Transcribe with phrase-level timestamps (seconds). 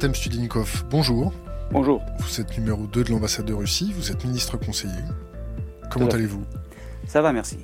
[0.00, 0.12] Artem
[0.92, 1.32] bonjour.
[1.72, 2.00] Bonjour.
[2.20, 5.02] Vous êtes numéro 2 de l'ambassade de Russie, vous êtes ministre conseiller.
[5.90, 6.44] Comment allez-vous?
[7.08, 7.58] Ça va, merci.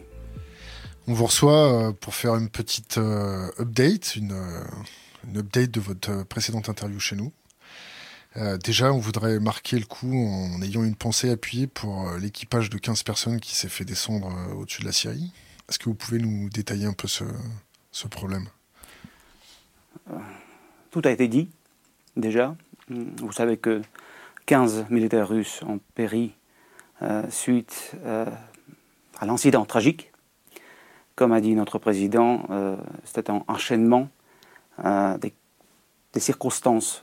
[1.07, 4.65] On vous reçoit euh, pour faire une petite euh, update, une, euh,
[5.29, 7.31] une, update de votre précédente interview chez nous.
[8.65, 13.05] déjà, on voudrait marquer le coup en ayant une pensée appuyée pour l'équipage de 15
[13.05, 15.33] personnes qui s'est fait descendre au-dessus de la Syrie.
[15.69, 17.23] Est-ce que vous pouvez nous détailler un peu ce,
[17.93, 18.49] ce problème?
[20.91, 21.49] Tout a été dit,
[22.17, 22.55] déjà.
[22.89, 23.83] Vous savez que
[24.47, 26.35] 15 militaires russes ont péri
[27.03, 28.27] euh, suite euh,
[29.19, 30.13] à l'incident tragique.
[31.17, 34.09] Comme a dit notre président, euh, c'était un enchaînement
[34.83, 35.33] des,
[36.13, 37.03] des, circonstances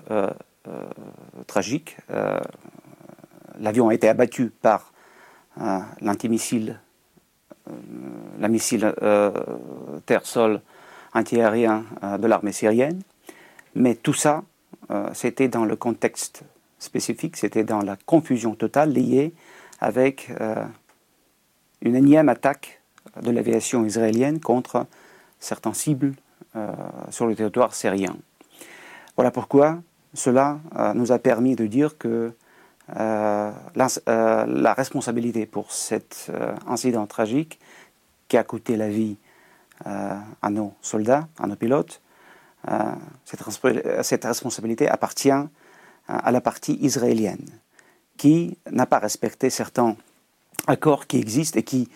[1.48, 1.96] tragiques.
[3.58, 4.92] L'avion a été abattu par
[6.02, 6.82] l'antimissile,
[8.40, 8.94] la missile
[10.06, 10.62] terre-sol
[11.14, 11.86] antiaérien
[12.20, 13.02] de l'armée syrienne.
[13.73, 14.44] Mais tout ça,
[15.14, 16.44] c'était dans le contexte
[16.81, 19.33] spécifique, c'était dans la confusion totale liée
[19.80, 20.63] avec euh,
[21.81, 22.81] une énième attaque
[23.22, 24.86] de l'aviation israélienne contre
[25.39, 26.13] certaines cibles
[26.55, 26.67] euh,
[27.09, 28.16] sur le territoire syrien.
[29.16, 29.80] Voilà pourquoi
[30.13, 32.33] cela euh, nous a permis de dire que
[32.94, 36.30] la, responsabilité pour cet
[36.67, 37.58] incident tragique
[38.28, 39.16] qui a coûté la vie
[39.85, 42.02] à nos soldats, à nos pilotes,
[43.26, 43.42] cette,
[44.04, 45.31] cette responsabilité appartient
[46.08, 47.45] à la partie israélienne,
[48.18, 49.95] qui n'a pas respecté certains
[50.68, 51.90] accords qui existent et qui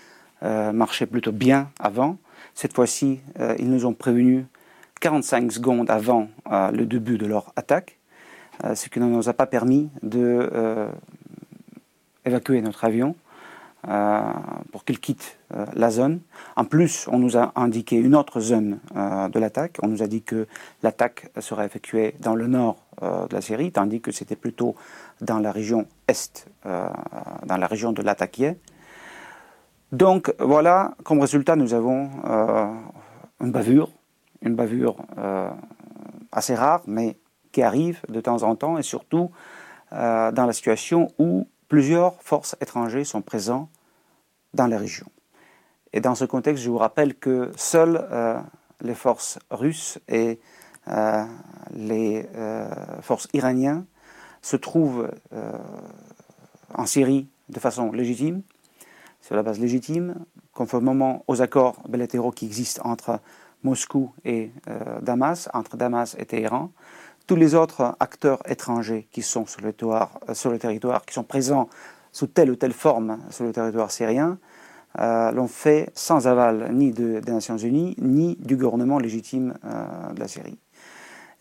[0.43, 2.17] euh, marchaient plutôt bien avant.
[2.53, 4.45] Cette fois-ci, euh, ils nous ont prévenus
[5.01, 7.97] 45 secondes avant euh, le début de leur attaque,
[8.73, 10.89] ce qui ne nous a pas permis de
[12.23, 13.13] évacuer notre avion
[13.87, 14.21] euh,
[14.71, 16.21] pour qu'il quitte euh, la zone.
[16.55, 19.77] En plus, on nous a indiqué une autre zone euh, de l'attaque.
[19.83, 20.47] On nous a dit que
[20.81, 24.73] l'attaque serait effectuée dans le nord de la Syrie, tandis que c'était plutôt
[25.19, 28.57] dans la région est, dans la région de l'attaquier.
[29.91, 32.09] Donc voilà, comme résultat, nous avons
[33.41, 33.89] une bavure,
[34.41, 34.95] une bavure
[36.31, 37.17] assez rare, mais
[37.51, 39.29] qui arrive de temps en temps, et surtout
[39.91, 43.69] dans la situation où plusieurs forces étrangères sont présentes
[44.55, 45.11] dans les régions.
[45.93, 48.39] Et dans ce contexte, je vous rappelle que seules euh,
[48.81, 50.39] les forces russes et
[50.87, 51.23] euh,
[51.73, 52.67] les euh,
[53.01, 53.85] forces iraniennes
[54.41, 55.09] se trouvent
[56.75, 58.43] en Syrie de façon légitime,
[59.21, 60.23] sur la base légitime,
[60.53, 63.21] conformément aux accords bilatéraux qui existent entre
[63.63, 64.51] Moscou et
[65.01, 66.69] Damas, entre Damas et Téhéran.
[67.25, 69.61] Tous les autres acteurs étrangers qui sont sur
[70.51, 71.67] le territoire qui sont présents
[72.15, 74.37] sous telle ou telle forme sur le territoire syrien,
[74.99, 80.19] euh, l'ont fait sans aval ni des Nations Unies, ni du gouvernement légitime euh, de
[80.21, 80.57] la Syrie.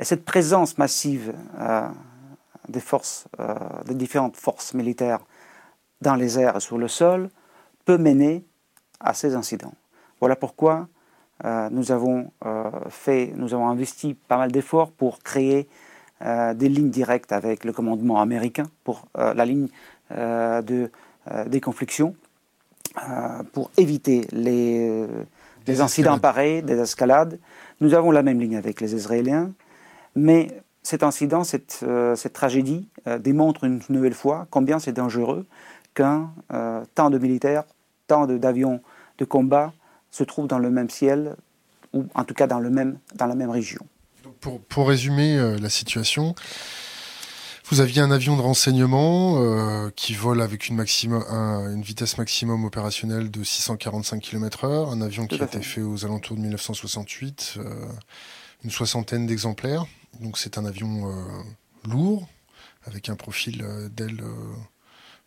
[0.00, 1.86] Et cette présence massive euh,
[2.68, 3.28] des forces,
[3.86, 5.20] des différentes forces militaires
[6.00, 7.30] dans les airs et sur le sol
[7.84, 8.44] peut mener
[8.98, 9.74] à ces incidents.
[10.18, 10.88] Voilà pourquoi
[11.70, 12.30] nous avons
[12.88, 15.68] fait, nous avons investi pas mal d'efforts pour créer
[16.22, 19.68] des lignes directes avec le commandement américain pour la ligne
[20.14, 20.91] de
[21.30, 22.14] euh, déconfliction
[22.98, 25.06] euh, pour éviter les,
[25.64, 27.38] des incidents pareils, des escalades.
[27.80, 29.50] Nous avons la même ligne avec les Israéliens,
[30.14, 30.48] mais
[30.82, 31.82] cet incident, cette,
[32.14, 32.86] cette tragédie
[33.20, 35.47] démontre une nouvelle fois combien c'est dangereux
[35.94, 36.30] qu'un
[36.94, 37.64] tant de militaires,
[38.06, 38.82] tant d'avions
[39.16, 39.72] de, combat
[40.10, 41.36] se trouvent dans le même ciel,
[41.94, 43.80] ou en tout cas dans, le même, dans la même région.
[44.41, 46.34] Pour, pour résumer la situation,
[47.66, 52.64] vous aviez un avion de renseignement euh, qui vole avec une, maximum, une vitesse maximum
[52.64, 57.86] opérationnelle de 645 km/h, un avion qui a été fait aux alentours de 1968, euh,
[58.64, 59.86] une soixantaine d'exemplaires.
[60.20, 62.28] Donc c'est un avion euh, lourd,
[62.84, 64.22] avec un profil d'aile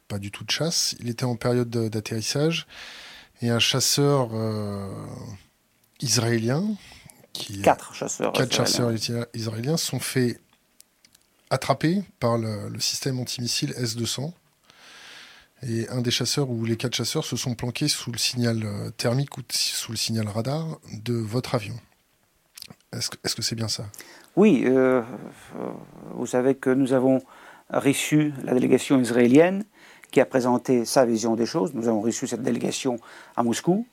[0.07, 0.95] pas du tout de chasse.
[0.99, 2.67] Il était en période d'atterrissage
[3.41, 4.29] et un chasseur
[5.99, 6.63] israélien
[7.33, 8.91] qui quatre chasseurs, quatre chasseurs
[9.33, 10.39] israéliens sont faits
[11.49, 14.31] attrapé par le, système antimissile S-200.
[15.63, 18.91] Et un des chasseurs ou les quatre chasseurs se sont planqués sous le signal euh,
[18.91, 21.73] thermique ou sous le signal radar de votre avion.
[22.93, 23.85] Est-ce que c'est bien ça?
[24.35, 25.01] Oui, euh,
[26.13, 27.21] vous savez que nous avons
[27.71, 29.65] reçu la délégation israélienne
[30.11, 31.73] qui a présenté sa vision des choses.
[31.73, 32.99] Nous avons reçu cette délégation
[33.35, 33.87] à Moscou,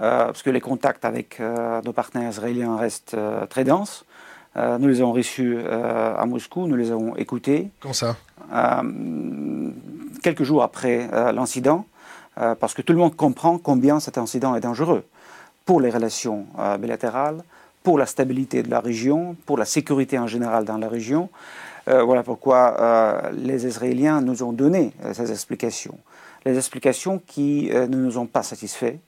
[0.00, 3.16] euh, parce que les contacts avec nos partenaires israéliens restent
[3.50, 4.04] très denses.
[4.56, 7.70] Euh, nous les avons reçus euh, à Moscou, nous les avons écoutés.
[7.80, 8.16] Comment ça?
[8.52, 9.70] Euh,
[10.22, 11.86] Quelques jours après l'incident,
[12.34, 15.02] parce que tout le monde comprend combien cet incident est dangereux
[15.64, 16.44] pour les relations
[16.78, 17.42] bilatérales,
[17.82, 21.30] pour la stabilité de la région, pour la sécurité en général dans la région.
[21.86, 25.98] voilà pourquoi les Israéliens nous ont donné ces explications.
[26.44, 28.98] Les explications qui ne nous ont pas satisfaits.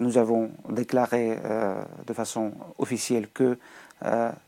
[0.00, 1.38] nous avons déclaré
[2.04, 3.56] de façon officielle que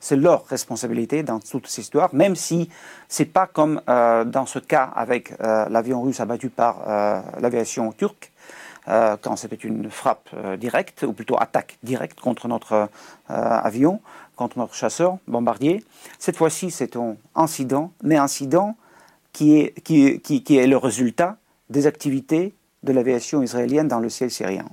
[0.00, 2.70] c'est leur responsabilité dans toute cette histoire, même si
[3.08, 6.80] c'est pas comme dans ce cas avec l'avion russe abattu par
[7.38, 8.32] l'aviation turque,
[8.88, 12.88] euh, quand c'était une frappe euh, directe, ou plutôt attaque directe contre notre euh,
[13.28, 14.00] avion,
[14.34, 15.84] contre notre chasseur bombardier.
[16.18, 18.76] Cette fois-ci, c'est un incident, mais incident
[19.32, 21.36] qui est, qui, qui, est le résultat
[21.70, 24.66] des activités de l'aviation israélienne dans le ciel syrien.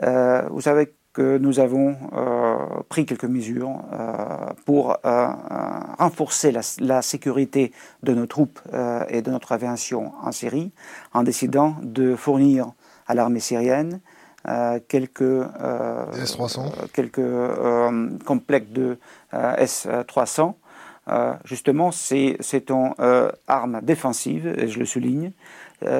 [0.00, 1.96] vous savez que nous avons
[2.88, 3.82] pris quelques mesures
[4.64, 4.96] pour
[5.98, 7.72] renforcer la, la, sécurité
[8.02, 8.58] de nos troupes
[9.08, 10.72] et de notre aviation en Syrie
[11.12, 12.72] en décidant de fournir
[13.06, 14.00] à l'armée syrienne,
[14.48, 16.88] euh, quelques, euh, S-300.
[16.94, 18.96] quelques euh, complexes de
[19.32, 20.54] S-300.
[21.44, 22.94] justement, c'est une
[23.46, 25.32] arme défensive, et je le souligne.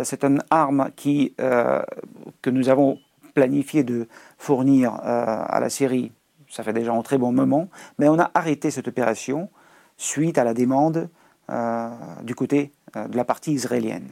[0.05, 2.99] c'est une arme qui, que nous avons
[3.35, 4.07] planifié de
[4.41, 6.13] fournir à la Syrie,
[6.49, 9.51] ça fait déjà un très bon moment, mais on a arrêté cette opération
[9.99, 11.11] suite à la demande
[12.23, 14.09] du côté de la partie israélienne.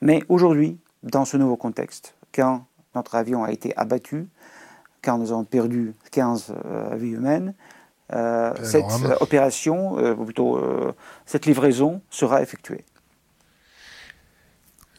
[0.00, 2.64] Mais aujourd'hui, dans ce nouveau contexte, quand
[2.94, 4.28] notre avion a été abattu,
[5.02, 7.54] quand nous avons perdu 15 euh, vies humaines,
[8.12, 8.84] euh, cette
[9.20, 10.60] opération, euh, ou plutôt
[11.26, 12.84] cette livraison sera effectuée.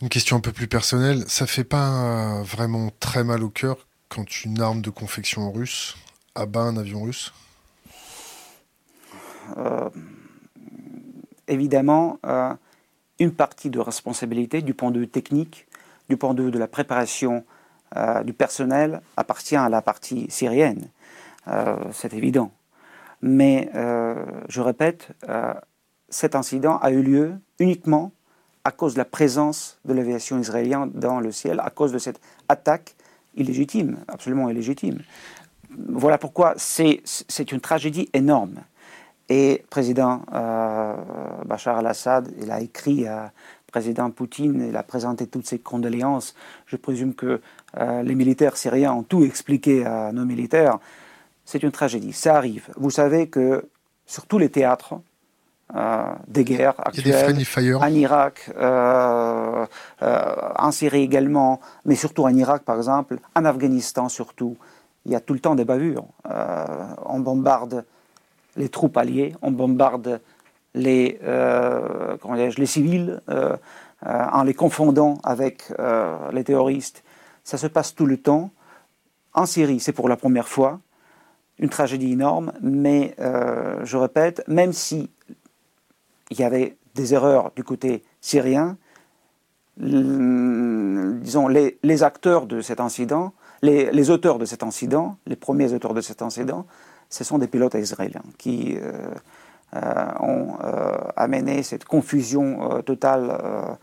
[0.02, 4.44] Une question un peu plus personnelle, ça fait pas vraiment très mal au cœur quand
[4.44, 5.96] une arme de confection russe
[6.36, 7.34] abat un avion russe
[11.48, 12.20] Évidemment,
[13.18, 15.68] une partie de responsabilité du point de vue technique
[16.10, 17.46] du point de vue de la préparation
[17.96, 20.90] euh, du personnel, appartient à la partie syrienne.
[21.48, 22.52] Euh, c'est évident.
[23.22, 25.10] Mais, euh, je répète,
[26.10, 28.12] cet incident a eu lieu uniquement
[28.64, 32.20] à cause de la présence de l'aviation israélienne dans le ciel, à cause de cette
[32.50, 32.96] attaque
[33.36, 35.00] illégitime, absolument illégitime.
[35.88, 37.02] Voilà pourquoi c'est
[37.52, 38.56] une tragédie énorme.
[39.30, 40.24] Et président
[41.46, 43.32] Bachar al-Assad, il a écrit à
[43.70, 46.36] président Poutine, il a présenté toutes ses condoléances.
[46.66, 47.42] Je présume que
[47.78, 50.80] euh, les militaires syriens ont tout expliqué à nos militaires.
[51.46, 52.68] C'est une tragédie, ça arrive.
[52.78, 53.70] Vous savez que
[54.06, 54.98] sur tous les théâtres euh,
[56.28, 57.46] des guerres actuelles,
[57.80, 59.66] en Irak, euh,
[60.02, 64.58] en Syrie également, mais surtout en Irak par exemple, en Afghanistan surtout,
[65.06, 66.06] il y a tout le temps des bavures.
[67.06, 67.86] on bombarde
[68.56, 70.22] les troupes alliées, on bombarde
[70.74, 72.18] les, euh,
[72.58, 73.56] les civils euh,
[74.06, 75.64] euh, en les confondant avec
[76.32, 77.04] les terroristes.
[77.44, 78.52] Ça se passe tout le temps.
[79.34, 80.80] En Syrie, c'est pour la première fois
[81.58, 85.10] une tragédie énorme, mais je répète, même si
[86.30, 88.78] il y avait des erreurs du côté syrien,
[89.78, 96.02] disons les, acteurs de cet incident, les, auteurs de cet incident, les premiers auteurs de
[96.02, 96.66] cet incident,
[97.10, 98.78] ce sont des pilotes israéliens qui
[99.76, 103.78] euh, ont euh, amené cette confusion euh, totale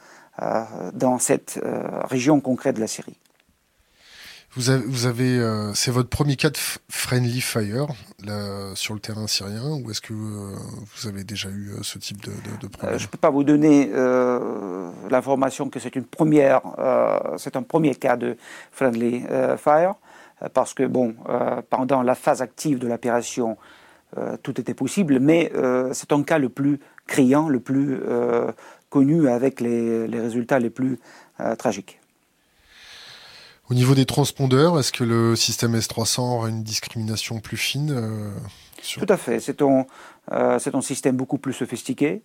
[0.93, 1.59] dans cette
[2.11, 3.17] région concrète de la Syrie.
[4.57, 6.57] Vous avez, vous avez c'est votre premier cas de
[6.89, 7.89] friendly fire
[8.75, 12.67] sur le terrain syrien, ou est-ce que vous avez déjà eu ce type de, de,
[12.67, 12.99] problème?
[12.99, 13.91] Je ne peux pas vous donner
[15.11, 16.63] l'information que c'est une première,
[17.37, 18.37] c'est un premier cas de
[18.73, 19.25] friendly
[19.59, 19.95] fire,
[20.55, 21.15] parce que bon,
[21.69, 23.59] pendant la phase active de l'opération,
[24.19, 28.51] euh, tout était possible, mais euh, c'est un cas le plus criant, le plus euh,
[28.89, 30.99] connu avec les, résultats les plus
[31.59, 32.01] tragiques.
[33.71, 38.33] Au niveau des transpondeurs, est-ce que le système S300 aura une discrimination plus fine
[38.95, 39.41] Tout à fait.
[39.41, 39.87] C'est un,
[40.31, 42.23] un, système beaucoup plus sophistiqué,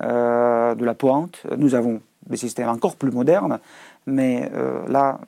[0.00, 1.42] de la pointe.
[1.58, 3.58] Nous avons des systèmes encore plus modernes,
[4.06, 4.50] mais
[4.88, 5.20] là,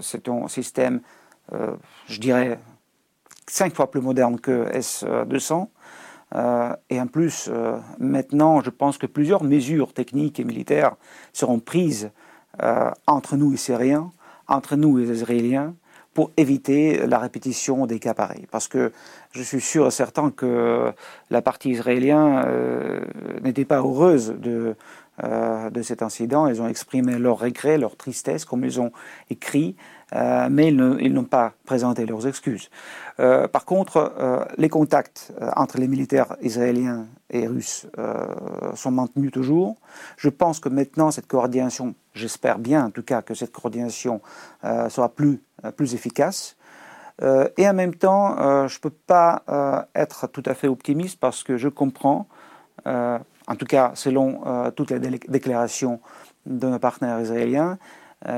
[0.00, 1.00] c'est un système,
[1.50, 2.60] je dirais,
[3.48, 5.68] cinq fois plus moderne que S-200.
[6.34, 10.96] Euh, et en plus, euh, maintenant, je pense que plusieurs mesures techniques et militaires
[11.32, 12.10] seront prises
[12.62, 14.10] euh, entre nous, et Syriens,
[14.48, 15.74] entre nous, et les Israéliens,
[16.12, 18.46] pour éviter la répétition des cas pareils.
[18.50, 18.92] Parce que
[19.32, 20.92] je suis sûr et certain que
[21.30, 23.04] la partie israélienne
[23.42, 24.76] n'était pas heureuse de,
[25.24, 26.46] de cet incident.
[26.46, 28.92] Ils ont exprimé leur regret, leur tristesse, comme ils ont
[29.28, 29.74] écrit.
[30.14, 32.70] Euh, mais ils n'ont pas présenté leurs excuses.
[33.18, 37.86] Euh, par contre, euh, les contacts entre les militaires israéliens et russes
[38.74, 39.76] sont maintenus toujours.
[40.16, 44.20] Je pense que maintenant, cette coordination, j'espère bien en tout cas que cette coordination
[44.62, 45.42] sera plus,
[45.76, 46.56] plus efficace.
[47.20, 48.36] et en même temps,
[48.68, 49.42] je ne peux pas
[49.94, 52.26] être tout à fait optimiste parce que je comprends
[52.86, 56.00] en tout cas selon toutes les déclarations
[56.46, 57.78] de nos partenaires israéliens,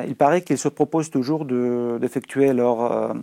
[0.06, 3.14] il paraît qu'ils se proposent toujours d'effectuer leur,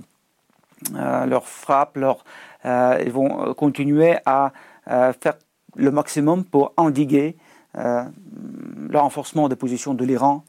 [0.94, 2.24] leur frappe, leur,
[2.66, 4.52] ils vont continuer à
[4.88, 5.36] faire
[5.76, 7.36] le maximum pour endiguer
[7.76, 10.44] le renforcement des positions de l'Iran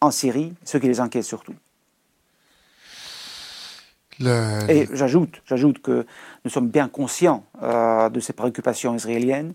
[0.00, 1.54] en Syrie, ce qui les inquiète surtout.
[4.68, 6.06] Et j'ajoute, j'ajoute que
[6.44, 9.54] nous sommes bien conscients euh, de ces préoccupations israéliennes,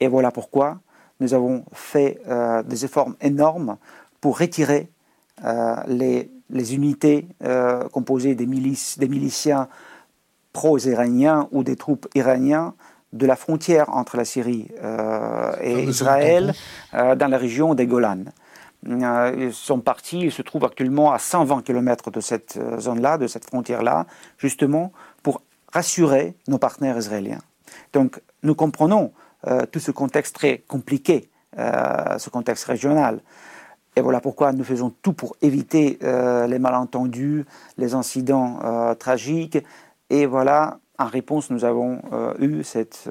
[0.00, 0.80] et voilà pourquoi
[1.20, 3.76] nous avons fait euh, des efforts énormes
[4.20, 4.88] pour retirer
[5.44, 7.26] euh, les, les, unités
[7.92, 9.68] composées des, milices, des miliciens
[10.52, 12.74] pro-iraniens ou des troupes iraniens
[13.12, 14.68] de la frontière entre la Syrie
[15.60, 16.54] et Israël
[16.92, 18.24] dans la région des Golan.
[18.88, 23.18] Euh, ils sont partis, ils se trouvent actuellement à 120 km de cette euh, zone-là,
[23.18, 24.06] de cette frontière-là,
[24.38, 27.40] justement pour rassurer nos partenaires israéliens.
[27.92, 29.12] Donc nous comprenons
[29.46, 33.20] euh, tout ce contexte très compliqué, ce contexte régional.
[33.96, 37.44] Et voilà pourquoi nous faisons tout pour éviter les malentendus,
[37.76, 39.58] les incidents tragiques.
[40.10, 42.00] Et voilà, en réponse, nous avons
[42.38, 43.08] eu cette,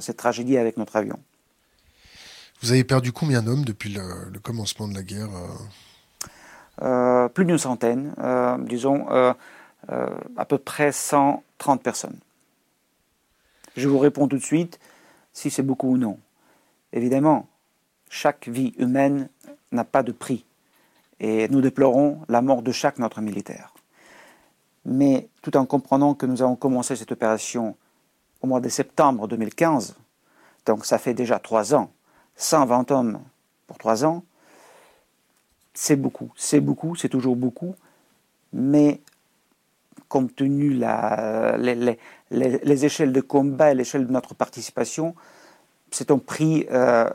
[0.00, 1.18] cette tragédie avec notre avion.
[2.62, 7.24] Vous avez perdu combien d'hommes depuis le, commencement de la guerre euh?
[7.24, 12.18] Euh, Plus d'une centaine, euh, disons à peu près 130 personnes.
[13.76, 14.78] Je vous réponds tout de suite
[15.32, 16.18] si c'est beaucoup ou non.
[16.92, 17.48] Évidemment,
[18.10, 19.28] chaque vie humaine
[19.72, 20.44] n'a pas de prix
[21.18, 23.69] et nous déplorons la mort de chaque notre militaire.
[24.84, 27.76] Mais tout en comprenant que nous avons commencé cette opération
[28.40, 29.96] au mois de septembre 2015,
[30.66, 31.90] donc ça fait déjà trois ans,
[32.36, 33.20] 120 hommes
[33.66, 34.24] pour 3 ans,
[35.74, 37.74] c'est beaucoup, c'est beaucoup, c'est toujours beaucoup,
[38.52, 39.00] mais
[40.08, 45.14] compte tenu les, échelles de combat et l'échelle de notre participation,
[45.90, 47.08] c'est un prix euh,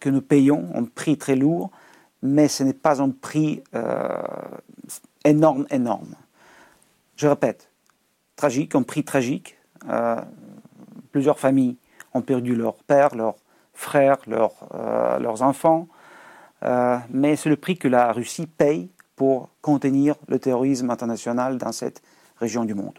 [0.00, 1.70] que nous payons, un prix très lourd,
[2.22, 4.22] mais ce n'est pas un prix euh,
[5.24, 6.14] énorme, énorme.
[7.16, 7.70] Je répète,
[8.36, 9.56] tragique, un prix tragique.
[9.88, 10.20] Euh,
[11.12, 11.76] plusieurs familles
[12.12, 13.36] ont perdu leur père, leur
[13.76, 15.88] frères, euh, leurs enfants.
[16.64, 21.72] Euh, mais c'est le prix que la Russie paye pour contenir le terrorisme international dans
[21.72, 22.02] cette
[22.38, 22.98] région du monde.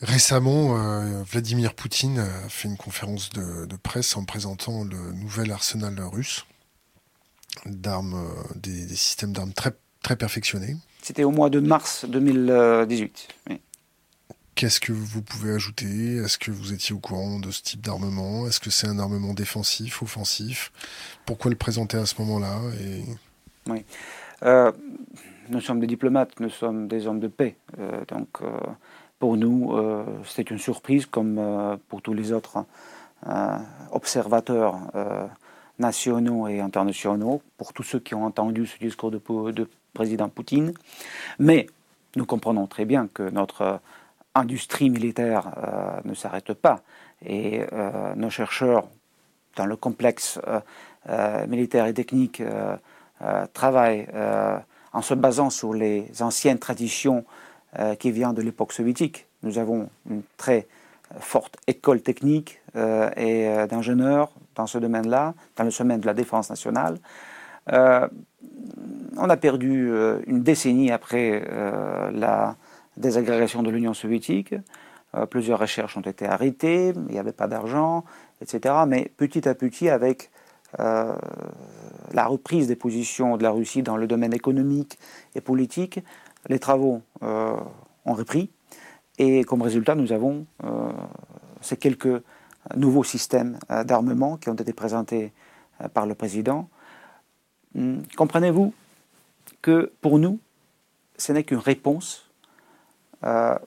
[0.00, 6.00] Récemment, euh, Vladimir Poutine a fait une conférence de, presse en présentant le nouvel arsenal
[6.00, 6.46] russe
[7.66, 9.72] d'armes, des, systèmes d'armes très,
[10.02, 10.76] très perfectionnés.
[11.02, 13.28] C'était au mois de mars 2018.
[13.50, 13.60] Oui.
[14.58, 16.16] Qu'est-ce que vous pouvez ajouter?
[16.16, 18.48] Est-ce que vous étiez au courant de ce type d'armement?
[18.48, 20.72] Est-ce que c'est un armement défensif, offensif?
[21.26, 23.04] Pourquoi le présenter à ce moment-là Et...
[23.68, 23.84] Oui.
[24.42, 24.72] Euh,
[25.48, 27.56] nous sommes des diplomates, nous sommes des hommes de paix.
[27.78, 28.50] Euh, donc, euh,
[29.20, 29.76] pour nous,
[30.24, 32.64] c'est une surprise, comme pour tous les autres
[33.90, 34.78] observateurs
[35.78, 40.72] nationaux et internationaux, pour tous ceux qui ont entendu ce discours de, de président Poutine.
[41.38, 41.66] Mais
[42.16, 43.80] nous comprenons très bien que notre
[44.34, 46.80] industrie militaire euh, ne s'arrête pas
[47.24, 48.88] et euh, nos chercheurs
[49.56, 52.42] dans le complexe euh, militaire et technique
[53.54, 54.06] travaillent
[54.92, 57.24] en se basant sur les anciennes traditions
[57.98, 59.26] qui viennent de l'époque soviétique.
[59.42, 60.68] Nous avons une très
[61.18, 66.98] forte école technique et d'ingénieurs dans ce domaine-là, dans le domaine de la défense nationale.
[67.70, 69.90] On a perdu
[70.26, 71.42] une décennie après
[72.12, 72.56] la
[72.98, 74.54] désagrégations de l'Union soviétique.
[75.14, 78.04] Euh, plusieurs recherches ont été arrêtées, il n'y avait pas d'argent,
[78.42, 78.74] etc.
[78.86, 80.30] Mais petit à petit, avec
[80.80, 81.14] euh,
[82.12, 84.98] la reprise des positions de la Russie dans le domaine économique
[85.34, 86.00] et politique,
[86.48, 87.54] les travaux euh,
[88.04, 88.50] ont repris.
[89.18, 90.46] Et comme résultat, nous avons
[91.60, 92.22] ces quelques
[92.76, 95.32] nouveaux systèmes d'armement qui ont été présentés
[95.92, 96.68] par le président.
[97.76, 98.72] Hum, comprenez-vous
[99.62, 100.38] que pour nous,
[101.16, 102.30] ce n'est qu'une réponse
[103.24, 103.58] euh,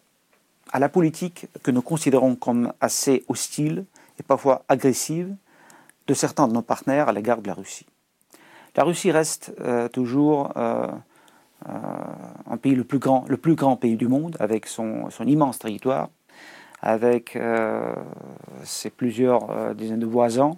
[0.71, 3.85] à la politique que nous considérons comme assez hostile
[4.19, 5.35] et parfois agressive
[6.07, 7.85] de certains de nos partenaires à l'égard de la Russie.
[8.75, 10.87] La Russie reste euh, toujours euh,
[12.63, 16.09] le plus grand, pays du monde, avec son immense territoire,
[16.81, 17.37] avec
[18.63, 20.53] ses plusieurs dizaines de voisins.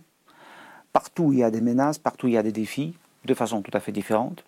[0.93, 2.95] Partout il y a des menaces, partout il y a des défis,
[3.25, 4.43] de façon tout à fait différente.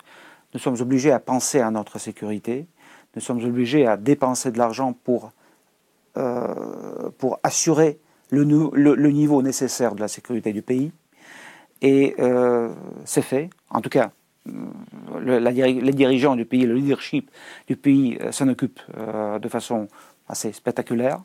[0.53, 2.67] Nous sommes obligés à penser à notre sécurité,
[3.15, 5.32] nous sommes obligés à dépenser de l'argent pour,
[6.17, 8.44] euh, pour assurer le,
[9.10, 10.91] niveau nécessaire de la sécurité du pays.
[11.82, 12.74] Et euh,
[13.05, 13.50] c'est fait.
[13.70, 14.12] En tout cas,
[14.46, 17.32] le, les dirigeants du pays, le leadership
[17.67, 19.88] du pays euh, s'en occupe de façon
[20.27, 21.22] assez spectaculaire.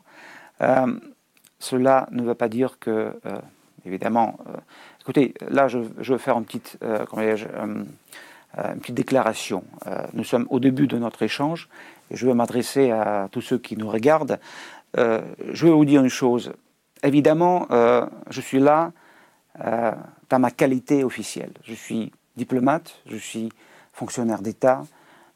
[1.59, 3.13] cela ne veut pas dire que,
[3.85, 4.37] évidemment,
[5.01, 7.85] écoutez, là je, veux faire une petite, une
[8.79, 9.63] petite déclaration.
[10.13, 11.69] nous sommes au début de notre échange
[12.09, 14.39] et je veux m'adresser à tous ceux qui nous regardent.
[14.95, 16.53] je veux vous dire une chose.
[17.03, 17.67] Évidemment,
[18.29, 18.91] je suis là
[19.57, 21.51] dans ma qualité officielle.
[21.63, 23.49] Je suis diplomate, je suis
[23.93, 24.85] fonctionnaire d'État,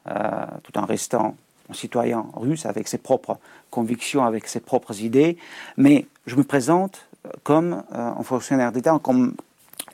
[0.07, 1.35] euh, tout en restant
[1.69, 3.37] un citoyen russe avec ses propres
[3.69, 5.37] convictions, avec ses propres idées,
[5.77, 7.07] mais je me présente
[7.43, 9.35] comme euh, un fonctionnaire d'État, comme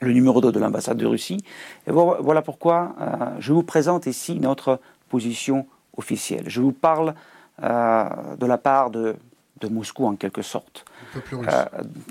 [0.00, 1.44] le numéro 2 de l'ambassade de Russie.
[1.86, 6.44] Et voilà pourquoi euh, je vous présente ici notre position officielle.
[6.46, 7.14] Je vous parle
[7.58, 9.14] de la part de
[9.62, 10.84] de Moscou en quelque sorte.
[11.32, 11.64] Euh,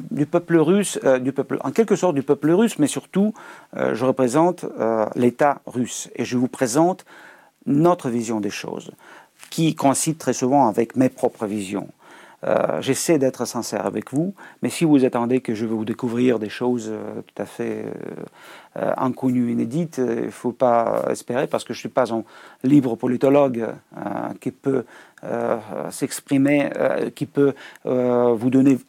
[0.09, 3.33] du peuple russe, euh, du peuple, en quelque sorte du peuple russe, mais surtout,
[3.75, 4.65] euh, je représente
[5.15, 7.05] l'État russe et je vous présente
[7.65, 8.91] notre vision des choses,
[9.49, 11.89] qui coïncide très souvent avec mes propres visions.
[12.43, 16.39] Euh, j'essaie d'être sincère avec vous, mais si vous attendez que je vais vous découvrir
[16.39, 17.85] des choses euh, tout à fait
[18.77, 22.23] euh, inconnues, inédites, il ne faut pas espérer parce que je ne suis pas un
[22.63, 23.67] libre politologue
[24.39, 24.85] qui peut
[25.89, 26.69] s'exprimer,
[27.13, 28.79] qui peut vous donner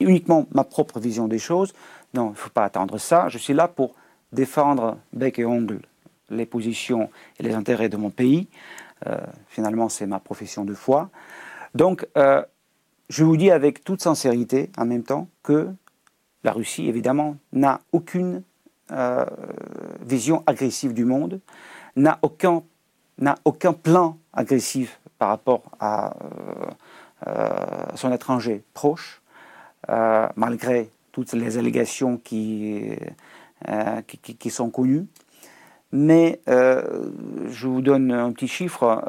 [0.00, 1.74] uniquement ma propre vision des choses.
[2.14, 3.28] Non, il ne faut pas attendre ça.
[3.28, 3.94] Je suis là pour
[4.32, 5.80] défendre bec et ongle
[6.30, 8.46] les positions et les intérêts de mon pays.
[9.48, 11.10] finalement, c'est ma profession de foi.
[11.74, 12.06] Donc,
[13.08, 15.68] je vous dis avec toute sincérité en même temps que
[16.42, 18.42] la Russie, évidemment, n'a aucune
[18.92, 19.24] euh,
[20.00, 21.40] vision agressive du monde,
[21.96, 22.62] n'a aucun,
[23.72, 26.66] plan agressif par rapport à euh,
[27.26, 29.22] euh, son étranger proche,
[30.36, 32.96] malgré toutes les allégations qui,
[34.48, 35.06] sont connues.
[35.90, 39.02] Mais je vous donne un petit chiffre.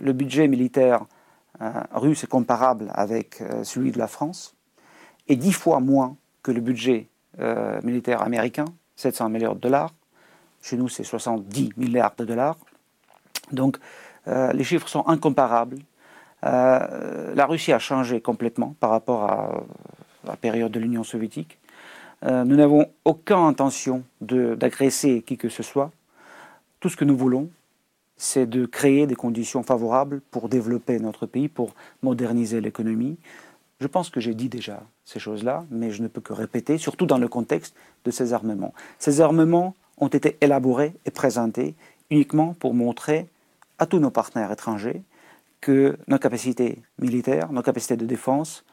[0.00, 1.06] le budget militaire
[1.92, 4.54] russe est comparable avec euh, celui de la France,
[5.28, 7.08] et dix fois moins que le budget
[7.40, 9.92] euh, militaire américain, 700 milliards de dollars.
[10.62, 12.56] Chez nous, c'est 70 milliards de dollars.
[13.52, 13.78] Donc,
[14.26, 15.76] les chiffres sont incomparables.
[16.42, 19.64] la Russie a changé complètement par rapport à,
[20.24, 21.58] la période de l'Union soviétique.
[22.22, 25.90] nous n'avons aucune intention d'agresser qui que ce soit.
[26.80, 27.50] Tout ce que nous voulons,
[28.24, 33.18] c'est de créer des conditions favorables pour développer notre pays, pour moderniser l'économie.
[33.80, 37.04] Je pense que j'ai dit déjà ces choses-là, mais je ne peux que répéter, surtout
[37.04, 38.72] dans le contexte de ces armements.
[38.98, 41.74] Ces armements ont été élaborés et présentés
[42.10, 43.28] uniquement pour montrer
[43.78, 45.02] à tous nos partenaires étrangers
[45.60, 48.64] que nos capacités militaires, nos capacités de défense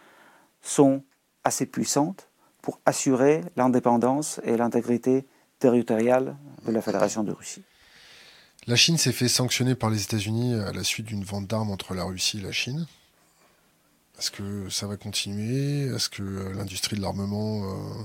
[0.61, 1.03] sont
[1.43, 2.29] assez puissantes
[2.61, 5.25] pour assurer l'indépendance et l'intégrité
[5.59, 7.63] territoriale de la Fédération de Russie.
[8.67, 11.95] La Chine s'est fait sanctionner par les États-Unis à la suite d'une vente d'armes entre
[11.95, 12.85] la Russie et la Chine.
[14.19, 15.87] Est-ce que ça va continuer?
[15.87, 17.63] Est-ce que euh, l'industrie de l'armement...
[17.63, 18.03] Euh,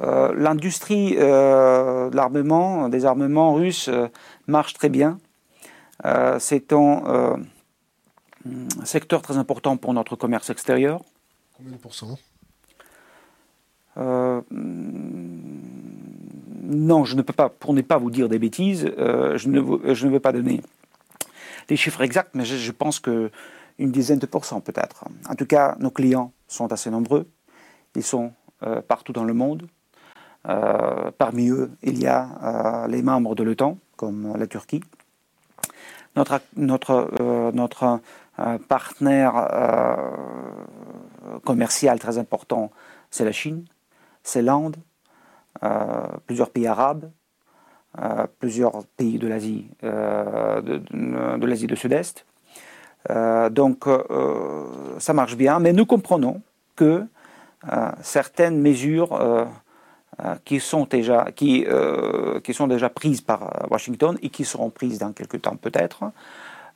[0.00, 3.88] euh, l'industrie de l'armement, des armements russes,
[4.48, 5.20] marche très bien.
[6.40, 7.36] C'est un
[8.84, 11.02] secteur très important pour notre commerce extérieur.
[11.56, 12.18] Combien de pourcents?
[16.70, 19.60] Non, je ne peux pas, pour ne pas vous dire des bêtises, euh, je, ne,
[19.60, 20.62] veux pas donner
[21.66, 23.30] des chiffres exacts, mais je, pense que
[23.78, 25.04] une dizaine de pourcents peut-être.
[25.28, 27.26] En tout cas, nos clients sont assez nombreux.
[27.96, 29.66] Ils sont euh, partout dans le monde.
[30.48, 34.82] Euh, parmi eux, il y a les membres de l'OTAN, comme la Turquie.
[36.14, 38.00] Notre,
[38.68, 39.48] partenaire
[41.44, 42.70] commercial très important,
[43.10, 43.64] c'est la Chine,
[44.22, 44.76] c'est l'Inde,
[46.26, 47.10] plusieurs pays arabes,
[47.98, 52.24] euh, plusieurs pays de l'Asie euh, de, de l'Asie du Sud-Est.
[53.50, 53.84] donc
[54.98, 56.40] ça marche bien, mais nous comprenons
[56.76, 57.04] que
[58.00, 59.18] certaines mesures
[60.44, 61.66] qui sont déjà qui,
[62.44, 66.12] qui sont déjà prises par Washington et qui seront prises dans quelques temps peut-être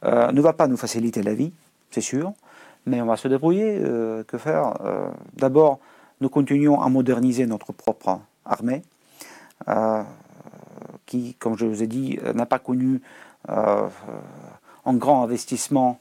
[0.03, 1.53] ne va pas nous faciliter la vie,
[1.93, 2.33] c'est sûr,
[2.87, 3.81] mais on va se débrouiller.
[4.27, 4.75] que faire
[5.37, 5.79] D'abord,
[6.21, 8.83] nous continuons à moderniser notre propre armée,
[9.69, 10.03] euh,
[11.07, 13.01] qui, comme je vous ai dit, euh, n'a pas connu
[13.51, 13.87] euh,
[14.85, 15.99] un grand investissement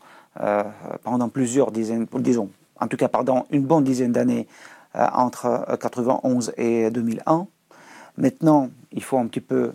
[1.03, 4.47] pendant plusieurs dizaines, disons, en tout cas pendant une bonne dizaine d'années
[4.95, 7.45] entre 91 et 2001.
[8.17, 9.73] Maintenant, il faut un petit peu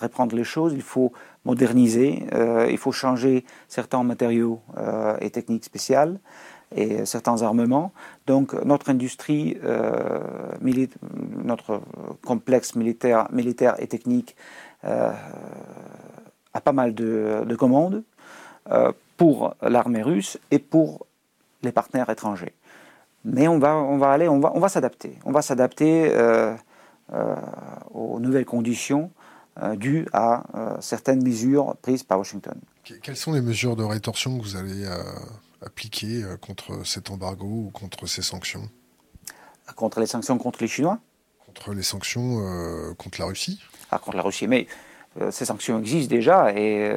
[0.00, 1.12] reprendre les choses, il faut
[1.44, 2.26] moderniser,
[2.68, 4.60] il faut changer certains matériaux
[5.20, 6.18] et techniques spéciales
[6.74, 7.92] et certains armements.
[8.26, 10.20] Donc notre industrie, euh,
[11.44, 11.82] notre
[12.24, 14.36] complexe militaire, militaire et technique
[14.84, 15.12] euh,
[16.54, 18.02] a pas mal de, commandes
[18.70, 21.06] euh, pour l'armée russe et pour
[21.62, 22.54] les partenaires étrangers.
[23.24, 25.18] Mais on va, on va aller, on va, on va s'adapter.
[25.24, 26.10] On va s'adapter
[27.92, 29.10] aux nouvelles conditions
[29.74, 30.44] dues à
[30.80, 32.58] certaines mesures prises par Washington.
[33.02, 34.86] Quelles sont les mesures de rétorsion que vous allez
[35.64, 38.68] appliquer contre cet embargo ou contre ces sanctions.
[39.76, 40.98] Contre les sanctions contre les Chinois?
[41.46, 43.60] Contre les sanctions contre la Russie.
[43.90, 44.66] Ah, Contre la Russie, mais
[45.30, 46.92] ces sanctions existent déjà et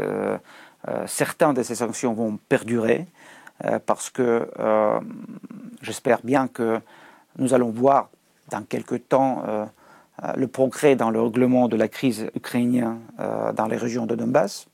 [0.90, 3.08] euh, certaines de ces sanctions vont perdurer
[3.64, 5.00] euh, parce que euh,
[5.82, 6.80] j'espère bien que
[7.38, 8.10] nous allons voir
[8.50, 9.44] dans quelques temps
[10.36, 14.68] le progrès dans le règlement de la crise ukrainienne dans les régions de Donbass.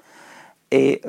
[0.71, 1.01] Et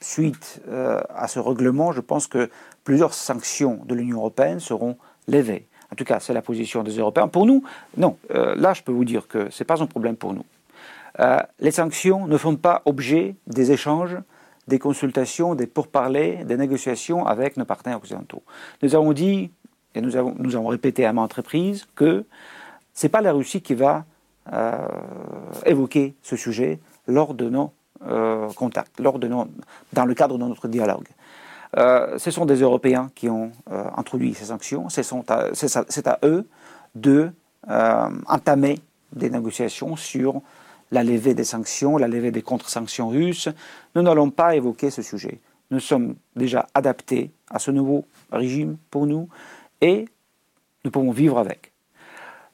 [0.00, 2.50] suite à ce règlement, je pense que
[2.84, 5.66] plusieurs sanctions de l'Union européenne seront levées.
[5.92, 7.28] En tout cas, c'est la position des Européens.
[7.28, 7.62] Pour nous,
[7.96, 8.16] non.
[8.30, 10.44] là, je peux vous dire que ce n'est pas un problème pour nous.
[11.20, 14.16] Euh, les sanctions ne font pas objet des échanges,
[14.68, 18.42] des consultations, des pourparlers, des négociations avec nos partenaires occidentaux.
[18.82, 19.50] Nous avons dit,
[19.94, 22.24] et nous avons, nous avons répété à maintes reprises, que
[22.94, 24.04] ce n'est pas la Russie qui va
[24.52, 24.86] euh,
[25.66, 27.72] évoquer ce sujet lors de nos
[28.06, 28.48] euh,
[29.00, 29.48] nos,
[29.92, 31.08] dans le cadre de notre dialogue.
[31.74, 33.52] ce sont des Européens qui ont
[33.96, 34.88] introduit ces sanctions.
[34.88, 36.46] C'est à, eux
[36.94, 37.30] de
[37.68, 38.80] entamer
[39.12, 40.42] des négociations sur
[40.90, 43.48] la levée des sanctions, la levée des contre-sanctions russes.
[43.94, 45.40] Nous n'allons pas évoquer ce sujet.
[45.70, 49.28] Nous sommes déjà adaptés à ce nouveau régime pour nous
[49.80, 50.06] et
[50.84, 51.72] nous pouvons vivre avec.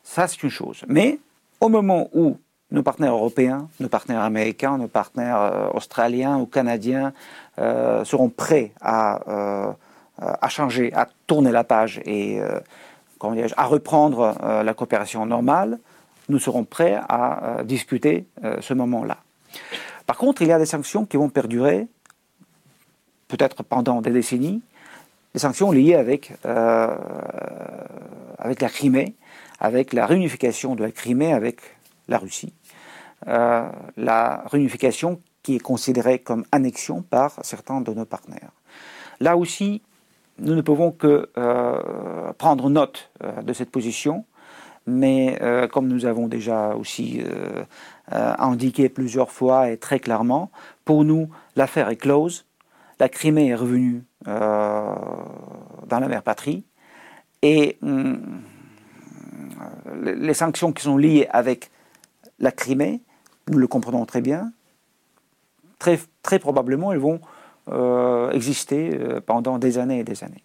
[0.02, 0.84] Ça, c'est une chose.
[0.88, 1.18] Mais
[1.60, 2.36] au moment où
[2.70, 7.12] nos partenaires européens, nos partenaires américains, nos partenaires euh, australiens ou canadiens
[7.58, 9.72] euh, seront prêts à, euh,
[10.18, 12.40] à, changer, à tourner la page et
[13.56, 15.78] à reprendre la coopération normale,
[16.28, 18.26] nous serons prêts à discuter
[18.60, 19.16] ce moment-là.
[20.06, 21.88] Par contre, il y a des sanctions qui vont perdurer,
[23.28, 24.62] peut-être pendant des décennies,
[25.32, 26.32] des sanctions liées avec,
[28.38, 29.14] avec la Crimée,
[29.58, 31.60] avec la réunification de la Crimée avec
[32.08, 32.52] la Russie.
[33.26, 38.52] la réunification qui est considérée comme annexion par certains de nos partenaires.
[39.20, 39.82] Là aussi,
[40.38, 41.30] nous ne pouvons que
[42.38, 43.10] prendre note
[43.42, 44.24] de cette position
[44.86, 47.64] mais euh, comme nous avons déjà aussi euh,
[48.12, 50.50] euh, indiqué plusieurs fois et très clairement,
[50.84, 52.44] pour nous, l'affaire est close.
[53.00, 55.20] La Crimée est revenue dans
[55.90, 56.64] la mer patrie
[57.42, 58.40] et hum,
[60.02, 61.70] les sanctions qui sont liées avec
[62.38, 63.02] la Crimée,
[63.48, 64.52] nous le comprenons très bien,
[65.78, 67.20] très, très probablement elles vont
[68.32, 70.44] exister pendant des années et des années.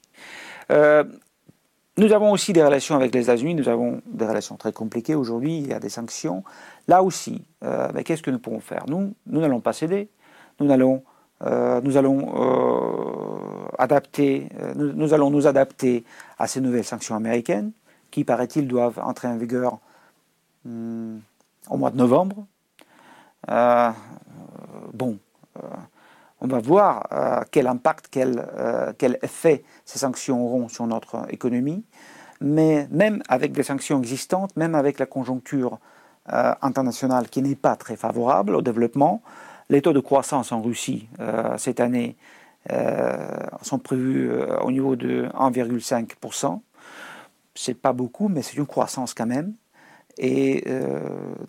[2.00, 5.58] Nous avons aussi des relations avec les États-Unis, nous avons des relations très compliquées aujourd'hui,
[5.58, 6.46] il y a des sanctions.
[6.88, 8.86] Là aussi, euh, qu'est-ce que nous pouvons faire?
[8.88, 10.08] Nous, nous n'allons pas céder,
[10.62, 11.04] nous allons,
[11.42, 16.06] euh, nous allons euh, adapter, nous, allons nous adapter
[16.38, 17.74] à ces nouvelles sanctions américaines,
[18.12, 19.80] qui, paraît-il, doivent entrer en vigueur
[20.64, 21.18] hmm,
[21.70, 22.46] au mois de novembre.
[24.94, 25.20] bon,
[26.42, 31.84] on va voir euh, quel impact, quel, euh, effet ces sanctions auront sur notre économie.
[32.42, 35.80] Mais même avec des sanctions existantes, même avec la conjoncture
[36.32, 39.22] euh, internationale qui n'est pas très favorable au développement,
[39.70, 41.08] les taux de croissance en Russie
[41.58, 42.18] cette année
[43.62, 44.32] sont prévus
[44.64, 46.60] au niveau de 1,5%.
[47.54, 49.54] C'est pas beaucoup, mais c'est une croissance quand même.
[50.22, 50.66] Et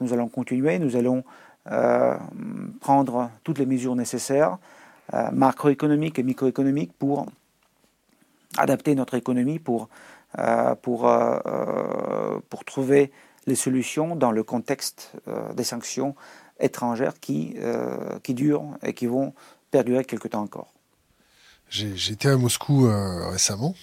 [0.00, 1.24] nous allons continuer, nous allons
[2.80, 4.58] prendre toutes les mesures nécessaires
[5.12, 7.26] euh, macroéconomique et microéconomique pour
[8.56, 9.88] adapter notre économie, pour,
[10.38, 13.10] euh, pour, euh, pour trouver
[13.46, 15.12] les solutions dans le contexte
[15.56, 16.14] des sanctions
[16.60, 17.56] étrangères qui,
[18.22, 19.32] qui durent et qui vont
[19.70, 20.72] perdurer quelque temps encore.
[21.70, 22.86] J'étais à Moscou
[23.30, 23.74] récemment.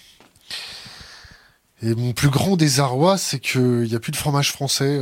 [1.82, 4.98] Et mon plus grand désarroi, c'est qu'il n'y a plus de fromage français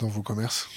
[0.00, 0.68] dans vos commerces.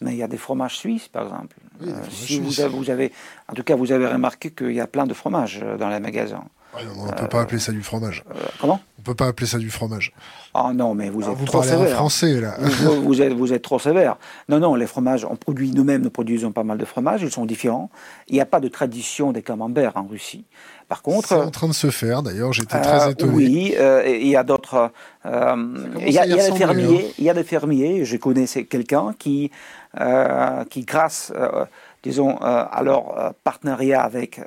[0.00, 1.56] Mais il y a des fromages suisses, par exemple.
[1.82, 3.12] Euh, si vous avez, vous avez,
[3.48, 6.00] en tout cas, vous avez remarqué qu'il y a plein de fromages euh, dans les
[6.00, 6.44] magasins.
[6.74, 8.24] On ne peut pas appeler ça du fromage.
[8.30, 8.80] Euh, comment?
[8.98, 10.12] On ne peut pas appeler ça du fromage.
[10.54, 11.96] Ah non, mais vous êtes trop sévère.
[11.96, 12.56] français, là.
[13.02, 14.16] vous, êtes, vous êtes trop sévère.
[14.48, 17.46] Non, non, les fromages, on produit nous-mêmes, nous produisons pas mal de fromages, ils sont
[17.46, 17.90] différents.
[18.28, 20.44] Il n'y a pas de tradition des camemberts en Russie.
[20.88, 22.22] Par contre, c'est en train de se faire.
[22.22, 23.32] D'ailleurs, j'étais très étonné.
[23.32, 23.74] Oui,
[24.06, 24.90] il y a d'autres.
[25.24, 27.06] il y a, des fermiers.
[27.08, 27.12] Hein.
[27.18, 28.04] Il y a des fermiers.
[28.04, 29.50] Je connais quelqu'un qui
[29.98, 31.64] euh, qui, grâce, euh,
[32.04, 34.40] disons, euh, à leur partenariat avec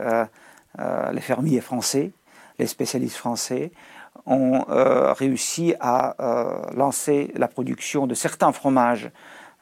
[0.77, 2.11] les fermiers français,
[2.59, 3.71] les spécialistes français,
[4.25, 4.63] ont
[5.13, 6.15] réussi à
[6.75, 9.11] lancer la production de certains fromages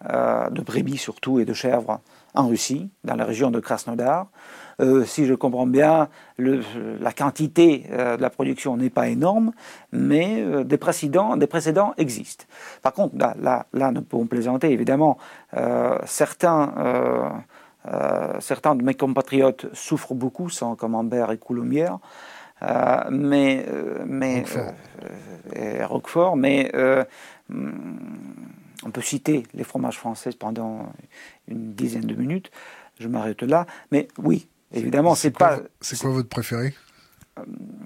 [0.04, 2.00] de brebis surtout et de chèvres
[2.34, 4.28] en Russie, dans la région de Krasnodar.
[4.80, 9.52] Euh, si je comprends bien, la quantité euh, de la production n'est pas énorme,
[9.92, 12.46] mais euh, des, précédents, des précédents existent.
[12.82, 15.18] Par contre, là, là, là nous pouvons plaisanter, évidemment.
[16.06, 17.44] certains,
[18.40, 21.96] certains de mes compatriotes souffrent beaucoup, sans Camembert et Coulommiers.
[23.10, 23.66] mais,
[24.06, 24.74] mais Roquefort.
[25.54, 26.72] et Roquefort, mais
[28.84, 30.92] on peut citer les fromages français pendant
[31.48, 32.52] une dizaine de minutes.
[33.00, 33.66] Je m'arrête là.
[33.92, 35.60] Mais oui, évidemment, c'est pas.
[35.80, 36.74] C'est quoi votre préféré?
[37.40, 37.44] Euh,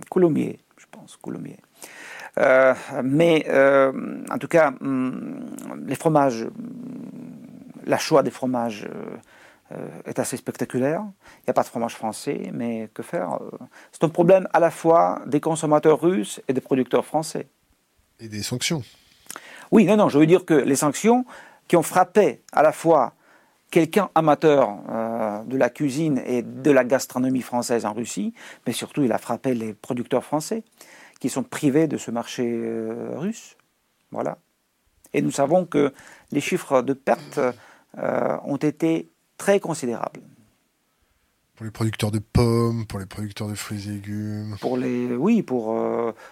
[0.09, 1.59] Coulommiers, je pense, Coulommiers.
[2.37, 5.45] Euh, mais euh, en tout cas, hum,
[5.85, 6.47] les fromages,
[7.85, 8.87] la choix des fromages
[10.05, 11.01] est assez spectaculaire.
[11.39, 13.39] Il n'y a pas de fromage français, mais que faire
[13.91, 17.47] C'est un problème à la fois des consommateurs russes et des producteurs français.
[18.19, 18.83] Et des sanctions.
[19.71, 21.25] Oui, non, non, je veux dire que les sanctions
[21.67, 23.13] qui ont frappé à la fois
[23.71, 28.33] quelqu'un amateur euh, de la cuisine et de la gastronomie française en Russie,
[28.65, 30.63] mais surtout il a frappé les producteurs français
[31.19, 33.57] qui sont privés de ce marché euh, russe.
[34.11, 34.37] Voilà.
[35.13, 35.93] Et nous savons que
[36.31, 37.39] les chiffres de pertes
[37.97, 40.21] euh, ont été très considérables.
[41.55, 44.57] Pour les producteurs de pommes, pour les producteurs de fruits et légumes.
[44.59, 45.73] Pour les, oui, pour,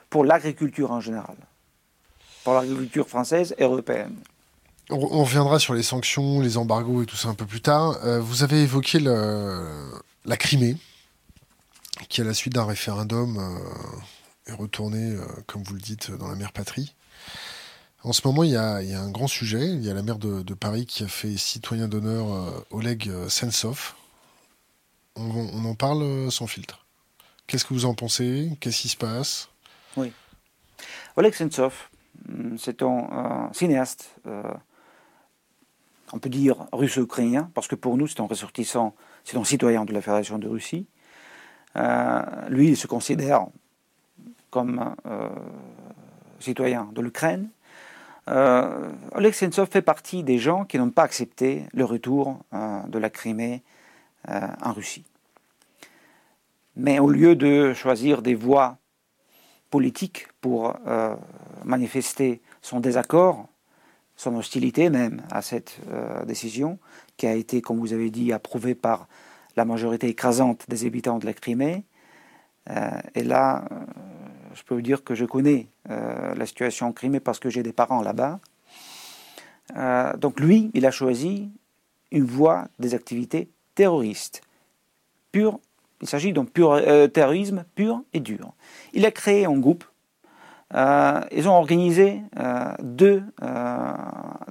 [0.09, 1.35] pour l'agriculture en général
[2.43, 4.15] pour l'agriculture française et européenne.
[4.89, 7.97] On, reviendra sur les sanctions, les embargos et tout ça un peu plus tard.
[8.03, 10.75] Euh, vous avez évoqué la Crimée,
[12.09, 16.27] qui à la suite d'un référendum euh, est retournée, euh, comme vous le dites, dans
[16.27, 16.93] la mère patrie.
[18.03, 19.65] En ce moment, il y, a, un grand sujet.
[19.65, 23.93] Il y a la maire de, Paris qui a fait citoyen d'honneur Oleg Sensov.
[25.15, 26.85] On, en parle sans filtre.
[27.47, 28.57] Qu'est-ce que vous en pensez?
[28.59, 29.49] Qu'est-ce qui se passe?
[29.95, 30.11] Oui.
[31.15, 31.89] Oleg Sensov,
[32.27, 34.43] Mm, c'est un, cinéaste, euh,
[36.11, 39.93] on peut dire russo-ukrainien, parce que pour nous, c'est un ressortissant, c'est un citoyen de
[39.93, 40.87] la Fédération de Russie.
[41.75, 43.47] Euh, lui, il se considère
[44.51, 45.29] comme euh,
[46.39, 47.49] citoyen de l'Ukraine.
[48.27, 53.63] Oleg Sentsov fait partie des gens qui n'ont pas accepté le retour de la Crimée
[54.27, 55.05] en Russie.
[56.75, 58.77] Mais au lieu de choisir des voies
[59.73, 61.15] politique pour euh,
[61.65, 63.47] manifester son désaccord,
[64.15, 66.77] son hostilité même à cette euh, décision,
[67.17, 69.07] qui a été, comme vous avez dit, approuvée par
[69.55, 71.85] la majorité écrasante des habitants de la Crimée.
[72.69, 73.65] Euh, et là,
[74.53, 77.73] je peux vous dire que je connais la situation en Crimée parce que j'ai des
[77.73, 78.39] parents là-bas.
[80.17, 81.49] donc lui, il a choisi
[82.11, 84.41] une voie des activités terroristes,
[85.31, 85.59] pure
[86.03, 88.51] il s'agit d'un euh, terrorisme pur et dur.
[88.91, 89.85] Il a créé un groupe.
[90.73, 93.23] Euh, ils ont organisé euh, deux,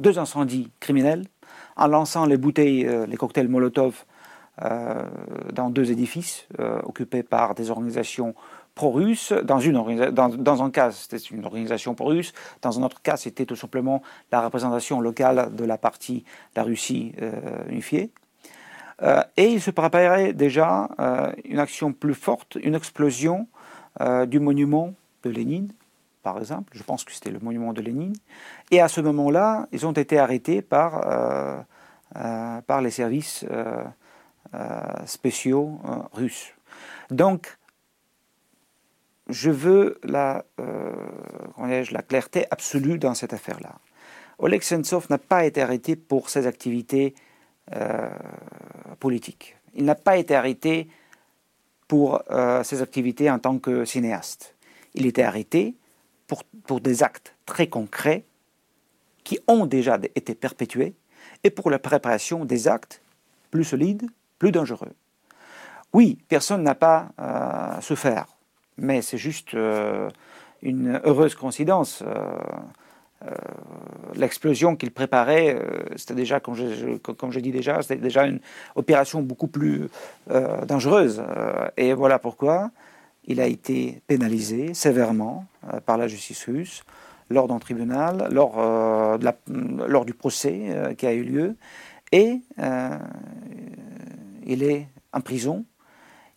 [0.00, 1.26] deux, incendies criminels
[1.76, 4.04] en lançant les bouteilles, les cocktails Molotov
[5.52, 6.46] dans deux édifices
[6.84, 8.34] occupés par des organisations
[8.82, 9.32] pro-russes.
[9.44, 9.60] Dans,
[10.10, 12.32] dans, dans, un cas, c'était une organisation pro-russe.
[12.62, 16.64] Dans un autre cas, c'était tout simplement la représentation locale de la partie de la
[16.64, 17.14] Russie
[17.68, 18.10] unifiée.
[19.02, 23.48] Euh, et il se préparait déjà euh, une action plus forte, une explosion
[24.00, 25.72] euh, du monument de Lénine,
[26.22, 26.72] par exemple.
[26.76, 28.14] Je pense que c'était le monument de Lénine.
[28.70, 31.04] Et à ce moment-là, ils ont été arrêtés par,
[32.66, 33.44] par les services
[35.06, 35.78] spéciaux
[36.12, 36.54] russes.
[37.10, 37.58] Donc,
[39.28, 40.44] je veux la,
[41.58, 43.78] la clarté absolue dans cette affaire-là.
[44.38, 47.14] Oleg Sentsov n'a pas été arrêté pour ses activités
[47.74, 48.10] euh,
[48.98, 49.56] politique.
[49.74, 50.88] Il n'a pas été arrêté
[51.86, 54.56] pour euh, ses activités en tant que cinéaste.
[54.94, 55.76] Il était arrêté
[56.26, 58.24] pour, pour des actes très concrets
[59.22, 60.94] qui ont déjà été perpétués
[61.44, 63.00] et pour la préparation des actes
[63.50, 64.06] plus solides,
[64.38, 64.92] plus dangereux.
[65.92, 68.26] Oui, personne n'a pas euh, souffert,
[68.82, 69.56] mais c'est juste
[70.62, 72.04] une heureuse coïncidence.
[73.26, 73.34] Euh,
[74.14, 78.40] l'explosion qu'il préparait, euh, c'était déjà, comme je, dis déjà, c'était déjà une
[78.74, 79.88] opération beaucoup plus
[80.30, 81.22] euh, dangereuse.
[81.76, 82.70] et voilà pourquoi
[83.24, 85.46] il a été pénalisé sévèrement
[85.86, 86.82] par la justice russe
[87.30, 91.56] lors d'un tribunal, lors du procès qui a eu lieu.
[92.10, 92.40] Et
[94.44, 95.64] il est en prison,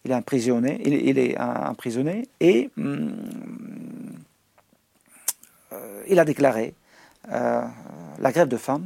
[0.06, 3.12] il est emprisonné, il, il est emprisonné et hum,
[5.74, 6.74] euh, il a déclaré
[7.32, 7.62] euh,
[8.20, 8.82] la grève de faim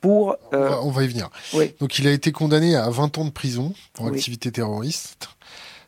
[0.00, 0.36] pour...
[0.52, 1.30] Euh, on, va, y venir.
[1.78, 5.28] Donc il a été condamné à 20 ans de prison pour activité terroriste.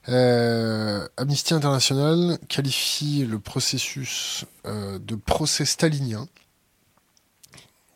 [0.07, 6.29] Amnesty International qualifie le processus de procès stalinien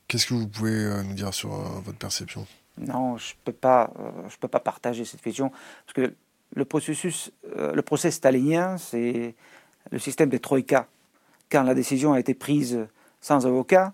[0.08, 2.46] Qu'est-ce que vous pouvez nous dire sur votre perception?
[2.78, 3.92] Non, je ne peux, pas,
[4.30, 6.14] je peux pas partager cette vision, parce que
[6.54, 9.34] le processus, le procès stalinien, c'est
[9.90, 10.86] le système des troïkas.
[11.50, 12.86] Quand la décision a été prise
[13.20, 13.92] sans avocat,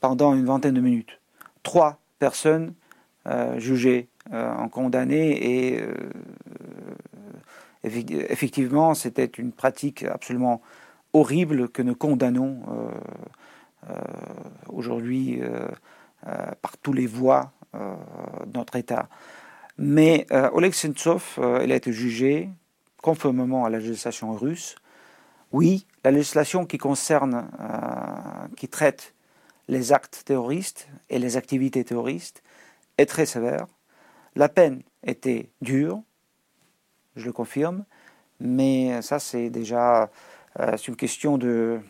[0.00, 1.20] pendant une vingtaine de minutes.
[1.62, 2.74] Trois personnes
[3.58, 5.82] jugées, en condamnées et
[7.86, 10.60] effectivement, c'était une pratique absolument
[11.12, 13.94] horrible que nous condamnons euh, euh,
[14.68, 15.68] aujourd'hui euh,
[16.60, 19.08] par tous les voies de notre État.
[19.78, 22.48] Mais Oleg Sentsov, il a été jugé
[23.02, 24.76] conformément à la législation russe.
[25.52, 27.48] Oui, la législation qui concerne,
[28.56, 29.14] qui traite
[29.68, 32.42] les actes terroristes et les activités terroristes
[32.98, 33.66] est très sévère.
[34.34, 36.02] La peine était dure,
[37.16, 37.84] je le confirme.
[38.40, 40.10] Mais ça, c'est déjà
[40.60, 41.80] euh, une question de,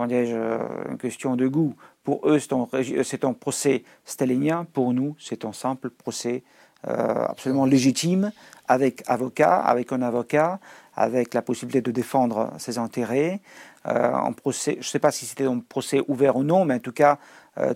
[0.00, 1.74] euh, une question de goût.
[2.02, 4.64] Pour eux, c'est un, procès stalinien.
[4.64, 8.32] Pour nous, c'est un simple procès euh, absolument légitime,
[8.68, 10.58] avec avocat, avec un avocat,
[10.94, 13.40] avec la possibilité de défendre ses intérêts.
[13.84, 16.80] en procès, je ne sais pas si c'était un procès ouvert ou non, mais en
[16.80, 17.18] tout cas,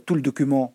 [0.07, 0.75] tout le document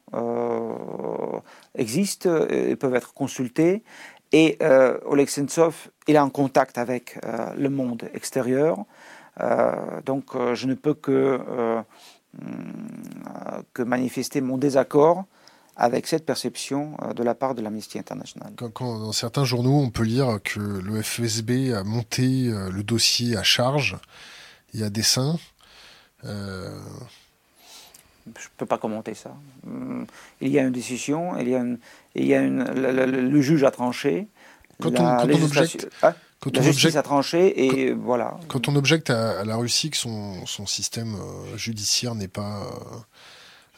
[1.76, 3.84] existe et peuvent être consultés.
[4.32, 8.86] Et euh, Oleg Sentsov, il est en contact avec euh, le monde extérieur.
[9.40, 11.40] Euh, donc je ne peux que,
[13.74, 15.26] que manifester mon désaccord
[15.84, 18.54] avec cette perception de la part de l'Amnesty International.
[18.56, 23.44] Quand, dans certains journaux, on peut lire que le FSB a monté le dossier à
[23.44, 23.98] charge
[24.76, 25.40] et à dessein.
[28.26, 29.36] Je ne peux pas commenter ça.
[29.64, 30.04] Hmm.
[30.40, 31.80] Il y a une décision, il y a, une,
[32.16, 34.28] il y a une, le, juge a tranché.
[34.80, 38.40] Quand on, objecte, hein quand la on justice a tranché et voilà.
[38.48, 42.98] Quand on objecte à, la Russie que son, son système euh, judiciaire n'est pas euh,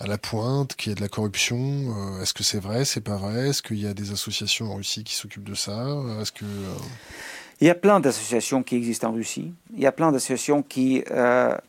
[0.03, 3.01] à la pointe, qu'il y a de la corruption, euh, est-ce que c'est vrai, c'est
[3.01, 5.87] pas vrai Est-ce qu'il y a des associations en Russie qui s'occupent de ça
[6.21, 6.45] Est-ce que
[7.61, 9.53] il y a plein d'associations qui existent en Russie.
[9.73, 11.01] Il y a plein d'associations qui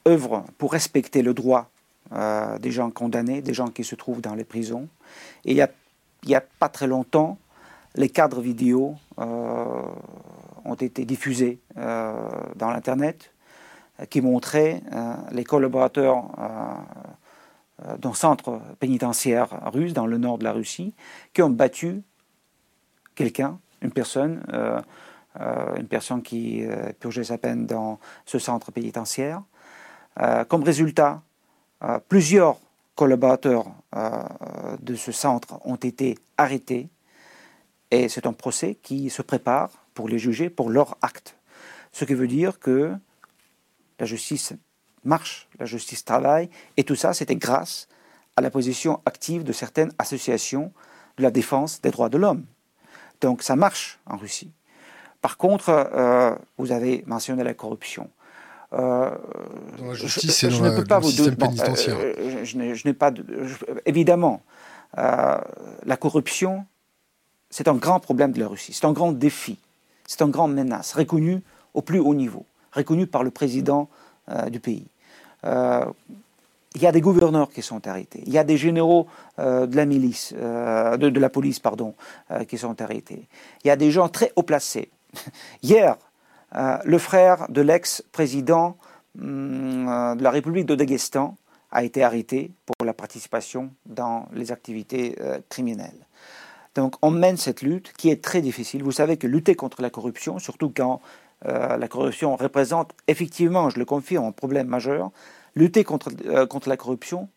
[0.07, 1.71] œuvrent pour respecter le droit
[2.13, 4.89] euh, des gens condamnés, des gens qui se trouvent dans les prisons.
[5.45, 5.69] Et il
[6.27, 7.39] n'y a, pas très longtemps,
[7.95, 9.83] les cadres vidéo euh,
[10.65, 12.13] ont été diffusés euh,
[12.57, 13.31] dans l'Internet
[14.11, 14.83] qui montraient
[15.31, 16.25] les collaborateurs
[17.99, 20.95] d'un centre pénitentiaire russe dans le nord de la Russie
[21.33, 22.03] qui ont battu
[23.15, 24.43] quelqu'un, une personne,
[25.37, 26.63] une personne qui
[27.01, 29.43] purgeait sa peine dans ce centre pénitentiaire.
[30.49, 31.21] comme résultat,
[31.85, 32.59] euh, plusieurs
[32.95, 34.23] collaborateurs euh,
[34.81, 36.89] de ce centre ont été arrêtés
[37.91, 41.37] et c'est un procès qui se prépare pour les juger pour leur acte.
[41.93, 42.95] Ce qui veut dire que
[43.99, 44.55] la justice
[45.05, 47.89] marche, la justice travaille, et tout ça, c'était grâce
[48.37, 50.73] à la position active de certaines associations
[51.17, 52.45] de la défense des droits de l'homme.
[53.21, 54.51] Donc ça marche en Russie.
[55.21, 58.11] Par contre, euh, vous avez mentionné la corruption.
[58.75, 59.11] Euh,
[59.79, 61.97] dans la justice je, et dans, ne peux pas vous système pénitentiaire.
[61.99, 63.25] Euh, je, n'ai pas de,
[63.87, 64.43] évidemment,
[64.99, 65.39] euh,
[65.85, 66.67] la corruption,
[67.51, 68.73] c'est un grand problème de la Russie.
[68.73, 69.59] C'est un grand défi.
[70.07, 71.41] C'est une grande menace, reconnue
[71.73, 73.89] au plus haut niveau, reconnue par le président
[74.51, 74.87] du pays.
[75.45, 78.23] Il y a des gouverneurs qui sont arrêtés.
[78.27, 79.07] Il y a des généraux
[79.39, 81.95] de la milice, de, de, la police, pardon,
[82.49, 83.29] qui sont arrêtés.
[83.65, 84.91] Il y a des gens très haut placés.
[85.63, 85.97] Hier,
[86.57, 88.77] euh, le frère de l'ex-président
[89.21, 91.37] hum, euh, de la République de Daghestan
[91.71, 96.07] a été arrêté pour la participation dans les activités euh, criminelles.
[96.77, 98.83] Donc on mène cette lutte qui est très difficile.
[98.83, 101.01] Vous savez que lutter contre la corruption, surtout quand
[101.43, 105.11] la corruption représente effectivement, je le confirme, un problème majeur,
[105.55, 106.11] lutter contre,
[106.47, 107.29] contre la corruption,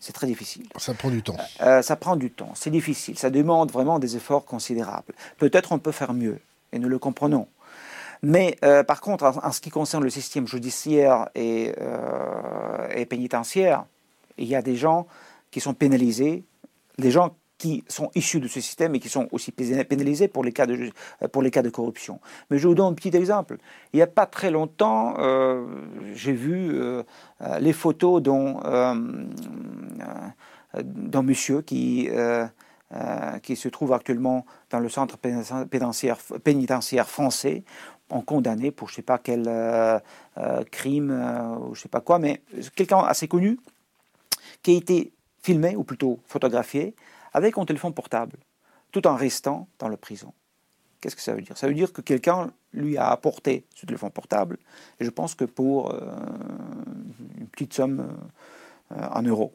[0.00, 0.66] c'est très difficile.
[0.78, 1.36] Ça prend du temps.
[1.58, 5.12] ça prend du temps, c'est difficile, ça demande vraiment des efforts considérables.
[5.36, 6.38] Peut-être on peut faire mieux,
[6.72, 7.46] et nous le comprenons.
[8.24, 13.84] Mais euh, par contre, en, ce qui concerne le système judiciaire euh, et, pénitentiaire,
[14.38, 15.06] il y a des gens
[15.50, 16.42] qui sont pénalisés,
[16.96, 20.52] des gens qui sont issus de ce système et qui sont aussi pénalisés pour les
[20.52, 20.90] cas de,
[21.32, 22.20] pour les cas de corruption.
[22.50, 23.58] Mais je vous donne un petit exemple.
[23.92, 25.64] Il n'y a pas très longtemps, euh,
[26.14, 26.76] j'ai vu
[27.60, 28.94] les photos d'un
[31.22, 32.08] monsieur qui,
[33.42, 37.62] qui se trouve actuellement dans le centre pénitentiaire, français
[38.10, 39.98] ont condamné pour je ne sais pas quel euh,
[40.38, 42.42] euh, crime euh, ou je ne sais pas quoi, mais
[42.74, 43.58] quelqu'un assez connu
[44.62, 46.94] qui a été filmé, ou plutôt photographié,
[47.34, 48.38] avec un téléphone portable,
[48.92, 50.32] tout en restant dans la prison.
[51.00, 51.58] Qu'est-ce que ça veut dire?
[51.58, 54.56] Ça veut dire que quelqu'un lui a apporté ce téléphone portable,
[54.98, 55.92] et je pense que pour
[57.38, 58.08] une petite somme
[58.90, 59.52] en euros.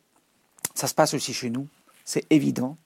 [0.75, 1.67] Ça se passe aussi chez nous,
[2.05, 2.77] c'est évident.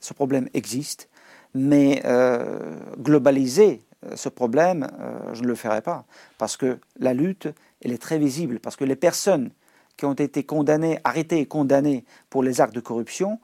[0.00, 1.08] Ce problème existe,
[1.54, 6.04] mais euh, globaliser euh, ce problème, euh, je ne le ferai pas,
[6.36, 7.48] parce que la lutte,
[7.82, 9.50] elle est très visible, parce que les personnes
[9.96, 13.40] qui ont été condamnées, arrêtées et condamnées pour les actes de corruption,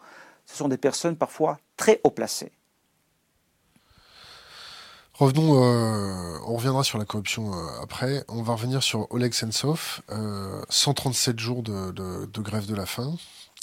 [0.47, 2.53] ce sont des personnes parfois très haut placées.
[5.15, 8.25] Revenons, euh, on reviendra sur la corruption après.
[8.29, 10.01] On va revenir sur Oleg Sentsov.
[10.69, 13.15] 137 jours de, de, grève de la faim.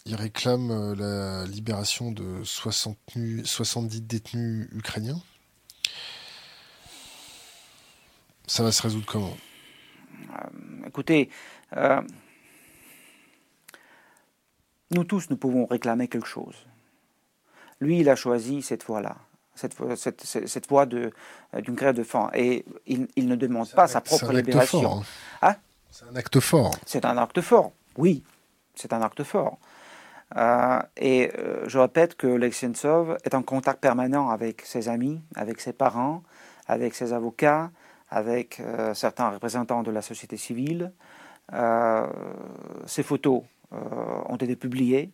[0.06, 2.98] Il réclame la libération de 60,
[3.44, 5.22] 70 détenus ukrainiens.
[8.52, 9.38] Ça va se résoudre comment?
[10.32, 11.30] Euh, Écoutez,
[11.78, 12.02] euh,
[14.92, 16.68] nous tous, nous pouvons réclamer quelque chose.
[17.82, 19.18] Lui, il a choisi cette voie-là,
[19.56, 21.10] cette, cette, cette voie euh,
[21.62, 22.30] d'une grève de faim.
[22.34, 25.02] Et il, ne demande pas sa propre libération.
[25.42, 25.50] Hein.
[25.50, 25.56] Hein?
[25.90, 26.72] C'est un acte fort.
[26.86, 28.24] C'est un acte fort, oui.
[28.76, 29.58] C'est un acte fort.
[30.98, 31.32] et
[31.68, 36.24] je répète que Lexensov est en contact permanent avec ses amis, avec ses parents,
[36.68, 37.72] avec ses avocats,
[38.12, 40.92] avec euh, certains représentants de la société civile.
[41.54, 42.06] Euh,
[42.86, 43.78] ces photos euh,
[44.28, 45.12] ont été publiées.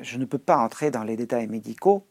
[0.00, 2.06] Je ne peux pas entrer dans les détails médicaux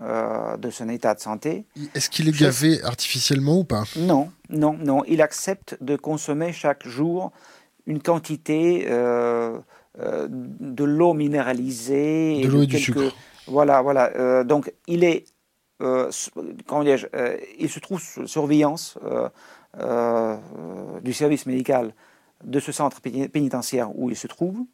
[0.00, 1.66] de son état de santé.
[1.94, 3.84] Est-ce qu'il est gavé artificiellement ou pas?
[3.96, 5.04] Non, non, non.
[5.06, 7.30] Il accepte de consommer chaque jour
[7.86, 12.40] une quantité de l'eau minéralisée.
[12.42, 13.14] De l'eau et, du sucre.
[13.46, 14.42] Voilà, voilà.
[14.42, 15.26] donc il est
[15.82, 16.10] euh,
[16.72, 18.96] euh, il se trouve sous surveillance
[19.78, 20.36] euh,
[21.02, 21.92] du service médical
[22.44, 24.64] de ce centre pénitentiaire où il se trouve.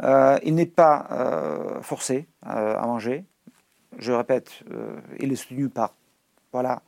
[0.00, 3.24] Il n'est pas forcé à manger.
[3.98, 4.50] Je répète,
[5.20, 5.94] il est soutenu par
[6.52, 6.82] voilà,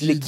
[0.00, 0.18] il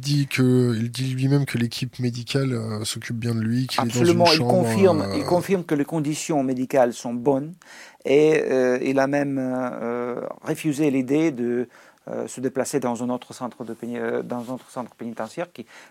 [0.00, 4.04] dit que, il dit lui-même que l'équipe médicale s'occupe bien de lui, qu'il est dans
[4.04, 7.54] une il confirme, il confirme que les conditions médicales sont bonnes
[8.04, 11.68] et euh, il a même euh, euh, refusé l'idée de
[12.26, 15.46] se déplacer dans un autre centre, de, dans un autre centre pénitentiaire,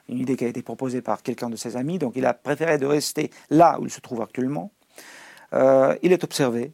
[0.09, 1.99] une idée qui a été proposée par quelqu'un de ses amis.
[1.99, 4.71] Donc il a préféré de rester là où il se trouve actuellement.
[5.53, 6.73] il est observé.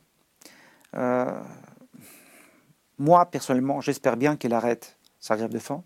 [2.97, 5.83] moi, personnellement, j'espère bien qu'il arrête sa grève de faim,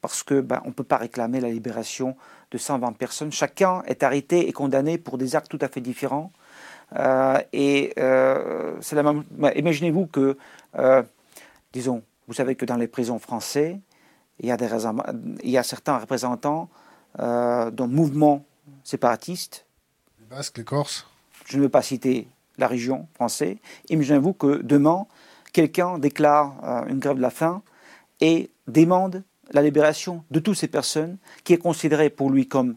[0.00, 2.16] parce que ben, ne peut pas réclamer la libération
[2.50, 3.32] de 120 personnes.
[3.32, 6.32] Chacun est arrêté et condamné pour des actes tout à fait différents.
[6.96, 9.24] Euh, et euh, c'est la même.
[9.30, 10.36] Bah, imaginez-vous que,
[10.76, 11.02] euh,
[11.72, 13.76] disons, vous savez que dans les prisons françaises,
[14.38, 14.68] il y a, des,
[15.42, 16.70] il y a certains représentants
[17.18, 18.44] d'un mouvement
[18.84, 19.66] séparatiste.
[20.20, 21.08] Les Basques, les Corses
[21.46, 23.56] Je ne veux pas citer la région française.
[23.88, 25.08] Imaginez-vous que demain,
[25.52, 27.62] quelqu'un déclare une grève de la faim
[28.20, 32.76] et demande la libération de toutes ces personnes qui est considérée pour lui comme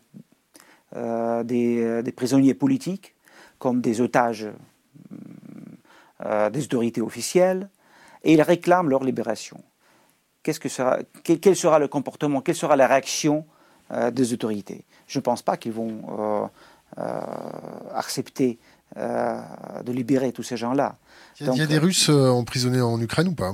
[0.96, 3.14] des, des, prisonniers politiques
[3.60, 4.48] comme des otages
[6.26, 7.70] euh, des autorités officielles,
[8.24, 9.60] et ils réclament leur libération.
[10.42, 13.46] Qu'est-ce que sera, quel, sera le comportement, quelle sera la réaction
[13.92, 14.84] euh, des autorités?
[15.08, 16.50] Je ne pense pas qu'ils vont
[16.98, 17.20] euh,
[17.94, 18.60] accepter
[18.96, 20.98] de libérer tous ces gens-là.
[21.40, 23.52] Il y a, des Russes emprisonnés en Ukraine ou pas?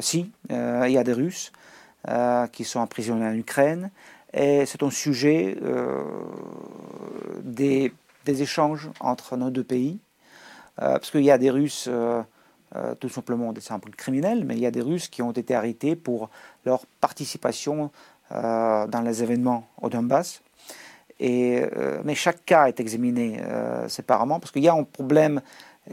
[0.00, 1.50] Si, il y a des Russes
[2.52, 3.90] qui sont emprisonnés en Ukraine,
[4.32, 5.58] et c'est un sujet
[7.42, 7.92] des
[8.26, 9.98] des échanges entre nos deux pays,
[10.82, 11.88] euh, parce qu'il y a des Russes,
[12.74, 15.32] euh, euh, tout simplement des simples criminels, mais il y a des Russes qui ont
[15.32, 16.30] été arrêtés pour
[16.64, 17.90] leur participation
[18.28, 20.42] dans les événements au Donbass.
[21.20, 21.62] Et,
[22.02, 23.40] mais chaque cas est examiné
[23.86, 25.40] séparément, parce qu'il y a un problème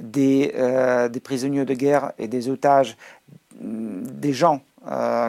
[0.01, 0.51] des,
[1.11, 2.97] des, prisonniers de guerre et des otages,
[3.61, 4.63] mm, des gens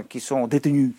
[0.09, 0.93] qui sont détenus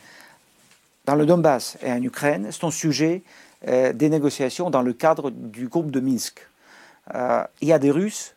[1.05, 2.49] dans le Donbass et en Ukraine.
[2.51, 3.23] C'est un sujet
[3.67, 6.47] euh, des négociations dans le cadre du groupe de Minsk.
[7.15, 8.34] Euh, il y a des Russes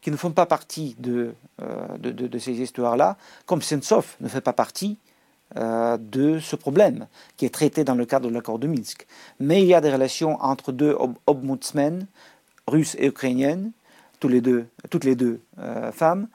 [0.00, 4.52] qui ne font pas partie de, euh, de, ces histoires-là, comme Sentsov ne fait pas
[4.52, 4.98] partie
[5.54, 7.06] de ce problème
[7.38, 9.06] qui est traité dans le cadre de l'accord de Minsk.
[9.40, 10.94] Mais il y a des relations entre deux
[11.26, 12.06] ombudsmen,
[12.66, 13.72] russes et ukrainiennes,
[14.20, 14.32] toutes
[15.04, 15.40] les deux
[15.92, 16.28] femmes,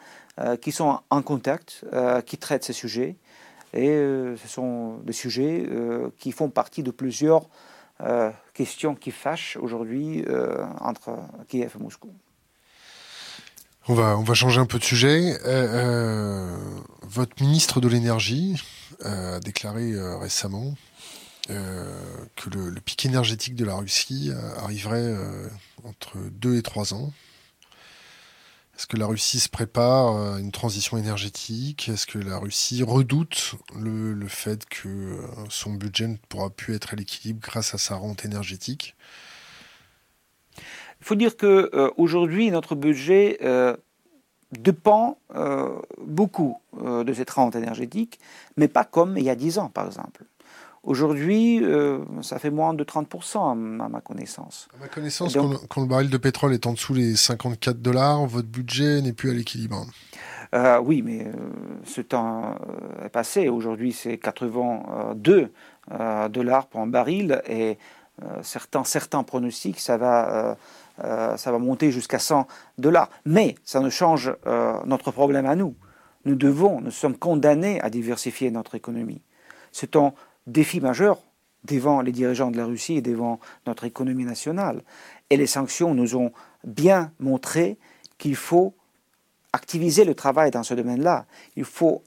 [0.62, 1.86] qui sont en contact,
[2.26, 3.16] qui traitent ces sujets.
[3.76, 5.70] Et ce sont des sujets
[6.18, 7.48] qui font partie de plusieurs
[8.02, 11.16] euh, question qui fâche aujourd'hui euh, entre
[11.48, 12.10] Kiev et Moscou.
[13.88, 15.38] On va, changer un peu de sujet.
[15.46, 16.58] Euh,
[17.02, 18.62] votre ministre de l'énergie
[19.04, 20.76] a déclaré récemment
[21.48, 25.14] que le, le, pic énergétique de la Russie arriverait
[25.84, 27.12] entre 2 et 3 ans.
[28.76, 31.90] Est-ce que la Russie se prépare à une transition énergétique?
[31.90, 36.94] Est-ce que la Russie redoute le, fait que euh, son budget ne pourra plus être
[36.94, 38.96] à l'équilibre grâce à sa rente énergétique?
[41.04, 43.38] Il faut dire qu'aujourd'hui, notre budget
[44.54, 45.18] dépend
[46.00, 48.22] beaucoup de cette rente énergétique,
[48.56, 50.24] mais pas comme il y a 10 ans, par exemple.
[50.84, 53.56] Aujourd'hui, euh, ça fait moins de 30% à
[53.88, 54.68] ma connaissance.
[54.76, 55.34] À ma connaissance,
[55.70, 59.30] quand, le baril de pétrole est en dessous des 54 dollars, votre budget n'est plus
[59.30, 59.86] à l'équilibre.
[60.54, 61.32] Euh, oui, mais euh,
[61.86, 62.58] ce temps
[63.04, 63.48] est passé.
[63.48, 65.54] Aujourd'hui, c'est 82
[66.30, 67.78] dollars pour un baril et
[68.42, 70.58] certains, certains pronostics, ça va,
[70.98, 73.10] ça va monter jusqu'à 100 dollars.
[73.26, 74.34] Mais ça ne change
[74.86, 75.76] notre problème à nous.
[76.26, 79.22] Nous devons, nous sommes condamnés à diversifier notre économie.
[79.72, 80.14] C'est un
[80.48, 81.20] défi majeur
[81.66, 84.84] devant les dirigeants de la Russie et devant notre économie nationale.
[85.30, 86.32] Et les sanctions nous ont
[86.64, 87.78] bien montré
[88.18, 88.76] qu'il faut
[89.52, 91.26] activiser le travail dans ce domaine-là.
[91.56, 92.04] Il faut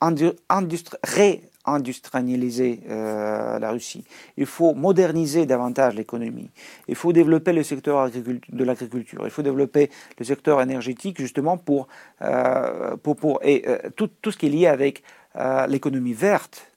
[1.67, 4.05] réindustrialiser euh, la Russie.
[4.37, 6.51] Il faut moderniser davantage l'économie.
[6.89, 9.23] Il faut développer le secteur de l'agriculture.
[9.25, 11.89] Il faut développer le secteur énergétique justement pour,
[12.23, 15.03] euh, pour, pour et euh, tout, tout, ce qui est lié avec
[15.69, 16.73] l'économie verte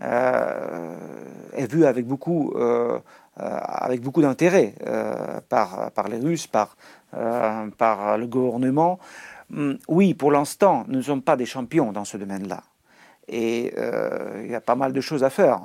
[0.00, 2.54] est vu avec beaucoup,
[3.36, 4.72] avec beaucoup d'intérêt
[5.48, 6.76] par, par les Russes, par,
[7.10, 9.00] par le gouvernement.
[9.52, 12.62] Hum, oui, pour l'instant, nous ne sommes pas des champions dans ce domaine-là.
[13.28, 13.74] Et
[14.42, 15.60] il y a pas mal de choses à faire.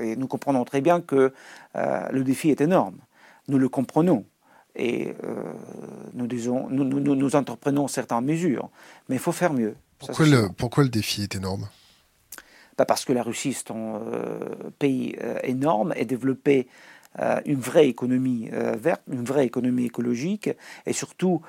[0.00, 1.32] et nous comprenons très bien que
[1.74, 2.98] le défi est énorme.
[3.48, 4.24] Nous le comprenons
[4.76, 5.14] et
[6.12, 8.68] nous, disons, nous, nous, nous, entreprenons certaines mesures.
[9.08, 9.76] Mais il faut faire mieux.
[9.98, 11.68] Pourquoi, le, pourquoi le défi est énorme?
[12.86, 14.38] Parce que la Russie est un euh,
[14.78, 16.68] pays euh, énorme et développé
[17.18, 20.50] euh, une vraie économie verte, une vraie économie écologique
[20.86, 21.42] et surtout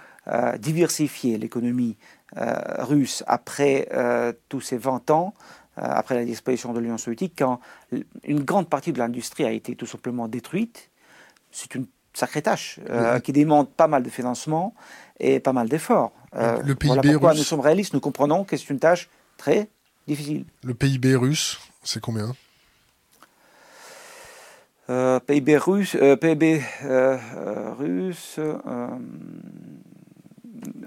[0.59, 1.97] diversifier l'économie
[2.36, 3.88] russe après
[4.49, 5.34] tous ces 20 ans
[5.75, 7.59] après la disparition de l'Union soviétique, quand
[8.23, 10.89] une grande partie de l'industrie a été tout simplement détruite.
[11.51, 12.79] C'est une sacrée tâche
[13.23, 14.73] qui demande pas mal de financement
[15.19, 16.11] et pas mal d'efforts.
[16.34, 19.69] le PIB voilà pourquoi nous sommes réalistes, nous comprenons que c'est une tâche très
[20.07, 20.45] difficile.
[20.63, 22.34] Le PIB russe, c'est combien?
[24.89, 27.17] Euh, PIB russe, euh, PIB euh,
[27.77, 28.39] russe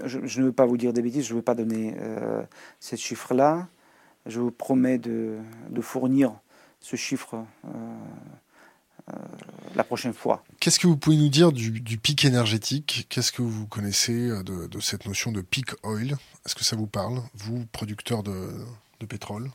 [0.04, 1.94] je, ne veux pas vous dire des bêtises, je ne veux pas donner
[2.80, 3.68] ces chiffres-là.
[4.26, 5.38] Je vous promets de,
[5.80, 6.32] fournir
[6.80, 7.44] ce chiffre
[9.74, 10.44] la prochaine fois.
[10.60, 13.06] Qu'est-ce que vous pouvez nous dire du, pic énergétique?
[13.08, 16.16] Qu'est-ce que vous connaissez de, de, cette notion de peak oil?
[16.46, 18.50] Est-ce que ça vous parle, vous, producteur de,
[19.00, 19.50] de pétrole?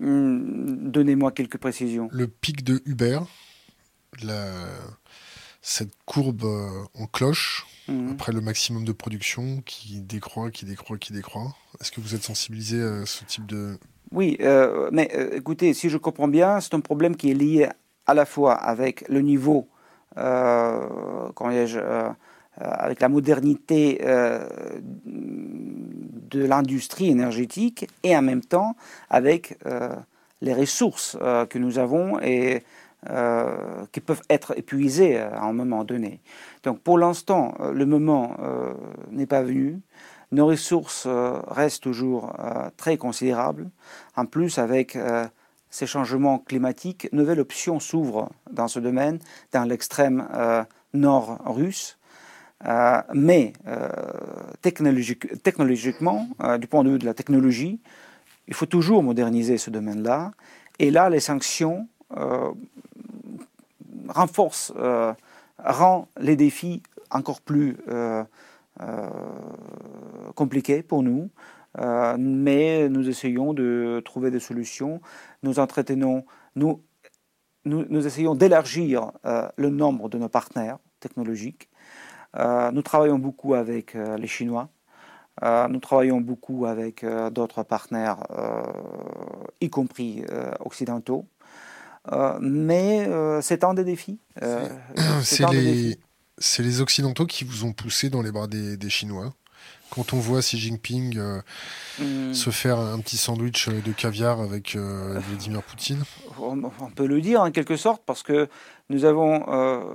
[0.00, 2.08] Hmm, Donnez-moi quelques précisions.
[2.12, 3.20] Le pic de Uber,
[5.66, 8.10] cette courbe euh, en cloche, hmm.
[8.12, 11.56] après le maximum de production qui décroît, qui décroît, qui décroît.
[11.80, 13.78] Est-ce que vous êtes sensibilisé à ce type de...
[14.12, 17.70] Oui, euh, mais euh, écoutez, si je comprends bien, c'est un problème qui est lié
[18.06, 19.66] à la fois avec le niveau,
[20.14, 21.50] comment
[22.60, 23.98] avec la modernité
[25.06, 28.76] de l'industrie énergétique et en même temps
[29.08, 29.58] avec
[30.42, 31.16] les ressources
[31.48, 32.62] que nous avons et
[33.10, 36.20] euh, qui peuvent être épuisées à un moment donné.
[36.62, 38.36] Donc pour l'instant, le moment
[39.10, 39.80] n'est pas venu.
[40.32, 42.32] Nos ressources restent toujours
[42.76, 43.68] très considérables.
[44.16, 44.98] En plus, avec
[45.70, 49.18] ces changements climatiques, nouvelle option s'ouvre dans ce domaine,
[49.52, 50.26] dans l'extrême
[50.94, 51.98] nord russe.
[52.66, 53.88] Euh, mais euh,
[54.62, 57.80] technologiquement, euh, du point de vue de la technologie,
[58.48, 60.32] il faut toujours moderniser ce domaine-là.
[60.78, 61.88] Et là, les sanctions
[64.08, 64.72] renforcent,
[65.58, 67.76] rendent les défis encore plus
[70.34, 71.30] compliqués pour nous.
[72.18, 75.00] mais nous essayons de trouver des solutions.
[75.42, 75.54] Nous
[76.56, 76.82] nous,
[77.66, 79.12] nous, nous essayons d'élargir
[79.56, 81.68] le nombre de nos partenaires technologiques
[82.36, 84.68] euh, nous travaillons beaucoup avec euh, les Chinois.
[85.42, 88.18] Euh, nous travaillons beaucoup avec d'autres partenaires,
[89.60, 90.22] y compris
[90.60, 91.26] occidentaux.
[92.40, 93.08] Mais
[93.42, 94.18] c'est un des défis.
[95.22, 95.98] c'est les,
[96.58, 99.32] les, Occidentaux qui vous ont poussé dans les bras des, Chinois
[99.90, 101.18] quand on voit Xi Jinping
[102.00, 102.32] hmm.
[102.32, 106.02] se faire un petit sandwich de caviar avec Vladimir Poutine
[106.40, 108.48] on, peut le dire en quelque sorte, parce que
[108.90, 109.44] nous avons,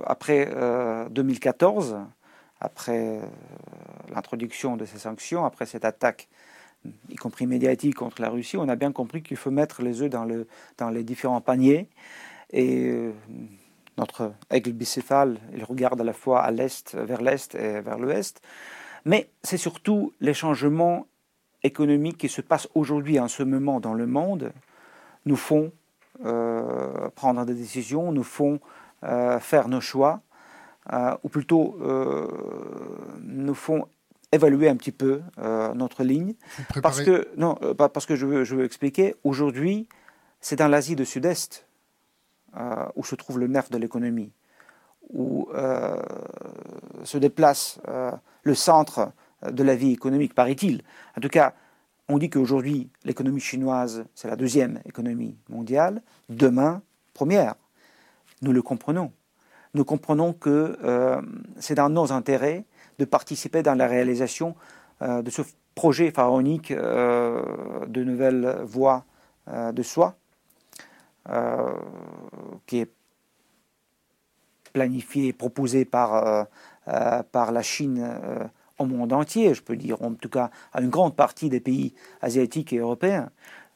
[0.06, 0.50] après
[1.10, 1.98] 2014,
[2.62, 3.22] après euh,
[4.14, 6.28] l'introduction de ces sanctions, après cette attaque,
[7.10, 10.10] y compris médiatique contre la Russie, on a bien compris qu'il faut mettre les œufs
[10.10, 11.90] dans, le, dans les différents paniers.
[12.52, 13.12] Et euh,
[13.98, 18.42] notre aigle bicéphale, il regarde à la fois à l'est, vers l'est et vers l'ouest.
[19.06, 21.08] Mais c'est surtout les changements
[21.64, 24.54] économiques qui se passent aujourd'hui en ce moment dans le monde
[25.26, 25.72] nous font
[26.26, 28.60] euh, prendre des décisions, nous font
[29.40, 30.22] faire nos choix
[31.24, 31.78] ou plutôt
[33.22, 33.88] nous font
[34.32, 35.22] évaluer un petit peu
[35.76, 36.36] notre ligne.
[36.82, 39.88] Parce que, non, parce que je veux, je veux expliquer, aujourd'hui,
[40.42, 41.66] c'est dans l'Asie du Sud-Est
[42.96, 44.32] où se trouve le nerf de l'économie,
[45.12, 45.50] où
[47.04, 47.80] se déplace
[48.44, 49.12] le centre
[49.50, 50.84] de la vie économique, paraît-il.
[51.18, 51.54] En tout cas,
[52.08, 56.82] on dit qu'aujourd'hui, l'économie chinoise, c'est la deuxième économie mondiale, demain,
[57.14, 57.56] première.
[58.42, 59.12] Nous le comprenons.
[59.76, 61.22] Nous comprenons que euh,
[61.60, 62.66] c'est dans nos intérêts
[63.00, 64.56] de participer dans la réalisation
[65.02, 65.42] euh, de ce
[65.74, 67.42] projet pharaonique euh,
[67.88, 69.06] de nouvelles voies
[69.74, 70.16] de soi,
[72.68, 72.92] qui est
[74.74, 76.46] planifié et proposé par,
[77.32, 78.08] par la Chine
[78.78, 81.96] au monde entier, je peux dire en tout cas à une grande partie des pays
[82.22, 83.32] asiatiques et européens,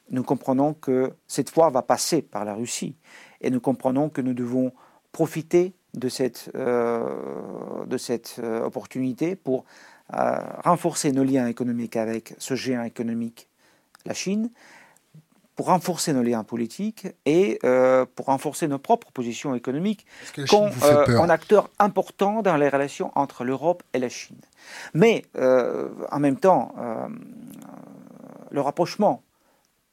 [0.09, 2.95] nous comprenons que cette voie va passer par la Russie.
[3.41, 4.71] Et nous comprenons que nous devons
[5.11, 9.65] profiter de cette, euh, de cette euh, opportunité pour
[10.13, 13.47] euh, renforcer nos liens économiques avec ce géant économique,
[14.05, 14.49] la Chine,
[15.55, 20.05] pour renforcer nos liens politiques et euh, pour renforcer nos propres positions économiques
[20.49, 24.41] comme euh, un acteur important dans les relations entre l'Europe et la Chine.
[24.93, 26.73] Mais euh, en même temps,
[28.49, 29.21] le rapprochement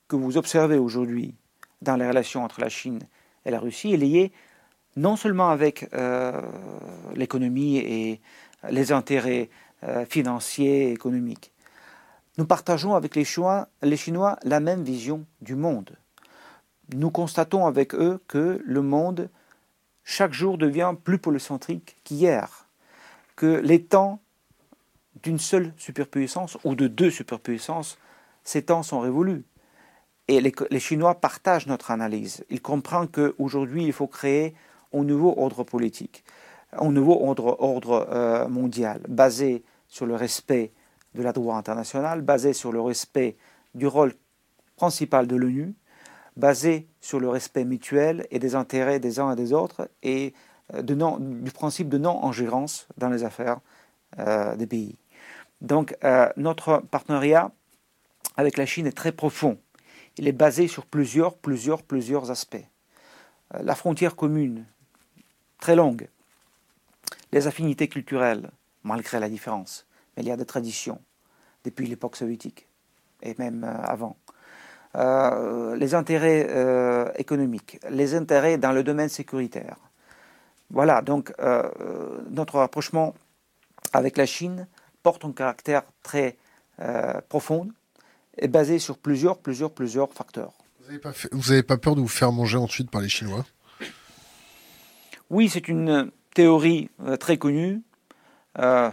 [0.08, 1.34] que vous observez aujourd'hui
[1.82, 3.00] dans les relations entre la Chine
[3.44, 4.32] et la Russie est lié
[5.00, 5.90] non seulement avec
[7.14, 8.20] l'économie et
[8.68, 9.48] les intérêts
[10.08, 11.52] financiers et économiques,
[12.38, 15.96] nous partageons avec les Chinois, les Chinois la même vision du monde.
[16.94, 19.28] Nous constatons avec eux que le monde,
[20.04, 22.66] chaque jour, devient plus polycentrique qu'hier,
[23.36, 24.20] que les temps
[25.22, 27.98] d'une seule superpuissance ou de deux superpuissances,
[28.44, 29.44] ces temps sont révolus.
[30.28, 32.44] Et les, Chinois partagent notre analyse.
[32.50, 34.54] Ils comprennent qu'aujourd'hui, il faut créer
[34.92, 36.24] un nouveau ordre politique,
[36.72, 40.72] un nouveau ordre, euh, mondial, basé sur le respect
[41.14, 43.36] de la droit international, basé sur le respect
[43.74, 44.14] du rôle
[44.76, 45.74] principal de l'ONU,
[46.36, 50.32] basé sur le respect mutuel et des intérêts des uns et des autres, et
[50.74, 53.58] euh, du principe de non-ingérence dans les affaires
[54.18, 54.96] euh, des pays.
[55.60, 55.94] Donc
[56.38, 57.52] notre partenariat
[58.38, 59.58] avec la Chine est très profond.
[60.16, 62.64] Il est basé sur plusieurs, plusieurs, plusieurs aspects.
[63.52, 64.64] la frontière commune,
[65.60, 66.08] très longue.
[67.32, 68.50] Les affinités culturelles,
[68.82, 69.86] malgré la différence
[70.20, 71.00] il y a des traditions
[71.64, 72.66] depuis l'époque soviétique
[73.22, 74.16] et même euh, avant.
[74.96, 79.76] Euh, les intérêts euh, économiques, les intérêts dans le domaine sécuritaire.
[80.70, 81.32] Voilà, donc
[82.30, 83.12] notre rapprochement
[83.92, 84.68] avec la Chine
[85.02, 86.36] porte un caractère très
[87.28, 87.68] profond
[88.38, 90.52] et basé sur plusieurs, plusieurs, plusieurs facteurs.
[91.32, 93.44] Vous n'avez pas, peur de vous faire manger ensuite par les Chinois?
[95.30, 97.82] Oui, c'est une théorie très connue.
[98.56, 98.90] Je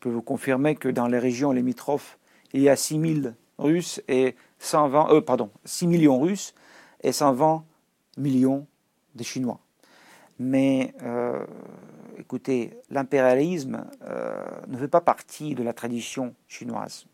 [0.00, 2.18] peux vous confirmer que dans les régions limitrophes,
[2.52, 6.54] il y a 6 000 Russes et 120, euh, pardon, 6 millions Russes
[7.02, 7.64] et 120
[8.16, 8.66] millions
[9.16, 9.58] de Chinois.
[10.38, 11.44] Mais euh,
[12.18, 17.06] écoutez, l'impérialisme euh, ne fait pas partie de la tradition chinoise.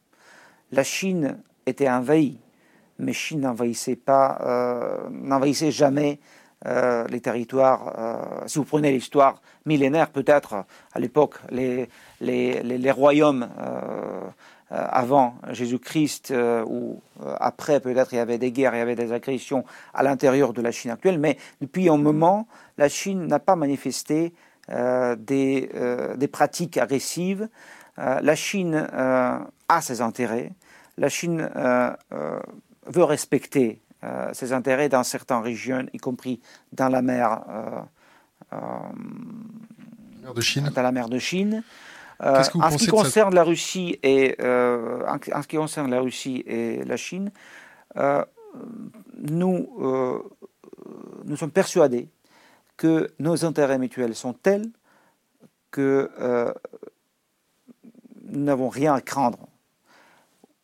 [0.72, 2.38] La Chine était envahie,
[2.98, 6.20] mais Chine n'envahissait pas, n'envahissait jamais
[6.66, 11.88] euh, les territoires, euh, si vous prenez l'histoire millénaire peut-être, à l'époque, les,
[12.20, 14.20] les, les, royaumes euh,
[14.70, 16.34] avant Jésus-Christ
[16.66, 17.00] ou
[17.38, 20.60] après peut-être il y avait des guerres, il y avait des agressions à l'intérieur de
[20.60, 24.34] la Chine actuelle, mais depuis un moment, la Chine n'a pas manifesté
[24.68, 25.70] des,
[26.16, 27.48] des, pratiques agressives.
[27.96, 30.52] la Chine a ses intérêts,
[30.98, 31.48] la Chine
[32.86, 33.87] veut respecter euh,
[34.32, 36.40] ses intérêts dans certaines régions, y compris
[36.72, 37.80] dans la mer, euh,
[38.52, 40.70] euh, de Chine.
[40.74, 41.62] Dans la mer de Chine.
[42.20, 46.96] en ce qui concerne la Russie et en, ce qui concerne la Russie et la
[46.96, 47.30] Chine,
[49.16, 50.14] nous
[51.24, 52.08] nous sommes persuadés
[52.76, 54.70] que nos intérêts mutuels sont tels
[55.70, 56.10] que
[58.30, 59.47] nous n'avons rien à craindre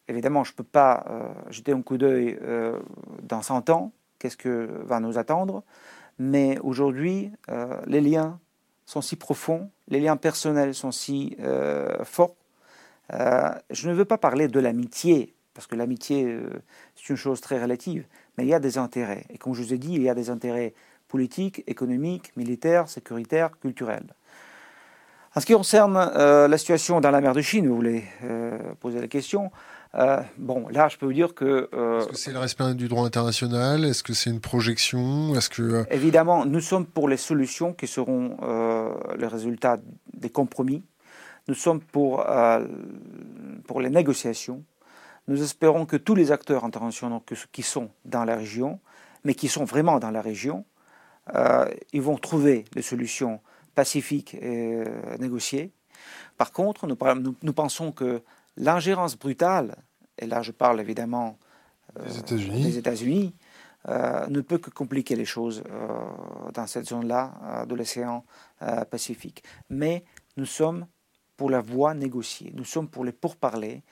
[0.09, 2.79] évidemment, je ne peux pas euh, jeter un coup d'œil euh,
[3.23, 5.63] dans 100 ans, qu'est-ce que va nous attendre,
[6.19, 8.39] mais aujourd'hui, euh, les liens
[8.87, 11.37] sont si profonds, les liens personnels sont si
[12.05, 12.37] forts.
[13.11, 16.39] je ne veux pas parler de l'amitié, parce que l'amitié,
[16.95, 18.05] c'est une chose très relative,
[18.37, 19.25] mais il y a des intérêts.
[19.31, 20.75] Et comme je vous ai dit, il y a des intérêts
[21.09, 24.15] politiques, économiques, militaires, sécuritaires, culturels.
[25.35, 28.05] En ce qui concerne la situation dans la mer de Chine, vous voulez
[28.81, 29.51] poser la question,
[29.97, 31.69] Euh, bon, là, je peux vous dire que.
[31.73, 33.85] Euh, Est-ce que c'est le respect du droit international?
[33.85, 35.35] Est-ce que c'est une projection?
[35.35, 39.79] Est-ce que euh, évidemment, nous sommes pour les solutions qui seront le résultat
[40.13, 40.83] des compromis.
[41.49, 42.25] Nous sommes pour
[43.67, 44.63] pour les négociations.
[45.27, 47.23] Nous espérons que tous les acteurs internationaux
[47.53, 48.81] qui sont dans la région,
[49.25, 50.65] mais qui sont vraiment dans la région,
[51.93, 53.41] ils vont trouver des solutions
[53.75, 54.83] pacifiques et
[55.19, 55.71] négociées.
[56.37, 58.23] Par contre, nous, nous pensons que
[58.57, 59.77] L'ingérence brutale,
[60.19, 61.39] et là je parle évidemment
[61.99, 63.35] euh, des États-Unis,
[63.89, 68.25] euh, ne peut que compliquer les choses euh, dans cette zone-là de l'océan
[68.91, 69.43] Pacifique.
[69.69, 70.05] Mais
[70.39, 70.87] nous sommes
[71.37, 73.83] pour la voie négociée, nous sommes pour les pourparlers.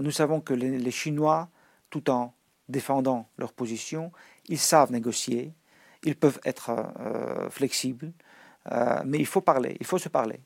[0.00, 1.50] nous savons que les, Chinois,
[1.90, 2.32] tout en
[2.68, 4.10] défendant leur position,
[4.46, 5.52] ils savent négocier,
[6.02, 6.70] ils peuvent être
[7.50, 8.12] flexibles,
[9.04, 10.40] mais il faut parler, il faut se parler.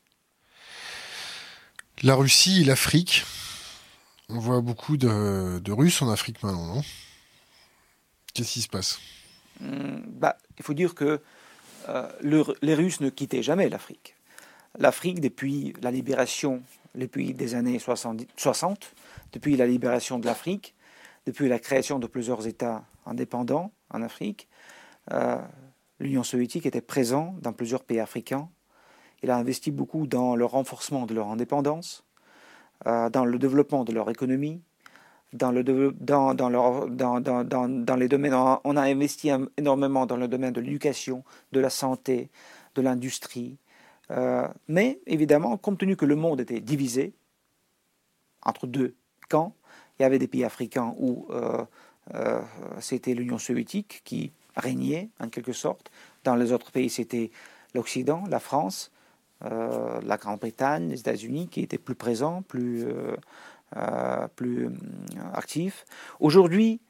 [2.03, 3.24] La Russie et l'Afrique.
[4.28, 6.82] On voit beaucoup de, Russes en Afrique maintenant, non?
[8.32, 8.99] Qu'est-ce qui se passe?
[9.61, 11.20] Hmm, bah, Il faut dire que
[11.88, 12.09] euh,
[12.62, 14.16] les Russes ne quittaient jamais l'Afrique.
[14.78, 16.62] L'Afrique, depuis la libération,
[16.95, 18.95] depuis des années 60,
[19.32, 20.74] depuis la libération de l'Afrique,
[21.26, 24.49] depuis la création de plusieurs États indépendants en Afrique,
[25.12, 25.40] euh,
[26.01, 28.49] l'Union soviétique était présente dans plusieurs pays africains
[29.25, 32.05] il a investi beaucoup dans le renforcement de leur indépendance,
[32.87, 34.61] euh, dans le développement de leur économie,
[35.33, 35.64] dans, les
[38.09, 38.35] domaines.
[38.64, 42.29] On a investi énormément dans le domaine de l'éducation, de la santé,
[42.75, 43.57] de l'industrie.
[44.11, 47.14] Euh, mais évidemment, compte tenu que le monde était divisé
[48.43, 48.95] entre deux
[49.31, 49.55] camps,
[49.99, 51.64] il y avait des pays africains où euh,
[52.79, 55.91] c'était l'Union soviétique qui régnait en quelque sorte.
[56.25, 57.31] Dans les autres pays, c'était
[57.75, 58.91] l'Occident, la France.
[59.45, 63.16] Euh, la Grande-Bretagne, les États-Unis, qui étaient plus présents, plus, euh,
[63.76, 64.70] euh, plus
[65.34, 65.84] actifs.
[66.20, 66.80] Aujourd'hui,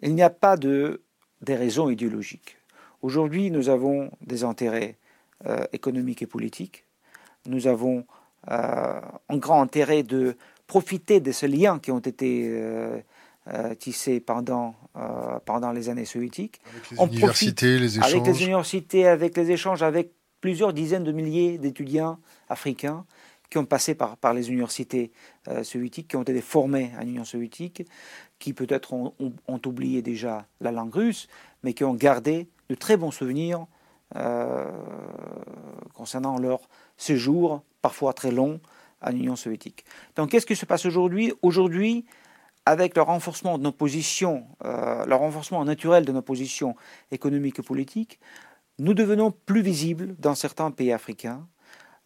[0.00, 1.02] il n'y a pas de,
[1.42, 2.56] des raisons idéologiques.
[3.02, 4.96] Aujourd'hui, nous avons des intérêts
[5.72, 6.84] économiques et politiques.
[7.46, 8.06] Nous avons
[8.46, 10.36] un grand intérêt de
[10.68, 13.02] profiter de ces liens qui ont été
[13.80, 14.76] tissés pendant,
[15.44, 16.60] pendant les années soviétiques.
[16.96, 18.12] Avec les universités, les échanges.
[18.12, 20.12] Avec les universités, avec les échanges, avec
[20.42, 22.18] plusieurs dizaines de milliers d'étudiants
[22.50, 23.06] africains
[23.48, 25.12] qui ont passé par, les universités
[25.48, 27.86] euh, soviétiques, qui ont été formés en Union soviétique,
[28.38, 29.14] qui peut-être ont,
[29.66, 31.28] oublié déjà la langue russe,
[31.62, 33.66] mais qui ont gardé de très bons souvenirs
[34.16, 34.70] euh,
[35.94, 36.60] concernant leur
[36.96, 38.60] séjour, parfois très long,
[39.00, 39.84] en Union soviétique.
[40.16, 41.32] Donc qu'est-ce qui se passe aujourd'hui?
[41.42, 42.04] Aujourd'hui,
[42.64, 46.74] avec le renforcement de nos positions, euh, le renforcement naturel de nos positions
[47.10, 48.18] économiques et politiques,
[48.82, 51.46] nous devenons plus visibles dans certains pays africains.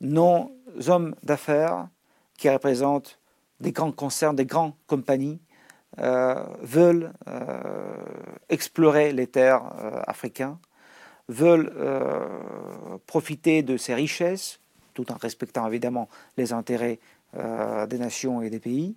[0.03, 0.53] Nos
[0.89, 1.89] hommes d'affaires
[2.37, 3.19] qui représentent
[3.61, 5.41] des grands concerns, des grandes compagnies,
[5.99, 7.95] euh, veulent euh,
[8.51, 10.59] explorer les terres euh, africaines,
[11.31, 11.73] veulent
[13.07, 14.61] profiter de ces richesses,
[14.93, 17.01] tout en respectant évidemment les intérêts
[17.35, 18.95] des nations et des pays.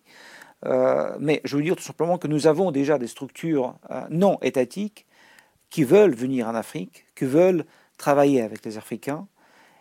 [1.19, 3.73] mais je veux dire tout simplement que nous avons déjà des structures
[4.11, 5.07] non étatiques
[5.69, 7.65] qui veulent venir en Afrique, qui veulent
[7.97, 9.27] travailler avec les Africains.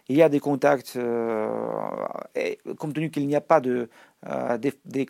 [0.09, 1.49] Il y a des contacts, euh,
[2.35, 3.89] et, compte tenu qu'il n'y a pas de,
[4.27, 5.07] euh, des, des,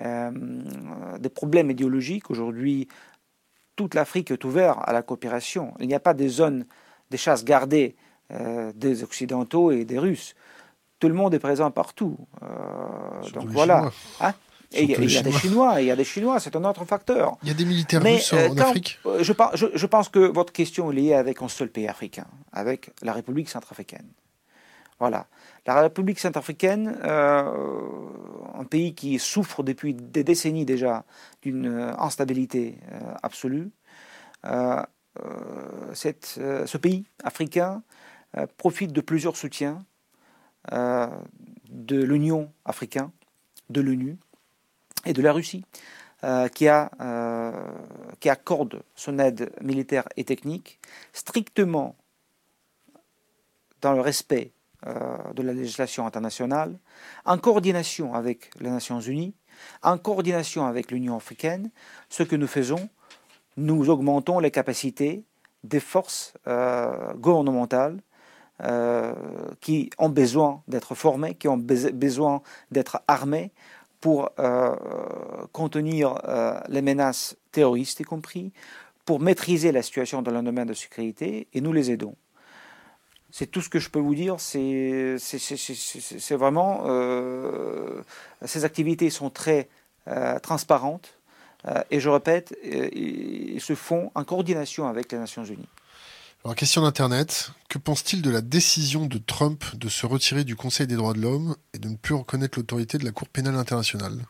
[0.00, 0.30] euh,
[1.18, 2.88] des, problèmes idéologiques, aujourd'hui,
[3.74, 5.74] toute l'Afrique est ouverte à la coopération.
[5.80, 6.66] Il n'y a pas des zones,
[7.10, 7.96] des chasses gardées
[8.76, 10.36] des Occidentaux et des Russes.
[11.00, 12.16] Tout le monde est présent partout.
[13.34, 13.90] donc voilà.
[14.20, 14.34] Hein?
[14.72, 17.36] Et il y, a des Chinois, il y a des Chinois, c'est un autre facteur.
[17.42, 19.32] Il y a des militaires russes en, euh, Afrique euh, je,
[19.74, 23.48] je, pense que votre question est liée avec un seul pays africain, avec la République
[23.48, 24.06] centrafricaine.
[25.00, 25.26] Voilà.
[25.66, 27.50] La République centrafricaine, euh,
[28.54, 31.04] un pays qui souffre depuis des décennies déjà
[31.42, 32.78] d'une instabilité
[33.22, 33.70] absolue,
[35.94, 36.26] cette,
[36.66, 37.82] ce pays africain
[38.56, 39.84] profite de plusieurs soutiens
[40.70, 43.10] de l'Union africaine,
[43.70, 44.18] de l'ONU,
[45.04, 45.64] et de la Russie,
[46.22, 46.48] euh,
[47.00, 47.52] euh,
[48.20, 50.78] qui accorde son aide militaire et technique
[51.14, 51.96] strictement
[53.80, 54.52] dans le respect
[54.86, 56.78] euh, de la législation internationale,
[57.24, 59.34] en coordination avec les Nations Unies,
[59.82, 61.70] en coordination avec l'Union africaine.
[62.10, 62.90] Ce que nous faisons,
[63.56, 65.24] nous augmentons les capacités
[65.64, 66.34] des forces
[67.16, 68.00] gouvernementales
[69.60, 73.52] qui ont besoin d'être formées, qui ont besoin d'être armées
[74.00, 74.74] pour euh,
[75.52, 78.52] contenir euh, les menaces terroristes y compris,
[79.04, 82.16] pour maîtriser la situation dans le domaine de sécurité, et nous les aidons.
[83.30, 84.40] C'est tout ce que je peux vous dire.
[84.40, 85.16] C'est
[86.30, 86.82] vraiment.
[86.86, 88.02] Euh,
[88.44, 89.68] ces activités sont très
[90.42, 91.16] transparentes,
[91.90, 95.68] et je répète, ils se font en coordination avec les Nations Unies.
[96.42, 97.50] Alors, question d'Internet.
[97.68, 101.20] Que pense-t-il de la décision de Trump de se retirer du Conseil des droits de
[101.20, 104.24] l'homme et de ne plus reconnaître l'autorité de la Cour pénale internationale?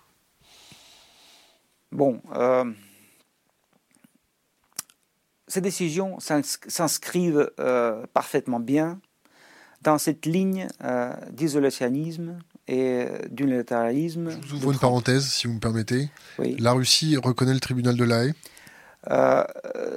[1.92, 2.64] Bon, euh,
[5.46, 9.00] ces décisions s'inscrivent euh, parfaitement bien
[9.82, 14.30] dans cette ligne euh, d'isolationnisme et d'unilatéralisme.
[14.42, 16.10] Je vous ouvre une parenthèse, si vous me permettez.
[16.58, 18.32] La Russie reconnaît le tribunal de l'AE
[19.08, 19.44] euh,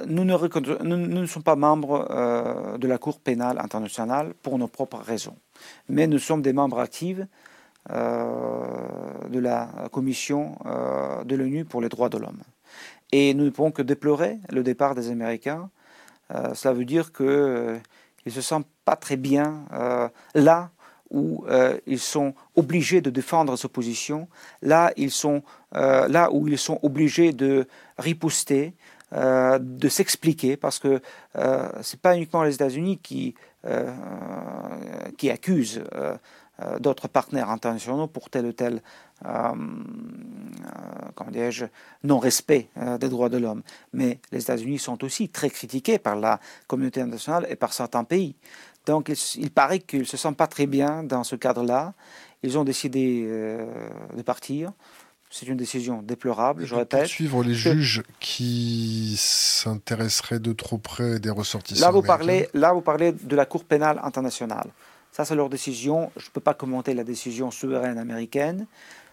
[0.06, 5.36] nous, ne sommes pas membres euh, de la Cour pénale internationale pour nos propres raisons,
[5.88, 7.20] mais nous sommes des membres actifs
[7.90, 8.64] euh,
[9.28, 10.56] de la Commission
[11.24, 12.40] de l'ONU pour les droits de l'homme.
[13.12, 15.68] Et nous ne pouvons que déplorer le départ des Américains.
[16.54, 19.66] cela veut dire qu'ils ne se sentent pas très bien
[20.34, 20.70] là
[21.10, 21.44] où
[21.86, 24.28] ils sont obligés de défendre sa position,
[24.62, 25.42] là, ils sont,
[25.72, 28.74] là où ils sont obligés de riposter,
[29.14, 31.00] euh, de s'expliquer, parce que
[31.36, 33.94] euh, ce n'est pas uniquement les États-Unis qui, euh,
[35.16, 35.84] qui accusent
[36.80, 38.80] d'autres partenaires internationaux pour tel ou tel
[42.02, 42.68] non-respect
[43.00, 43.62] des droits de l'homme.
[43.92, 46.38] Mais les États-Unis sont aussi très critiqués par la
[46.68, 48.36] communauté internationale et par certains pays.
[48.86, 51.92] Donc il, paraît qu'ils ne se sentent pas très bien dans ce cadre-là.
[52.44, 53.26] Ils ont décidé
[54.16, 54.72] de partir.
[55.36, 57.08] C'est une décision déplorable, je répète.
[57.08, 61.86] Suivre les juges qui s'intéresseraient de trop près des ressortissants.
[61.86, 64.68] Là vous, parlez, là, vous parlez de la Cour pénale internationale.
[65.10, 66.12] Ça, c'est leur décision.
[66.16, 68.68] Je ne peux pas commenter la décision souveraine américaine.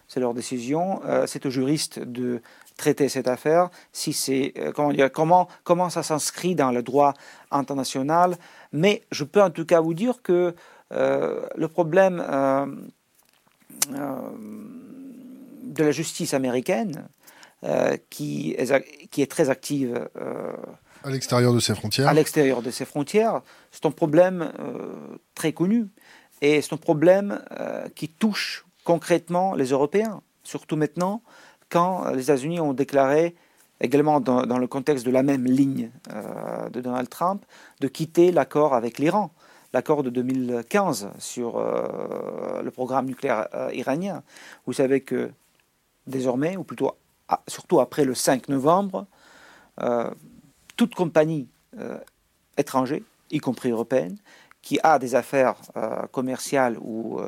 [0.06, 1.02] C'est leur décision.
[1.06, 2.40] Euh, c'est aux juristes de
[2.76, 3.70] traiter cette affaire.
[3.92, 7.14] Si c'est euh, comment, comment, comment ça s'inscrit dans le droit
[7.50, 8.36] international.
[8.70, 10.54] Mais je peux en tout cas vous dire que
[10.92, 12.24] euh, le problème
[15.72, 17.08] de la justice américaine,
[17.64, 20.08] euh, qui, est, qui est très active.
[20.20, 20.52] Euh,
[21.04, 23.40] à l'extérieur de ses frontières À l'extérieur de ses frontières.
[23.70, 25.86] C'est un problème euh, très connu.
[26.40, 27.40] Et c'est un problème
[27.94, 31.22] qui touche concrètement les Européens, surtout maintenant,
[31.68, 33.36] quand les États-Unis ont déclaré,
[33.80, 35.92] également dans, dans, le contexte de la même ligne
[36.72, 37.44] de Donald Trump,
[37.78, 39.30] de quitter l'accord avec l'Iran
[39.72, 44.24] l'accord de 2015 sur le programme nucléaire iranien.
[44.66, 45.30] Vous savez que
[46.06, 46.96] désormais, ou plutôt
[47.48, 49.06] surtout après le 5 novembre,
[49.80, 50.10] euh,
[50.76, 51.48] toute compagnie
[51.78, 51.98] euh,
[52.56, 53.00] étrangère,
[53.30, 54.16] y compris européenne,
[54.60, 57.20] qui a des affaires euh, commerciales ou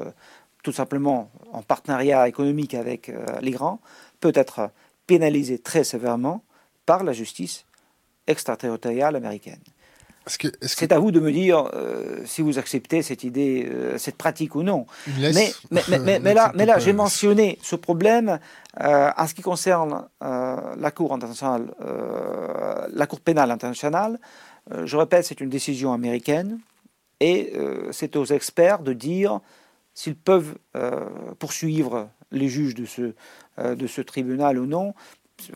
[0.62, 3.12] tout simplement en partenariat économique avec
[3.42, 3.80] l'Iran,
[4.20, 4.70] peut être
[5.06, 6.42] pénalisée très sévèrement
[6.86, 7.66] par la justice
[8.26, 9.60] extraterritoriale américaine.
[10.26, 14.54] C'est à vous de me dire euh, si vous acceptez cette idée, euh, cette pratique
[14.54, 14.86] ou non.
[15.18, 18.38] Mais, mais, là, mais là j'ai mentionné ce problème
[18.80, 21.74] euh, en ce qui concerne la Cour internationale,
[22.92, 24.18] la Cour pénale internationale.
[24.84, 26.58] je répète, c'est une décision américaine
[27.20, 27.52] et
[27.92, 29.40] c'est aux experts de dire
[29.92, 30.56] s'ils peuvent
[31.38, 33.14] poursuivre les juges de ce,
[33.62, 34.94] de ce tribunal ou non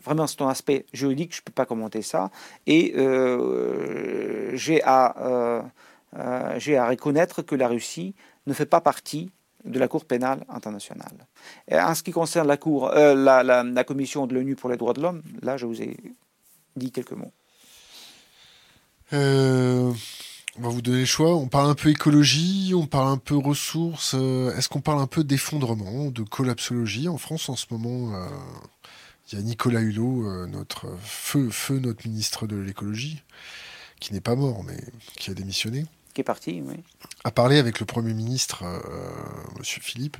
[0.03, 2.31] vraiment c'est un aspect juridique, je ne peux pas commenter ça.
[2.67, 5.61] Et euh, j'ai à, euh,
[6.17, 8.15] euh, j'ai à reconnaître que la Russie
[8.47, 9.31] ne fait pas partie
[9.65, 11.27] de la Cour pénale internationale.
[11.71, 15.21] En ce qui concerne la, cour, la, Commission de l'ONU pour les droits de l'homme,
[15.41, 15.97] là je vous ai
[16.77, 17.33] dit quelques mots.
[19.11, 19.93] on
[20.61, 21.35] va vous donner le choix.
[21.35, 24.13] On parle un peu écologie, on parle un peu ressources.
[24.13, 28.17] Est-ce qu'on parle un peu d'effondrement, de collapsologie en France en ce moment
[29.31, 33.23] il y a Nicolas Hulot, euh, notre feu, feu, notre ministre de l'écologie,
[33.99, 34.79] qui n'est pas mort, mais
[35.17, 35.85] qui a démissionné.
[36.13, 36.77] Qui est parti, oui.
[37.23, 38.79] A parlé avec le Premier ministre, euh,
[39.59, 40.17] Monsieur Philippe,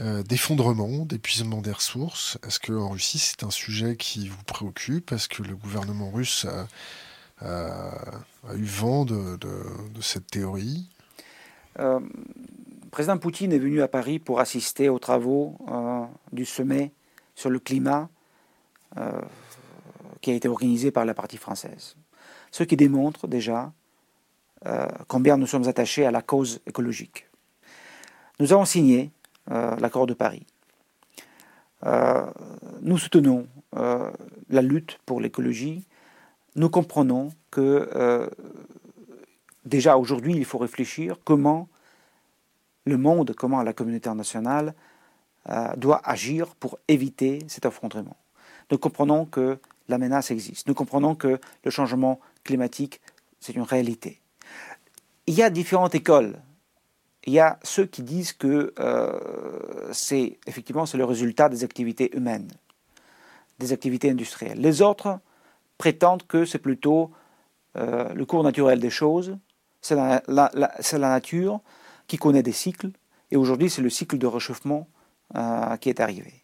[0.00, 2.38] euh, d'effondrement, d'épuisement des ressources.
[2.46, 5.12] Est-ce qu'en Russie, c'est un sujet qui vous préoccupe?
[5.12, 6.66] Est-ce que le gouvernement russe a,
[8.54, 9.38] eu vent de,
[10.00, 10.88] cette théorie?
[11.78, 12.00] Le
[12.90, 15.58] président Poutine est venu à Paris pour assister aux travaux
[16.32, 16.92] du sommet
[17.34, 18.08] sur le climat
[18.96, 19.20] euh,
[20.22, 21.94] qui a été organisé par la partie française.
[22.50, 23.72] Ce qui démontre déjà
[24.66, 27.28] euh, combien nous sommes attachés à la cause écologique.
[28.40, 29.12] Nous avons signé
[29.50, 30.46] euh, l'accord de Paris.
[32.82, 33.46] nous soutenons
[34.50, 35.84] la lutte pour l'écologie.
[36.56, 38.28] Nous comprenons que
[39.64, 41.68] déjà aujourd'hui, il faut réfléchir comment
[42.86, 44.74] le monde, comment la communauté internationale
[45.76, 48.16] doit agir pour éviter cet affrontement
[48.70, 49.58] nous comprenons que
[49.88, 50.66] la menace existe.
[50.66, 53.00] Nous comprenons que le changement climatique,
[53.40, 54.20] c'est une réalité.
[55.26, 56.40] Il y a différentes écoles.
[57.24, 62.14] Il y a ceux qui disent que euh, c'est effectivement c'est le résultat des activités
[62.16, 62.50] humaines.
[63.58, 64.60] des activités industrielles.
[64.60, 65.18] Les autres
[65.78, 67.10] prétendent que c'est plutôt
[67.76, 69.36] euh, le cours naturel des choses,
[69.80, 70.22] c'est la,
[70.98, 71.60] nature
[72.06, 72.90] qui connaît des cycles,
[73.30, 74.88] et aujourd'hui c'est le cycle de réchauffement
[75.34, 76.37] euh, qui est arrivé.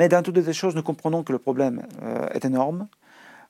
[0.00, 2.88] Mais dans toutes ces choses, nous comprenons que le problème euh, est énorme.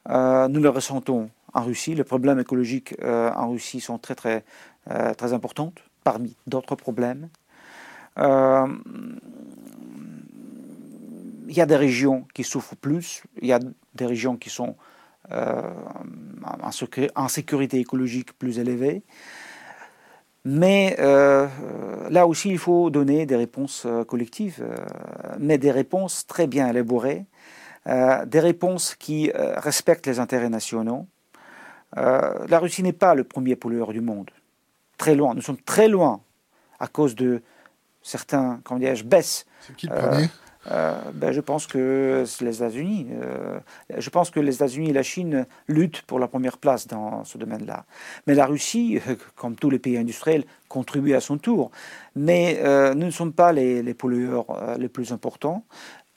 [0.09, 1.95] nous le ressentons en Russie.
[1.95, 4.43] Les problèmes écologiques en Russie sont très très
[5.17, 5.73] très importants,
[6.03, 7.29] parmi d'autres problèmes.
[8.19, 8.25] il
[11.49, 13.61] y a des régions qui souffrent plus, il y a
[13.95, 14.75] des régions qui sont
[15.33, 15.63] euh,
[17.15, 19.03] en, sécurité écologique plus élevée.
[20.45, 21.47] Mais euh,
[22.09, 24.65] là aussi, il faut donner des réponses euh, collectives,
[25.39, 27.27] mais des réponses très bien élaborées,
[27.87, 31.07] des réponses qui respectent les intérêts nationaux.
[31.97, 34.31] la Russie n'est pas le premier pollueur du monde.
[34.99, 35.35] Très loin.
[35.35, 36.21] Nous sommes très loin
[36.79, 37.43] à cause de
[38.03, 39.47] certains, comment dirais-je, baisses.
[39.61, 40.25] C'est qui le premier?
[40.25, 40.29] euh,
[40.67, 43.09] ben, je pense que les États-Unis.
[43.13, 43.59] Euh,
[43.97, 47.39] je pense que les États-Unis et la Chine luttent pour la première place dans ce
[47.39, 47.85] domaine-là.
[48.27, 49.01] Mais la Russie,
[49.37, 51.71] comme tous les pays industriels, contribue à son tour.
[52.15, 55.65] Mais euh, nous ne sommes pas les, pollueurs les plus importants.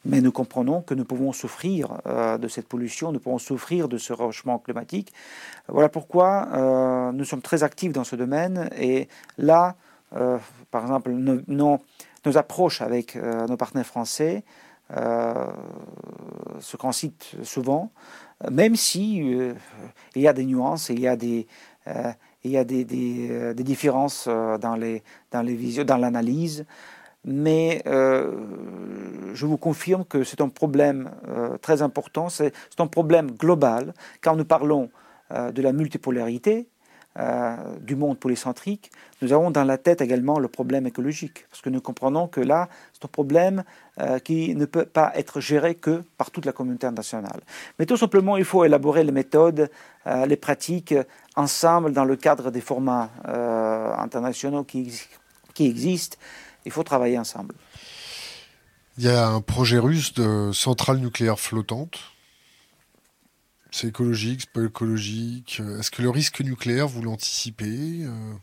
[0.06, 4.12] Mais nous comprenons que nous pouvons souffrir de cette pollution, nous pouvons souffrir de ce
[4.12, 5.14] rechauffement climatique.
[5.70, 8.70] Voilà pourquoi nous sommes très actifs dans ce domaine.
[8.78, 9.78] Et là,
[10.12, 11.80] par exemple, nos
[12.32, 14.44] approches avec euh, nos partenaires français
[14.96, 15.34] euh,
[16.60, 17.92] se coïncident souvent,
[18.52, 19.54] même si euh,
[20.16, 21.48] il y a des nuances, il y a des,
[23.64, 26.66] différences dans les dans les dans l'analyse.
[27.26, 31.12] Mais je vous confirme que c'est un problème
[31.62, 33.94] très important, c'est un problème global.
[34.22, 34.90] Quand nous parlons
[35.32, 36.68] de la multipolarité,
[37.20, 38.92] euh, du monde polycentrique,
[39.22, 42.70] nous avons dans la tête également le problème écologique, parce que nous comprenons que là,
[42.92, 43.64] c'est un problème
[44.00, 47.42] euh, qui ne peut pas être géré que par toute la communauté internationale.
[47.78, 49.70] Mais tout simplement, il faut élaborer les méthodes,
[50.08, 50.96] euh, les pratiques
[51.36, 53.10] ensemble dans le cadre des formats
[53.98, 54.92] internationaux qui,
[55.54, 56.18] qui existent.
[56.66, 57.54] Il faut travailler ensemble.
[58.98, 62.13] Il y a un projet russe de centrale nucléaire flottante
[63.74, 68.34] c'est écologique, c'est pas écologique Est-ce que le risque nucléaire, vous l'anticipez euh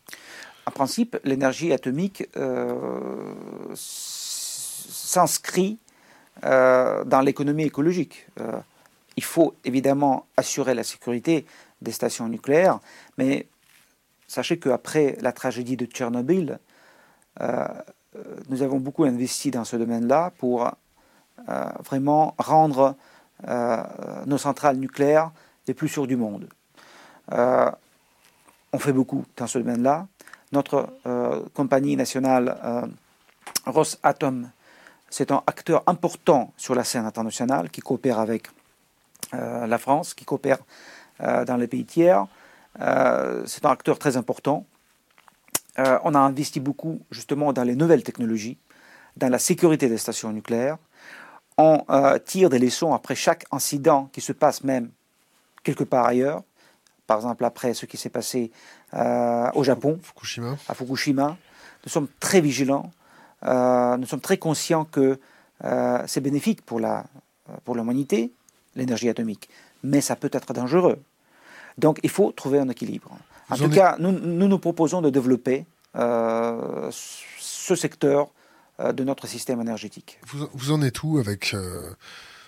[0.66, 3.32] En principe, l'énergie atomique euh,
[3.74, 5.78] s'inscrit
[6.44, 8.26] euh, dans l'économie écologique.
[9.16, 11.46] il faut évidemment assurer la sécurité
[11.80, 12.80] des stations nucléaires,
[13.16, 13.46] mais
[14.26, 16.58] sachez qu'après la tragédie de Tchernobyl,
[18.48, 20.70] nous avons beaucoup investi dans ce domaine-là pour
[21.84, 22.92] vraiment rendre euh,
[23.46, 25.30] nos centrales nucléaires
[25.66, 26.48] les plus sûres du monde.
[27.32, 27.70] Euh,
[28.72, 30.06] on fait beaucoup dans ce domaine-là.
[30.52, 32.56] Notre euh, compagnie nationale
[33.66, 34.50] Rosatom,
[35.08, 38.48] c'est un acteur important sur la scène internationale qui coopère avec
[39.32, 40.58] la France, qui coopère
[41.20, 42.26] dans les pays tiers.
[42.76, 44.66] c'est un acteur très important.
[45.78, 48.58] on a investi beaucoup justement dans les nouvelles technologies,
[49.16, 50.78] dans la sécurité des stations nucléaires
[51.60, 54.90] on euh, tire des leçons après chaque incident qui se passe même
[55.62, 56.42] quelque part ailleurs.
[57.06, 58.50] Par exemple, après ce qui s'est passé
[58.94, 59.98] euh, au Japon,
[60.68, 61.36] à Fukushima.
[61.84, 62.90] Nous sommes très vigilants,
[63.44, 65.18] euh, nous sommes très conscients que
[66.06, 67.04] c'est bénéfique pour la
[67.64, 68.32] pour l'humanité,
[68.76, 69.50] l'énergie atomique,
[69.82, 70.98] mais ça peut être dangereux.
[71.76, 73.10] Donc il faut trouver un équilibre.
[73.50, 78.30] En tout cas, nous, nous, nous proposons de développer ce secteur
[78.80, 80.18] de notre système énergétique.
[80.26, 81.94] Vous, en êtes où avec euh,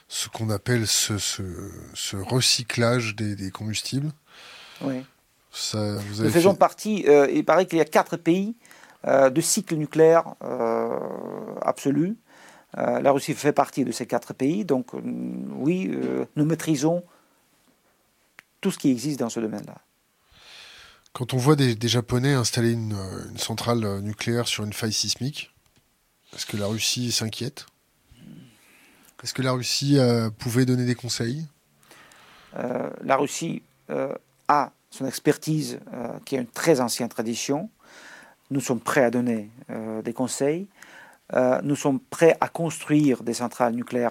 [0.08, 4.10] ce qu'on appelle ce, recyclage des, combustibles?
[4.80, 5.04] Oui.
[5.74, 8.54] Nous faisons partie, euh, il paraît qu'il y a quatre pays
[9.04, 10.36] de cycle nucléaire
[11.60, 12.16] absolu.
[12.76, 15.90] la Russie fait partie de ces quatre pays, donc oui,
[16.36, 17.02] nous maîtrisons
[18.60, 19.74] tout ce qui existe dans ce domaine-là.
[21.12, 22.96] Quand on voit des, Japonais installer une,
[23.36, 25.51] centrale nucléaire sur une faille sismique,
[26.34, 27.66] est-ce que la Russie s'inquiète?
[29.22, 31.46] Est-ce que la Russie euh, pouvait donner des conseils?
[32.56, 34.14] Euh, La Russie euh,
[34.48, 35.78] a son expertise
[36.26, 37.70] qui a une très ancienne tradition.
[38.50, 39.48] Nous sommes prêts à donner
[40.04, 40.66] des conseils.
[41.62, 44.10] nous sommes prêts à construire des centrales nucléaires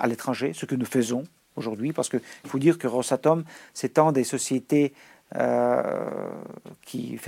[0.00, 1.22] à l'étranger, ce que nous faisons
[1.54, 4.94] aujourd'hui, parce qu'il faut dire que Rosatom, c'est des sociétés
[6.82, 7.18] qui,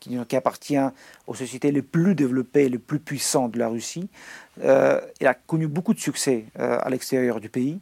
[0.00, 0.78] qui, appartient
[1.26, 4.08] aux sociétés les plus développées, les plus puissantes de la Russie.
[4.62, 7.80] Euh, il a connu beaucoup de succès euh, à l'extérieur du pays.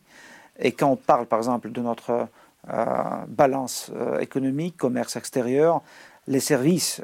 [0.59, 2.29] Et quand on parle, par exemple, de notre
[3.29, 5.83] balance économique, commerce extérieur,
[6.27, 7.01] les services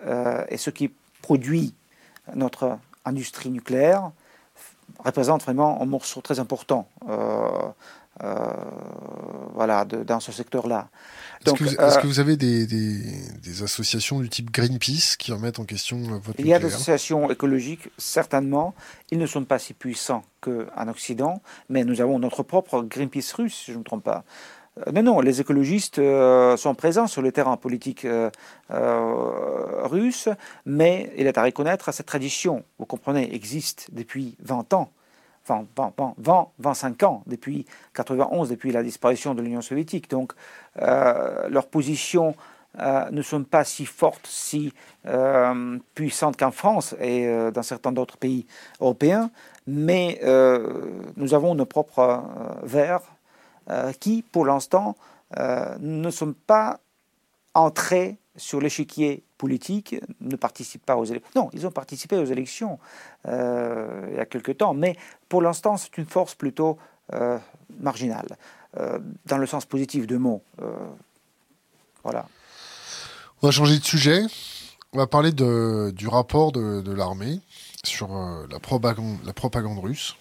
[0.49, 1.72] et ce qui produit
[2.35, 4.11] notre industrie nucléaire
[5.05, 6.89] représente vraiment un morceau très important
[9.55, 10.89] voilà, dans ce secteur-là.
[11.47, 16.38] Est-ce que, vous avez des, des, associations du type Greenpeace qui remettent en question votre
[16.38, 18.74] Il y a des associations écologiques, certainement.
[19.11, 23.55] Ils ne sont pas si puissants qu'en Occident, mais nous avons notre propre Greenpeace russe,
[23.55, 24.24] si je ne me trompe pas.
[24.78, 28.30] Euh, non, non, les écologistes euh, sont présents sur le terrain politique euh,
[29.84, 30.28] russe,
[30.64, 34.93] mais il est à reconnaître à cette tradition, vous comprenez, existe depuis 20 ans,
[35.45, 35.66] enfin
[36.18, 40.11] 20, 25 ans, depuis 91, depuis la disparition de l'Union soviétique.
[40.11, 40.32] Donc,
[40.76, 42.34] leurs positions
[42.78, 44.72] ne sont pas si fortes, si
[45.95, 48.47] puissantes qu'en France et dans certains d'autres pays
[48.80, 49.30] européens,
[49.66, 50.20] mais
[51.16, 52.22] nous avons nos propres
[53.70, 54.97] euh, qui, pour l'instant,
[55.38, 56.80] euh, ne sont pas
[57.55, 61.30] entrés sur l'échiquier politique, ne participent pas aux élections.
[61.35, 62.78] Non, ils ont participé aux élections
[63.26, 64.97] euh, il y a quelque temps, mais
[65.28, 66.78] pour l'instant, c'est une force plutôt
[67.78, 68.39] marginale,
[69.26, 70.43] dans le sens positif de mot.
[72.03, 72.26] voilà.
[73.43, 74.22] On va changer de sujet.
[74.95, 77.41] On va parler du rapport de, l'armée
[77.85, 78.09] sur
[78.51, 80.16] la propagande russe.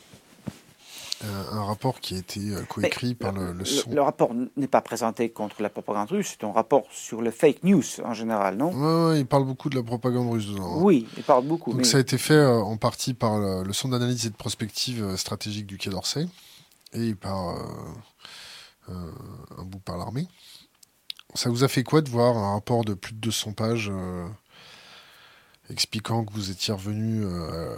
[1.24, 3.92] Euh, un rapport qui a été euh, coécrit par le, le, son.
[3.92, 7.64] Le, rapport n'est pas présenté contre la propagande russe, c'est un rapport sur le fake
[7.64, 8.72] news en général, non?
[8.74, 10.78] Oui, il parle beaucoup de la propagande russe dedans.
[10.78, 10.82] Hein.
[10.82, 11.74] Oui, il parle beaucoup.
[11.74, 15.16] Donc ça a été fait euh, en partie par le, Centre d'analyse et de prospective
[15.16, 16.28] stratégique du Quai d'Orsay
[16.94, 17.56] et par
[18.90, 20.28] un bout par l'armée.
[21.36, 23.92] Ça vous a fait quoi de voir un rapport de plus de 200 pages
[25.70, 27.26] expliquant que vous étiez revenu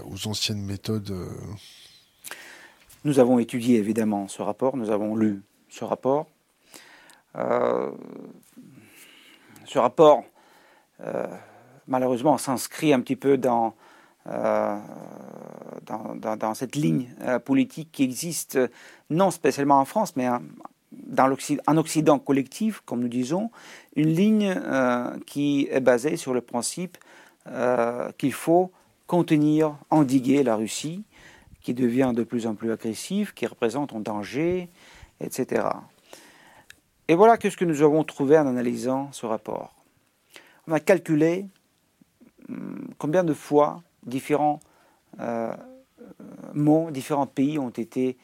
[0.06, 1.14] aux anciennes méthodes
[3.04, 6.28] nous avons étudié évidemment ce rapport, nous avons lu ce rapport.
[7.36, 7.92] Euh,
[9.66, 10.24] ce rapport,
[11.02, 11.28] euh,
[11.88, 13.74] malheureusement, s'inscrit un petit peu dans,
[14.28, 14.78] euh,
[16.54, 17.10] cette ligne
[17.44, 18.60] politique qui existe,
[19.10, 23.50] non spécialement en France, mais en Occident collectif, comme nous disons,
[23.96, 24.56] une ligne
[25.26, 26.98] qui est basée sur le principe
[28.18, 28.72] qu'il faut
[29.08, 31.04] contenir, endiguer la Russie,
[31.64, 34.70] qui devient de plus en plus agressif, qui représente un danger,
[35.22, 35.66] etc.
[37.08, 39.74] Et voilà ce que nous avons trouvé en analysant ce rapport.
[40.68, 41.48] On a calculé
[42.50, 44.60] hum, combien de fois différents
[45.20, 45.56] euh,
[46.54, 48.18] mots, différents pays ont été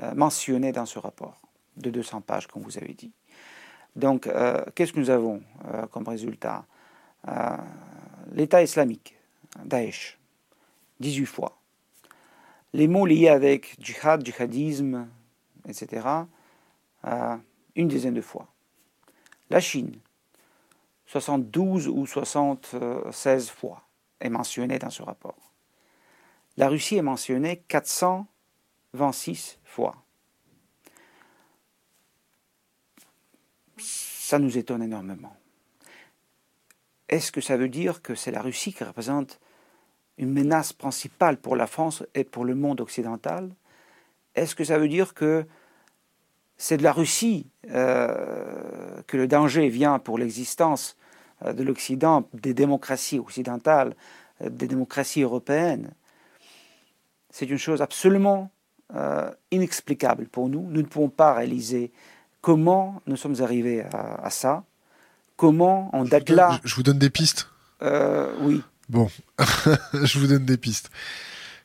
[0.00, 1.40] euh, mentionnés dans ce rapport
[1.76, 3.12] de 200 pages, comme vous avez dit.
[3.96, 5.42] Donc, euh, qu'est-ce que nous avons
[5.90, 6.64] comme résultat?
[8.32, 9.16] L'État islamique,
[9.64, 10.18] Daesh,
[11.00, 11.56] 18 fois
[12.74, 15.08] les mots liés avec djihad, djihadisme,
[15.66, 16.06] etc.,
[17.04, 17.36] euh,
[17.76, 18.48] une dizaine de fois.
[19.48, 19.96] La Chine,
[21.06, 23.86] 72 ou 76 fois,
[24.20, 25.52] est mentionnée dans ce rapport.
[26.56, 29.94] La Russie est mentionnée 426 fois.
[33.78, 35.36] Ça nous étonne énormément.
[37.08, 39.38] Est-ce que ça veut dire que c'est la Russie qui représente
[40.18, 43.50] une menace principale pour la France et pour le monde occidental
[44.34, 45.46] Est-ce que ça veut dire que
[46.56, 50.96] c'est de la Russie euh, que le danger vient pour l'existence
[51.44, 53.94] euh, de l'Occident, des démocraties occidentales,
[54.40, 55.92] euh, des démocraties européennes?
[57.30, 58.50] C'est une chose absolument
[59.50, 60.68] inexplicable pour nous.
[60.70, 61.90] Nous ne pouvons pas réaliser
[62.40, 64.62] comment nous sommes arrivés à, à ça,
[65.36, 66.60] comment on date là.
[66.62, 67.48] Je vous donne des pistes.
[67.82, 68.62] oui.
[68.88, 69.10] Bon,
[69.94, 70.90] je vous donne des pistes.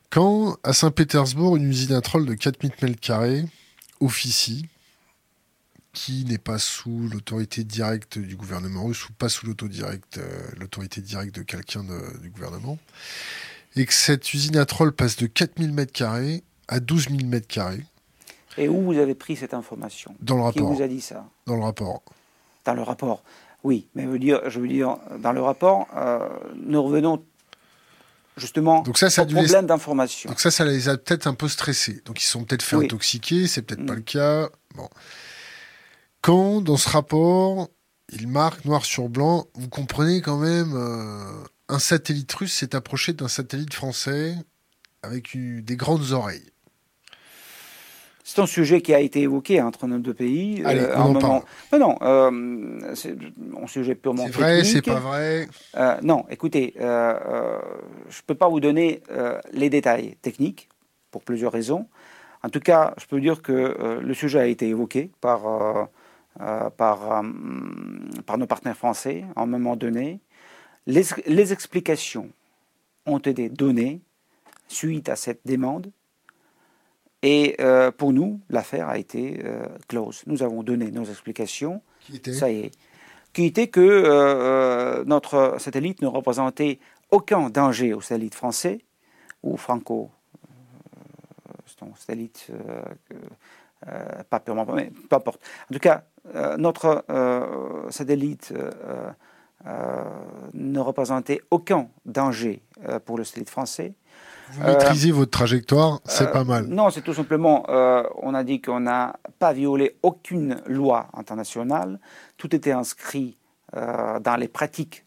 [0.09, 3.45] Quand, à Saint-Pétersbourg, une usine à troll de 4000 m2
[3.99, 4.67] officie,
[5.93, 11.35] qui n'est pas sous l'autorité directe du gouvernement russe ou pas sous euh, l'autorité directe
[11.35, 11.83] de quelqu'un
[12.21, 12.77] du gouvernement,
[13.75, 17.81] et que cette usine à troll passe de 4000 m2 à 12 000 m2.
[18.57, 20.15] Et où vous avez pris cette information?
[20.21, 20.69] Dans le rapport.
[20.69, 21.27] Qui vous a dit ça?
[21.45, 22.01] Dans le rapport.
[22.65, 23.23] Dans le rapport.
[23.63, 26.29] Oui, mais je veux dire, je veux dire dans le rapport, euh,
[26.65, 27.23] nous revenons
[28.37, 30.29] justement donc ça, au problème d'information.
[30.29, 32.01] Donc ça, ça les a peut-être un peu stressés.
[32.05, 33.97] Donc ils sont peut-être fait intoxiquer, c'est peut-être pas mm.
[33.97, 34.49] le cas.
[34.75, 34.89] Bon.
[36.21, 37.69] Quand, dans ce rapport,
[38.11, 43.13] il marque noir sur blanc, vous comprenez quand même, euh, un satellite russe s'est approché
[43.13, 44.35] d'un satellite français
[45.03, 46.49] avec des grandes oreilles.
[48.29, 50.61] C'est un sujet qui a été évoqué entre nos deux pays.
[50.61, 51.41] Euh, Allez, on en parle.
[51.73, 53.15] Non, non, euh, c'est
[53.59, 58.47] un sujet purement C'est vrai, c'est pas vrai euh, Non, écoutez, je ne peux pas
[58.47, 59.01] vous donner
[59.51, 60.69] les détails techniques
[61.09, 61.87] pour plusieurs raisons.
[62.43, 65.89] En tout cas, je peux dire que le sujet a été évoqué par,
[66.37, 67.23] par,
[68.27, 70.19] par nos partenaires français à un moment donné.
[70.85, 72.29] Les, les explications
[73.07, 74.01] ont été données
[74.67, 75.89] suite à cette demande
[77.21, 77.57] Et
[77.97, 79.43] pour nous, l'affaire a été
[79.87, 80.23] close.
[80.25, 81.81] Nous avons donné nos explications.
[81.99, 82.33] Qui était?
[82.33, 82.71] Ça y est.
[83.33, 86.79] Qui était que notre satellite ne représentait
[87.11, 88.79] aucun danger au satellite français
[89.43, 90.11] ou franco
[91.95, 92.81] satellite, euh,
[93.87, 95.41] euh, pas purement, mais peu importe.
[95.69, 96.03] En tout cas,
[96.35, 97.05] euh, notre
[97.89, 98.53] satellite
[100.53, 102.61] ne représentait aucun danger
[103.05, 103.93] pour le satellite français.
[104.51, 106.65] Vous maîtrisez votre trajectoire, c'est pas mal.
[106.65, 111.99] Non, c'est tout simplement, on a dit qu'on n'a pas violé aucune loi internationale.
[112.37, 113.37] Tout était inscrit
[113.73, 115.05] dans les pratiques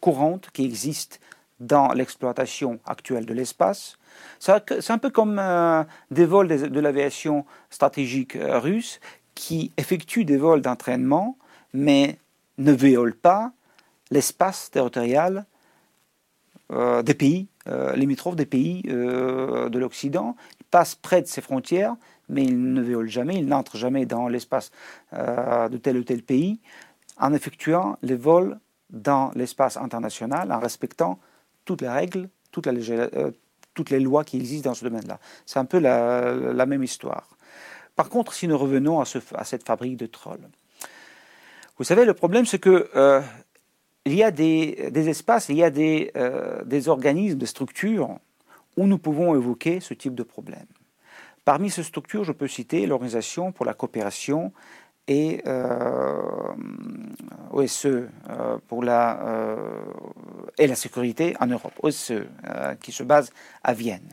[0.00, 1.16] courantes qui existent
[1.60, 3.96] dans l'exploitation actuelle de l'espace.
[4.38, 9.00] C'est un peu comme euh, des vols de, l'aviation stratégique euh, russe
[9.34, 11.36] qui effectuent des vols d'entraînement,
[11.72, 12.18] mais
[12.58, 13.52] ne violent pas
[14.10, 15.46] l'espace territorial
[16.70, 20.36] euh, des pays limitrophes des pays de l'Occident.
[20.60, 21.96] Ils passent près de ces frontières,
[22.28, 24.70] mais ils ne violent jamais, ils n'entrent jamais dans l'espace
[25.12, 26.60] de tel ou tel pays
[27.18, 28.58] en effectuant les vols
[28.90, 31.18] dans l'espace international, en respectant
[31.64, 32.66] toutes les règles, toutes
[33.90, 35.18] les, lois qui existent dans ce domaine-là.
[35.46, 37.28] C'est un peu la, même histoire.
[37.96, 40.48] Par contre, si nous revenons à, ce, à, cette fabrique de trolls,
[41.78, 43.20] vous savez, le problème, c'est que euh,
[44.04, 48.18] il y a des, espaces, il y a des, euh, des, organismes, des structures
[48.76, 50.66] où nous pouvons évoquer ce type de problème.
[51.44, 54.52] Parmi ces structures, je peux citer l'Organisation pour la coopération
[55.06, 56.22] et euh,
[57.50, 58.08] OSCE euh,
[58.68, 59.56] pour la,
[60.58, 63.30] et la sécurité en Europe, euh, qui se base
[63.62, 64.08] à Vienne.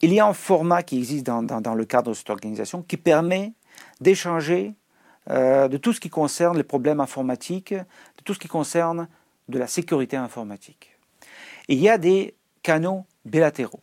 [0.00, 3.52] Il y a un format qui existe dans, le cadre de cette organisation qui permet
[4.00, 4.74] d'échanger
[5.28, 7.74] de tout ce qui concerne les problèmes informatiques,
[8.28, 9.08] tout ce qui concerne
[9.48, 10.98] de la sécurité informatique.
[11.68, 13.80] Il y a des canaux bilatéraux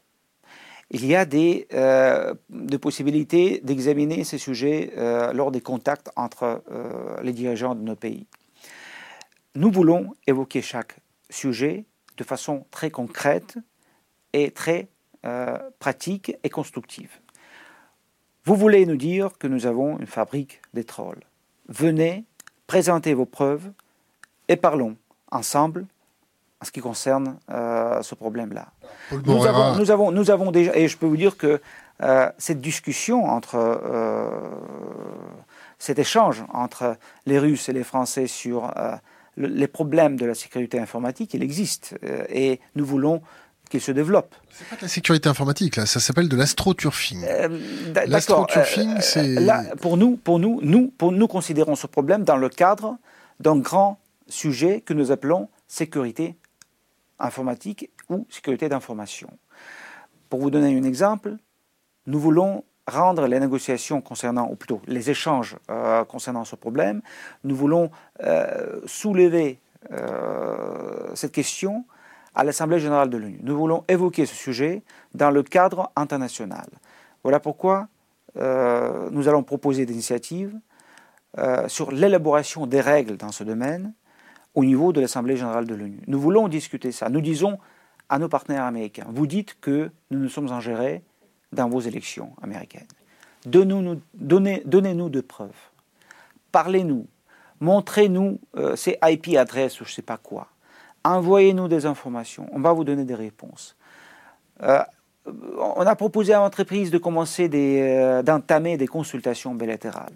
[0.92, 2.36] il y a des, euh,
[2.80, 8.28] possibilités d'examiner ces sujets euh, lors des contacts entre euh, les dirigeants de nos pays.
[9.56, 10.98] Nous voulons évoquer chaque
[11.32, 11.86] sujet
[12.18, 13.58] de façon très concrète
[14.34, 14.90] et très
[15.80, 17.10] pratique et constructive.
[18.44, 21.24] Vous voulez nous dire que nous avons une fabrique des trolls.
[21.68, 22.26] Venez,
[22.68, 23.72] présentez vos preuves
[24.48, 24.96] et parlons
[25.32, 25.86] ensemble
[26.62, 28.68] en ce qui concerne euh, ce problème-là.
[29.26, 31.62] Nous avons, nous, avons, nous avons, déjà, et je peux vous dire que
[32.04, 34.30] euh, cette discussion entre, euh,
[35.80, 38.72] cet échange entre les Russes et les Français sur
[39.38, 41.96] les problèmes de la sécurité informatique, il existe,
[42.30, 43.22] et nous voulons
[43.70, 44.34] qu'il se développe.
[44.50, 47.26] C'est pas de la sécurité informatique, là, ça s'appelle de l'astroturfing.
[48.08, 49.36] l'astroturfing, c'est...
[49.82, 52.98] pour nous, pour nous, nous, pour nous considérons ce problème dans le cadre
[53.42, 56.36] d'un grand sujet que nous appelons sécurité
[57.20, 59.30] informatique ou sécurité d'information.
[60.30, 61.38] Pour vous donner un exemple,
[62.08, 67.02] nous voulons rendre les négociations concernant, ou plutôt les échanges euh, concernant ce problème,
[67.44, 67.90] nous voulons
[68.24, 69.60] euh, soulever
[69.92, 71.86] euh, cette question
[72.36, 73.40] à l'Assemblée générale de l'ONU.
[73.42, 74.84] Nous voulons évoquer ce sujet
[75.14, 76.68] dans le cadre international.
[77.24, 77.88] Voilà pourquoi
[78.38, 80.54] nous allons proposer des initiatives
[81.68, 83.94] sur l'élaboration des règles dans ce domaine
[84.56, 86.00] au niveau de l'Assemblée générale de l'ONU.
[86.08, 87.10] Nous voulons discuter ça.
[87.10, 87.60] Nous disons
[88.10, 91.04] à nos partenaires américains, vous dites que nous nous sommes ingérés
[91.52, 92.88] dans vos élections américaines.
[93.46, 95.50] Donnez-nous donnez, de preuves.
[96.52, 97.08] Parlez-nous.
[97.60, 100.48] Montrez-nous euh, ces IP adresses ou je ne sais pas quoi.
[101.04, 102.48] Envoyez-nous des informations.
[102.52, 103.76] On va vous donner des réponses.
[104.62, 104.82] Euh,
[105.26, 110.14] on a proposé à l'entreprise de commencer euh, d'entamer des consultations bilatérales.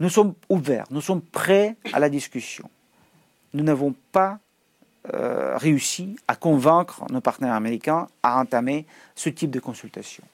[0.00, 2.68] Nous sommes ouverts, nous sommes prêts à la discussion
[3.56, 4.38] nous n'avons pas
[5.14, 10.24] euh, réussi à convaincre nos partenaires américains à entamer ce type de consultation.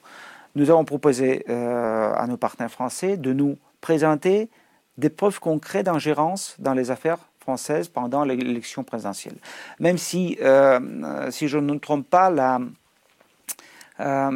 [0.54, 4.48] Nous avons proposé euh, à nos partenaires français de nous présenter
[4.98, 9.36] des preuves concrètes d'ingérence dans les affaires françaises pendant l'élection présidentielle.
[9.78, 12.58] Même si, euh, si je ne me trompe pas,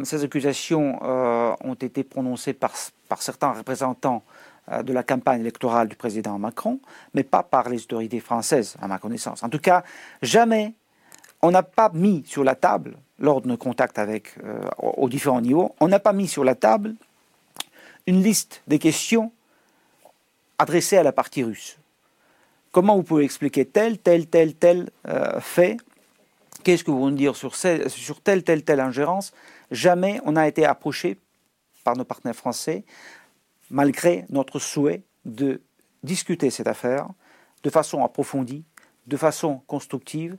[0.03, 2.73] ces accusations ont été prononcées par,
[3.19, 4.23] certains représentants
[4.83, 6.79] de la campagne électorale du président Macron,
[7.13, 9.43] mais pas par les autorités françaises, à ma connaissance.
[9.43, 9.83] En tout cas,
[10.21, 10.73] jamais
[11.41, 15.41] on n'a pas mis sur la table, lors de nos contacts avec, euh, aux différents
[15.41, 16.95] niveaux, on n'a pas mis sur la table
[18.05, 19.31] une liste des questions
[20.57, 21.77] adressées à la partie russe.
[22.71, 25.77] Comment vous pouvez expliquer tel, tel, tel, tel euh, fait?
[26.63, 29.33] Qu'est-ce que vous voulez dire sur, sur telle, telle, telle ingérence?
[29.71, 31.17] Jamais on n'a été approché
[31.83, 32.83] par nos partenaires français
[33.69, 35.61] malgré notre souhait de
[36.03, 37.07] discuter cette affaire
[37.63, 38.63] de façon approfondie,
[39.07, 40.37] de façon constructive,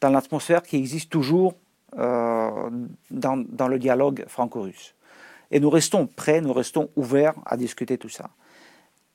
[0.00, 1.54] dans l'atmosphère qui existe toujours
[1.98, 2.70] euh,
[3.10, 4.94] dans, le dialogue franco-russe.
[5.50, 8.30] Et nous restons prêts, nous restons ouverts à discuter tout ça.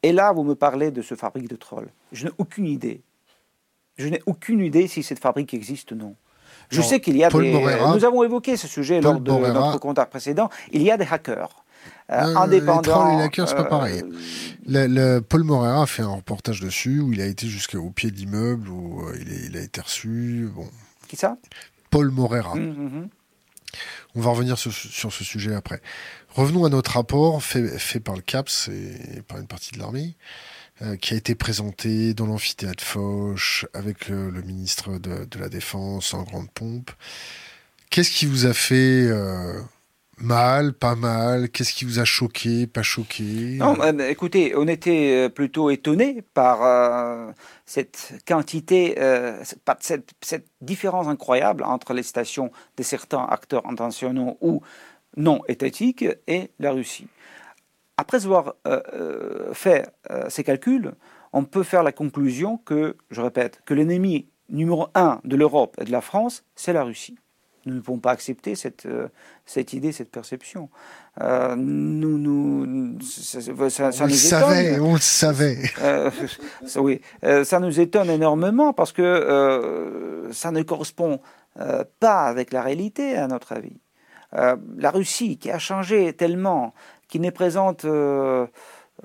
[0.04, 1.90] Et là, vous me parlez de ce fabrique de trolls.
[2.12, 3.02] Je n'ai aucune idée.
[3.98, 6.16] Je n'ai aucune idée si cette fabrique existe ou non.
[6.70, 7.52] Je sais qu'il y a des.
[7.52, 10.50] nous avons évoqué ce sujet lors de notre contact précédent.
[10.72, 11.65] Il y a des hackers.
[12.12, 13.18] Euh, indépendants.
[13.18, 14.04] Les, les c'est pas pareil.
[14.04, 18.12] Euh, le, Paul Morera a fait un reportage dessus où il a été jusqu'au pied
[18.12, 20.50] de l'immeuble, où euh, il, a été reçu.
[20.54, 20.70] Bon.
[21.08, 21.38] Qui ça?
[21.90, 22.54] Paul Morera.
[22.54, 23.10] Hum, hum, hum.
[24.14, 25.82] On va revenir sur, ce sujet après.
[26.30, 30.16] Revenons à notre rapport fait, fait par le CAPS et par une partie de l'armée.
[30.82, 36.24] Euh, qui a été présenté dans l'amphithéâtre Foch avec le, ministre de, la Défense en
[36.24, 36.92] grande pompe.
[37.90, 39.62] Qu'est-ce qui vous a fait euh,
[40.18, 43.58] mal, pas mal Qu'est-ce qui vous a choqué, pas choqué?
[43.60, 47.34] Non, euh, écoutez, on était plutôt étonnés par
[47.66, 48.96] cette quantité,
[49.44, 54.62] cette, cette, différence incroyable entre les stations de certains acteurs internationaux ou
[55.18, 57.08] non étatiques et la Russie.
[57.98, 60.94] Après avoir euh, euh, fait euh, ces calculs,
[61.32, 65.86] on peut faire la conclusion que, je répète, que l'ennemi numéro un de l'Europe et
[65.86, 67.18] de la France, c'est la Russie.
[67.66, 68.88] Nous ne pouvons pas accepter cette,
[69.46, 70.70] cette idée, cette perception.
[71.20, 75.64] nous, nous, ça, on nous le savait, on le savait.
[76.78, 77.02] oui,
[77.44, 81.20] ça nous étonne énormément parce que ça ne correspond
[82.00, 83.80] pas avec la réalité, à notre avis.
[84.32, 86.74] la Russie, qui a changé tellement
[87.08, 88.46] qui ne présente euh,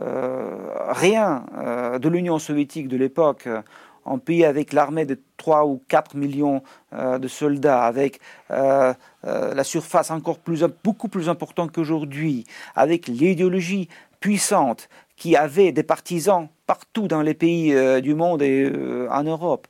[0.00, 3.48] euh, rien euh, de l'Union soviétique de l'époque,
[4.06, 6.62] un pays avec l'armée de 3 ou 4 millions
[6.92, 8.20] de soldats, avec
[8.50, 12.44] la surface encore plus, beaucoup plus importante qu'aujourd'hui,
[12.74, 13.88] avec l'idéologie
[14.20, 18.70] puissante qui avait des partisans partout dans les pays du monde et
[19.10, 19.66] en Europe,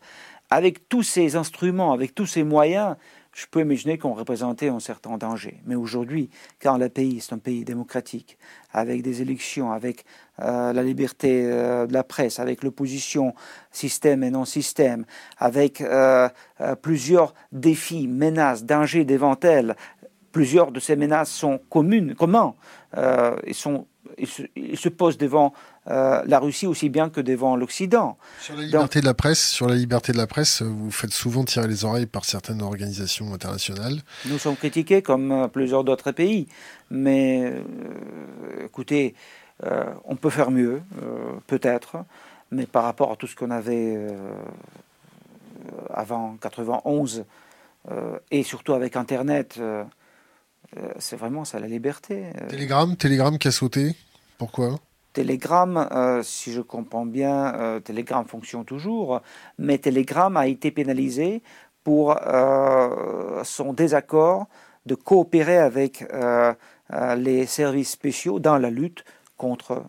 [0.51, 2.97] avec tous ces instruments, avec tous ces moyens,
[3.33, 5.61] je peux imaginer qu'on représentait un certain danger.
[5.65, 6.31] Mais aujourd'hui,
[6.61, 8.39] quand le pays est un pays démocratique,
[8.73, 10.05] avec des élections, avec
[10.41, 13.35] euh, la liberté euh, de la presse, avec l'opposition
[13.71, 15.05] système et non système,
[15.39, 16.29] avec euh,
[16.83, 19.77] plusieurs défis, menaces, dangers devant elle,
[20.33, 22.55] plusieurs de ces menaces sont communes, communs,
[23.45, 23.87] et sont
[24.19, 25.53] il se, pose devant
[25.89, 28.17] euh, la Russie aussi bien que devant l'Occident.
[28.41, 31.45] Sur la liberté de la presse, sur la liberté de la presse, vous faites souvent
[31.45, 34.01] tirer les oreilles par certaines organisations internationales.
[34.27, 36.47] Nous sommes critiqués comme euh, plusieurs d'autres pays,
[36.91, 39.15] mais euh, écoutez,
[40.07, 40.81] on peut faire mieux,
[41.47, 41.99] peut-être,
[42.51, 44.09] mais par rapport à tout ce qu'on avait
[45.93, 47.27] avant 91
[48.31, 49.61] et surtout avec Internet.
[50.99, 52.33] C'est vraiment ça la liberté.
[52.49, 53.95] Télégramme, Télégramme qui a sauté
[54.41, 54.81] pourquoi?
[55.13, 59.21] Telegram, euh, si je comprends bien, euh, Telegram fonctionne toujours,
[59.59, 61.43] mais Telegram a été pénalisé
[61.85, 64.47] pour euh, son désaccord
[64.87, 66.07] de coopérer avec
[67.19, 69.05] les services spéciaux dans la lutte
[69.37, 69.85] contre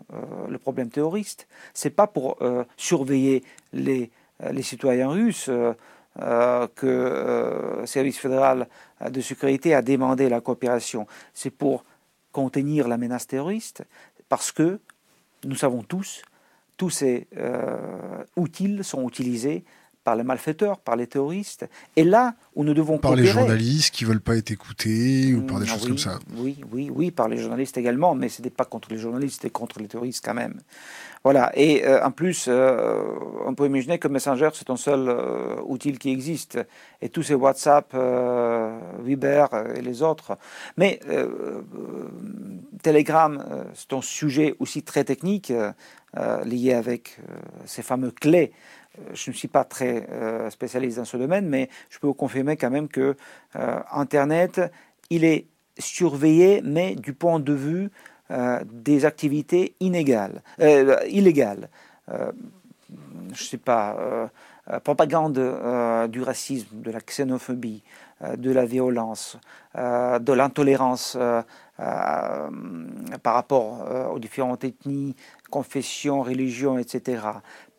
[0.48, 1.48] le problème terroriste.
[1.72, 2.36] C'est pas pour
[2.76, 3.42] surveiller
[3.72, 4.10] les,
[4.50, 5.50] les, citoyens russes
[6.16, 8.68] que le service fédéral
[9.10, 11.06] de sécurité a demandé la coopération.
[11.32, 11.84] C'est pour
[12.32, 13.84] contenir la menace terroriste
[14.28, 14.80] parce que
[15.44, 16.22] nous savons tous,
[16.76, 19.64] tous ces euh, outils sont utilisés
[20.04, 21.68] par les malfaiteurs, par les terroristes.
[21.94, 25.60] Et là où nous devons par les journalistes qui veulent pas être écoutés ou par
[25.60, 26.18] des mm, choses comme ça.
[26.36, 29.50] Oui, oui, oui, par les journalistes également, mais ce n'était pas contre les journalistes, c'était
[29.50, 30.60] contre les terroristes quand même.
[31.24, 31.52] Voilà.
[31.54, 33.02] Et euh, en plus, euh,
[33.46, 36.58] on peut imaginer que Messenger c'est un seul euh, outil qui existe,
[37.00, 37.94] et tous ces WhatsApp,
[39.00, 39.46] Viber
[39.76, 40.38] et les autres.
[40.76, 41.00] Mais
[42.82, 43.44] Telegram,
[43.74, 45.52] c'est un sujet aussi très technique
[46.44, 47.18] lié avec
[47.66, 48.52] ces fameux clés
[49.14, 50.06] je ne suis pas très
[50.50, 53.16] spécialiste dans ce domaine, mais je peux vous confirmer quand même que
[53.54, 54.60] Internet,
[55.10, 55.46] il est
[55.78, 57.90] surveillé, mais du point de vue
[58.64, 60.42] des activités inégales,
[61.08, 61.68] illégales.
[62.08, 62.14] je
[63.30, 64.30] ne sais pas,
[64.84, 65.34] propagande
[66.10, 67.82] du racisme, de la xénophobie,
[68.36, 69.38] de la violence,
[69.74, 71.18] de l'intolérance
[71.76, 75.14] par rapport aux différentes ethnies,
[75.50, 77.22] confessions, religions, etc.,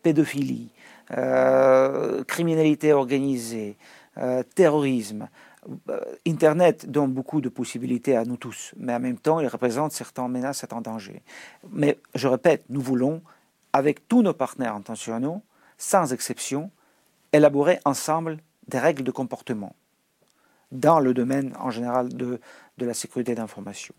[0.02, 0.70] pédophilie,
[1.10, 3.76] euh, criminalité organisée,
[4.18, 5.28] euh, terrorisme.
[5.90, 9.92] Euh, Internet donne beaucoup de possibilités à nous tous, mais en même temps, il représente
[9.92, 11.22] certaines menaces, certains dangers.
[11.70, 13.22] Mais je répète, nous voulons,
[13.72, 15.42] avec tous nos partenaires internationaux,
[15.78, 16.70] sans exception,
[17.32, 18.38] élaborer ensemble
[18.68, 19.74] des règles de comportement
[20.72, 22.40] dans le domaine en général de,
[22.78, 23.94] de la sécurité d'information.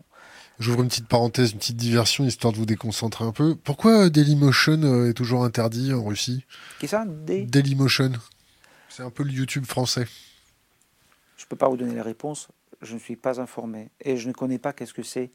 [0.58, 3.54] J'ouvre une petite parenthèse, une petite diversion, histoire de vous déconcentrer un peu.
[3.56, 6.44] Pourquoi Dailymotion euh, est toujours interdit en Russie?
[6.80, 7.04] Qui ça?
[7.06, 8.12] Dailymotion.
[8.88, 10.06] C'est un peu le YouTube français.
[11.36, 12.48] Je ne peux pas vous donner la réponse.
[12.82, 13.90] Je ne suis pas informé.
[14.00, 15.30] Et je ne connais pas qu'est-ce que c'est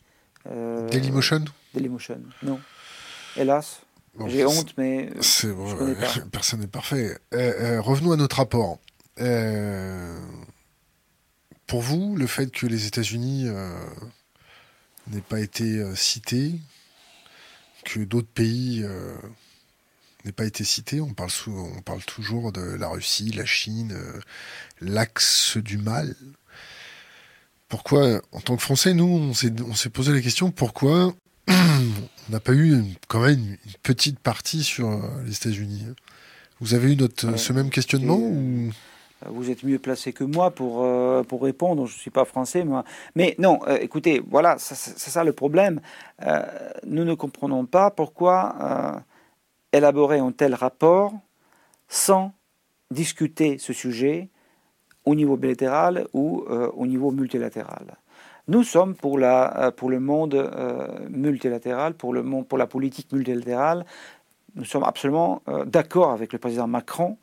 [0.46, 2.60] Dailymotion Dailymotion, non.
[3.38, 3.82] Hélas.
[4.28, 5.10] J'ai honte, mais
[6.32, 7.18] personne n'est parfait.
[7.32, 8.80] revenons à notre rapport.
[11.68, 13.48] pour vous, le fait que les États-Unis
[15.08, 16.60] n'aient pas été cités,
[17.86, 18.84] que d'autres pays
[20.26, 21.02] n'aient pas été cités.
[21.02, 24.20] On parle, on parle toujours de la Russie, la Chine, euh,
[24.82, 26.16] l'axe du mal.
[27.70, 29.32] Pourquoi, en tant que Français, nous,
[29.68, 31.14] on s'est posé la question pourquoi
[31.48, 35.86] on n'a pas eu quand même une, petite partie sur euh, les États-Unis?
[36.60, 38.72] Vous avez eu notre, ce même questionnement ou?
[39.28, 41.86] Vous êtes mieux placé que moi pour, euh, pour répondre.
[41.86, 42.84] Je ne suis pas français, moi.
[43.16, 45.80] Mais non, écoutez, voilà, c'est ça le problème.
[46.88, 49.04] nous ne comprenons pas pourquoi
[49.74, 51.14] élaborer un tel rapport
[51.88, 52.34] sans
[52.90, 54.30] discuter ce sujet
[55.06, 57.98] au niveau bilatéral ou euh, au niveau multilatéral.
[58.48, 63.12] Nous sommes pour, la, euh, pour le monde euh, multilatéral, pour, le pour la politique
[63.12, 63.86] multilatérale,
[64.56, 67.18] nous sommes absolument d'accord avec le président Macron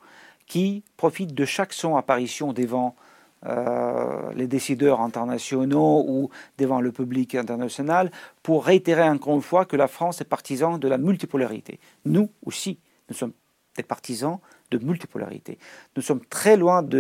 [0.47, 2.97] qui profite de chaque son apparition devant
[3.45, 8.11] les décideurs internationaux ou devant le public international
[8.43, 11.79] pour réitérer encore une fois que la France est partisan de la multipolarité.
[12.05, 12.79] Nous aussi,
[13.09, 13.33] nous sommes
[13.77, 14.39] des partisans
[14.71, 15.59] de multipolarité.
[15.97, 16.99] Nous sommes très loin de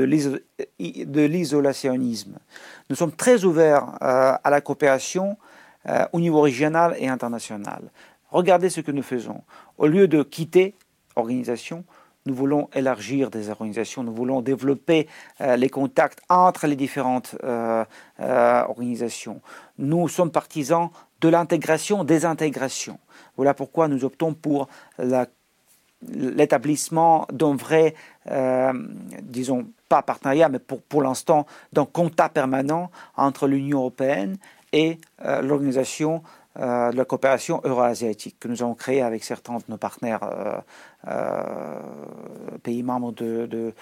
[0.79, 2.39] l'isolationnisme.
[2.89, 5.37] Nous sommes très ouverts euh, à la coopération
[5.87, 7.91] euh, au niveau régional et international.
[8.31, 9.43] Regardez ce que nous faisons.
[9.77, 10.75] Au lieu de quitter
[11.17, 11.85] l'organisation,
[12.29, 15.09] nous voulons élargir des organisations, nous voulons développer
[15.41, 17.35] euh, les contacts entre les différentes
[18.19, 19.41] organisations.
[19.79, 20.91] Nous sommes partisans
[21.21, 22.99] de l'intégration, des intégrations.
[23.37, 24.69] Voilà pourquoi nous optons pour
[26.07, 27.95] l'établissement d'un vrai,
[28.31, 28.73] euh,
[29.23, 34.37] disons, pas partenariat, mais pour, pour l'instant, d'un contact permanent entre l'Union européenne
[34.73, 36.23] et euh, l'Organisation euh,
[36.59, 40.21] de la coopération euro-asiatique que nous avons créée avec certains de nos partenaires
[42.63, 43.73] pays membres de,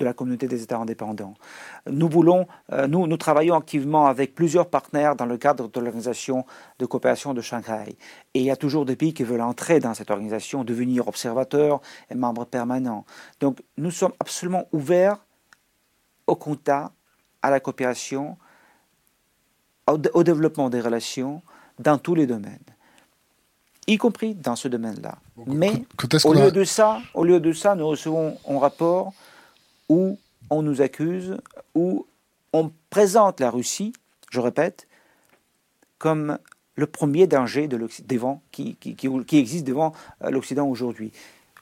[0.00, 1.34] la communauté des États indépendants.
[1.86, 2.46] Nous, voulons,
[2.88, 6.44] nous travaillons activement avec plusieurs partenaires dans le cadre de l'Organisation
[6.78, 7.96] de coopération de Shanghai.
[8.34, 11.80] Et il y a toujours des pays qui veulent entrer dans cette organisation, devenir observateurs
[12.10, 13.04] et membres permanents.
[13.40, 15.18] Donc nous sommes absolument ouverts
[16.26, 16.92] au contact,
[17.42, 18.36] à la coopération,
[19.86, 21.42] au, développement des relations
[21.80, 22.58] dans tous les domaines,
[23.86, 25.18] y compris dans ce domaine-là.
[25.46, 25.84] Mais
[26.24, 29.12] au, lieu de ça, au lieu de ça, nous recevons un rapport
[29.88, 30.18] où
[30.50, 31.36] on nous accuse,
[31.74, 32.06] où
[32.52, 33.92] on présente la Russie,
[34.30, 34.86] je répète,
[35.98, 36.38] comme
[36.76, 41.12] le premier danger de devant, qui, qui, qui, existe devant l'Occident aujourd'hui.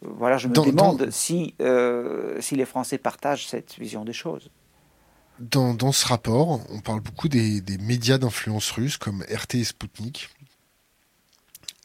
[0.01, 4.51] Voilà, je me demande Si, euh, si les Français partagent cette vision des choses.
[5.41, 9.65] Dans, dans ce rapport, on parle beaucoup des, des médias d'influence russe comme RT et
[9.65, 10.29] Sputnik.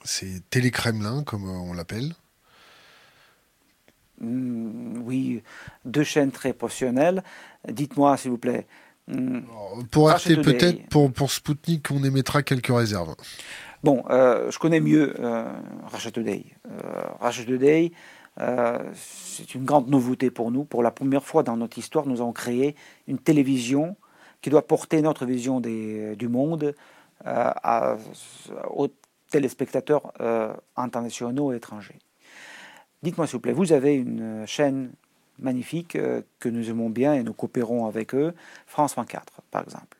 [0.03, 2.13] C'est Télékremlin, comme euh, on l'appelle.
[4.19, 5.43] Hmm, oui,
[5.85, 7.23] deux chaînes très professionnelles.
[7.67, 8.67] Dites-moi, s'il vous plaît,
[9.07, 9.41] Hmm.
[9.91, 13.15] Pour RT, peut-être, pour, pour Spoutnik, on émettra quelques réserves.
[13.84, 15.51] Bon, euh, je connais mieux euh,
[15.91, 16.45] Russia Today.
[16.71, 17.91] Euh, Russia Today,
[18.39, 20.64] euh, c'est une grande nouveauté pour nous.
[20.64, 22.76] Pour la première fois dans notre histoire, nous avons créé
[23.07, 23.95] une télévision
[24.41, 26.76] qui doit porter notre vision du monde
[27.23, 27.95] à,
[28.72, 28.89] aux
[29.30, 30.11] téléspectateurs
[30.76, 31.99] internationaux et étrangers.
[33.03, 34.91] Dites-moi s'il vous plaît, vous avez une chaîne
[35.39, 38.34] magnifiques euh, que nous aimons bien et nous coopérons avec eux,
[38.65, 39.97] France 24 par exemple.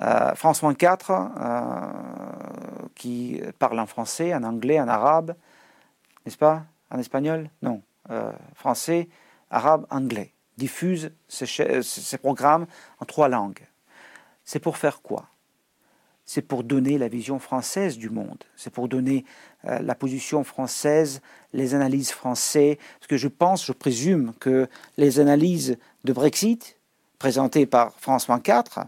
[0.00, 5.34] Euh, France 24 euh, qui parle en français, en anglais, en arabe,
[6.24, 6.64] n'est-ce pas?
[6.90, 7.50] En espagnol?
[7.62, 7.82] Non.
[8.54, 9.08] français,
[9.50, 10.32] arabe, anglais.
[10.56, 12.66] Diffuse ces programmes
[13.00, 13.66] en trois langues.
[14.44, 15.28] C'est pour faire quoi?
[16.24, 19.24] C'est pour donner la vision française du monde, c'est pour donner
[19.64, 21.20] euh, la position française,
[21.52, 26.78] les analyses françaises, parce que je pense, je présume que les analyses de Brexit
[27.20, 28.80] présentées par France 24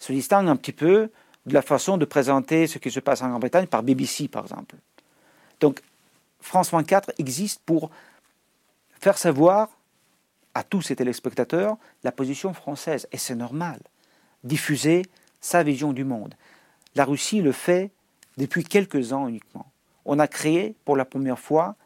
[0.00, 1.10] se distinguent un petit peu
[1.46, 4.74] de la façon de présenter ce qui se passe en Grande-Bretagne par BBC, par exemple.
[5.60, 5.82] Donc,
[6.40, 7.90] France 24 existe pour
[8.98, 9.68] faire savoir
[10.54, 13.80] à tous ses téléspectateurs la position française, et c'est normal,
[14.44, 15.02] diffuser
[15.40, 16.34] sa vision du monde.
[16.94, 17.90] La Russie le fait
[18.36, 19.70] depuis quelques ans uniquement.
[20.04, 21.76] On a créé pour la première fois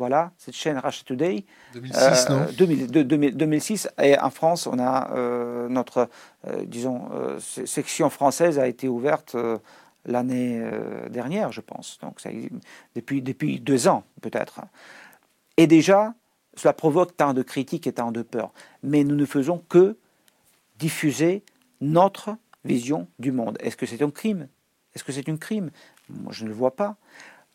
[0.00, 1.44] voilà, cette chaîne Russia Today.
[1.74, 3.88] 2006, non 2006.
[4.02, 6.08] Et en France, on a euh, notre,
[6.46, 9.36] euh, disons, euh, section française a été ouverte
[10.06, 10.62] l'année
[11.10, 11.98] dernière, je pense.
[12.00, 12.20] Donc,
[12.94, 14.60] depuis, depuis deux ans, peut-être.
[15.56, 16.14] Et déjà,
[16.56, 18.52] cela provoque tant de critiques et tant de peurs.
[18.82, 19.96] Mais nous ne faisons que
[20.78, 21.42] diffuser
[21.80, 23.58] notre vision du monde.
[23.60, 24.48] Est-ce que c'est un crime?
[24.94, 25.70] Est-ce que c'est un crime?
[26.08, 26.96] Moi, je ne le vois pas.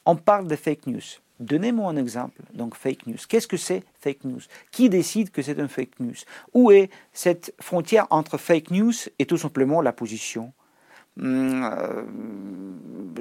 [0.06, 1.02] On parle de fake news.
[1.40, 2.42] Donnez-moi un exemple.
[2.54, 3.18] Donc, fake news.
[3.28, 4.42] Qu'est-ce que c'est fake news?
[4.72, 6.16] Qui décide que c'est un fake news?
[6.54, 10.65] Où est cette frontière entre fake news et tout simplement la position euh,
[11.18, 12.04] Je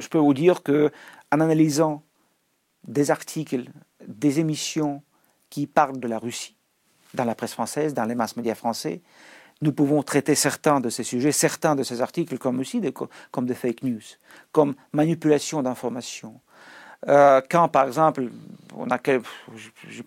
[0.09, 0.91] peux vous dire que
[1.33, 2.03] en analysant
[2.87, 3.71] des articles,
[4.07, 5.03] des émissions
[5.51, 6.57] qui parlent de la Russie
[7.15, 9.01] dans la presse française, dans les masses médias français,
[9.63, 12.93] nous pouvons traiter certains de ces sujets, certains de ces articles comme aussi des,
[13.31, 14.03] comme des fake news,
[14.53, 16.41] comme manipulation d'informations.
[17.09, 18.31] Euh, quand, par exemple,
[18.75, 18.99] on a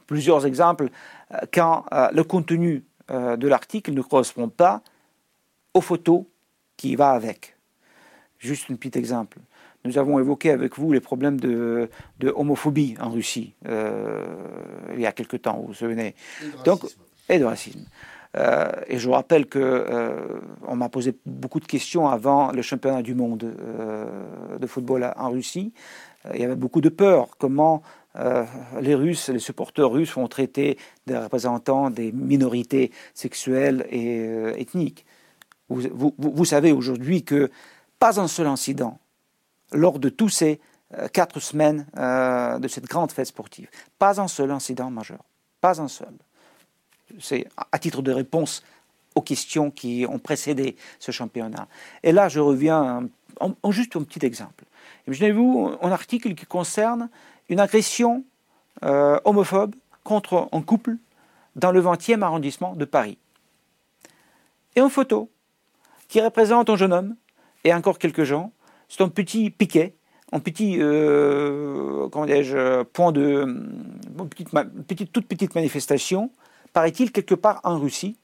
[0.06, 0.90] plusieurs exemples,
[1.34, 4.82] euh, quand euh, le contenu de l'article ne correspond pas
[5.74, 6.26] aux photos
[6.76, 7.57] qui va avec.
[8.40, 9.40] Juste un petit exemple.
[9.86, 11.90] Nous avons évoqué avec vous les problèmes de,
[12.20, 13.54] de homophobie en Russie
[14.98, 16.16] il y a quelque temps, vous vous souvenez.
[16.42, 16.82] Et de Donc,
[17.30, 17.86] et de racisme.
[18.36, 22.62] Euh, et je vous rappelle que euh, on m'a posé beaucoup de questions avant le
[22.62, 25.74] championnat du monde euh, de football en Russie.
[26.34, 27.30] il y avait beaucoup de peur.
[27.38, 27.82] Comment
[28.82, 34.26] les Russes, les supporters russes vont traiter des représentants des minorités sexuelles et
[34.58, 35.06] ethniques.
[35.70, 37.52] Vous, vous savez aujourd'hui que
[38.00, 39.00] pas un seul incident
[39.72, 40.60] lors de tous ces
[41.12, 43.70] quatre semaines de cette grande fête sportive,
[44.00, 45.20] pas un seul incident majeur,
[45.60, 46.14] pas un seul
[47.20, 48.64] c'est à titre de réponse
[49.16, 51.68] aux questions qui ont précédé ce championnat.
[52.04, 53.08] Et là, je reviens
[53.40, 54.66] en, juste un petit exemple.
[55.08, 57.10] Imaginez-vous un article qui concerne
[57.50, 58.24] une agression
[58.84, 60.98] euh, homophobe contre un couple
[61.56, 63.18] dans le 20e arrondissement de Paris.
[64.76, 65.30] Et une photo
[66.08, 67.16] qui représente un jeune homme
[67.68, 68.54] et encore quelques gens.
[68.88, 69.94] C'est un petit piquet,
[70.32, 72.26] un petit, euh, comment
[72.94, 73.68] point de,
[74.88, 76.32] petite, toute petite manifestation
[76.72, 78.16] paraît-il, quelque part en Russie,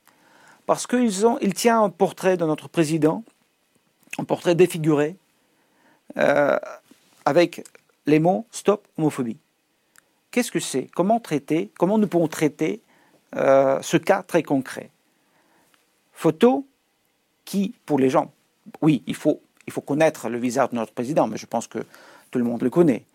[0.65, 1.11] parce qu'il
[1.41, 3.26] il tient un portrait de notre président,
[4.18, 5.18] un portrait défiguré,
[6.18, 6.57] euh,
[7.26, 7.65] avec
[8.06, 9.40] les mots Stop homophobie.
[10.32, 10.88] Qu'est-ce que c'est?
[10.95, 12.82] Comment traiter Comment nous pouvons traiter
[13.36, 14.90] euh, ce cas très concret?
[16.14, 16.65] Photo
[17.44, 18.32] qui, pour les gens,
[18.81, 21.80] oui, il faut, il faut connaître le visage de notre président, mais je pense que
[22.31, 23.06] tout le monde le connaît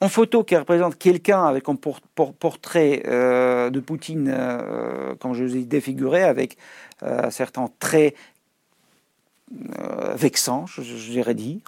[0.00, 5.56] en photo qui représente quelqu'un avec un portrait euh, de Poutine, euh, comme je vous
[5.56, 6.56] ai défiguré, avec
[7.02, 8.16] euh, certains traits
[10.14, 11.60] vexants, je, dirais dire,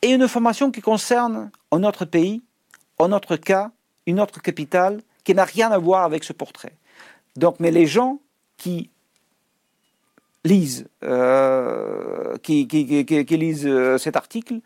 [0.00, 2.42] et une information qui concerne un autre pays,
[2.98, 3.70] en notre cas,
[4.06, 6.72] une autre capitale, qui n'a rien à voir avec ce portrait.
[7.36, 8.20] Donc, mais les gens
[8.56, 8.90] qui
[10.44, 10.86] lisent,
[12.42, 14.60] qui, qui, lisent cet article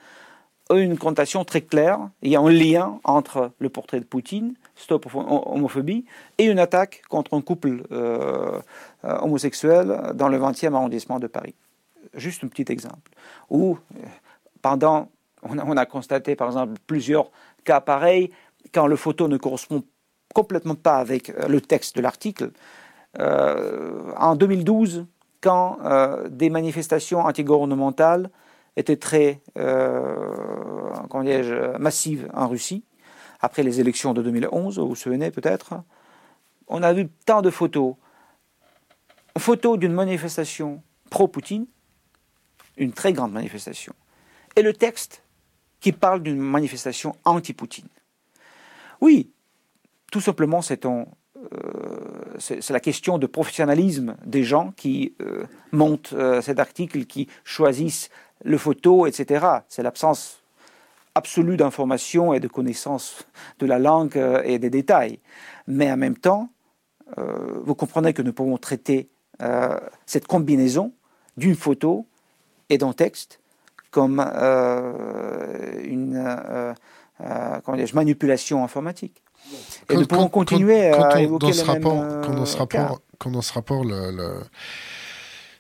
[0.77, 2.11] une connotation très claire.
[2.23, 6.05] Il y a un lien entre le portrait de Poutine, Stop homophobie,
[6.37, 8.61] et une attaque contre un couple euh,
[9.05, 11.55] euh, homosexuel dans le 20e arrondissement de Paris.
[12.15, 13.11] Juste un petit exemple.
[13.51, 14.01] Où, euh,
[14.63, 15.11] pendant,
[15.43, 17.31] on a, constaté par exemple plusieurs
[17.65, 18.31] cas pareils,
[18.73, 19.83] quand le photo ne correspond
[20.35, 22.51] complètement pas avec le texte de l'article.
[23.19, 25.07] en 2012,
[25.41, 25.79] quand
[26.31, 28.31] des manifestations antigouvernementales
[28.79, 32.85] était très euh, massive en Russie,
[33.41, 35.75] après les élections de 2011, vous vous souvenez peut-être.
[36.69, 37.95] On a vu tant de photos.
[39.37, 41.67] Photos d'une manifestation pro-Poutine,
[42.77, 43.95] une très grande manifestation,
[44.57, 45.23] et le texte
[45.81, 47.89] qui parle d'une manifestation anti-Poutine.
[49.01, 49.31] Oui,
[50.11, 51.05] tout simplement, c'est euh,
[52.71, 58.11] la question de professionnalisme des gens qui euh, montent cet article, qui choisissent
[58.45, 59.47] le photo, etc.
[59.69, 60.43] C'est l'absence
[61.15, 63.27] absolue d'information et de connaissance
[63.59, 65.19] de la langue euh, et des détails.
[65.67, 66.51] Mais en même temps,
[67.19, 69.09] euh, vous comprenez que nous pouvons traiter
[69.43, 70.93] euh, cette combinaison
[71.37, 72.07] d'une photo
[72.69, 73.41] et d'un texte
[73.91, 74.21] comme
[75.85, 76.23] une
[77.95, 79.23] manipulation informatique.
[79.91, 83.43] Et nous pouvons continuer à évoquer dans ce rapport, quand dans ce rapport, quand dans
[83.43, 84.41] ce rapport le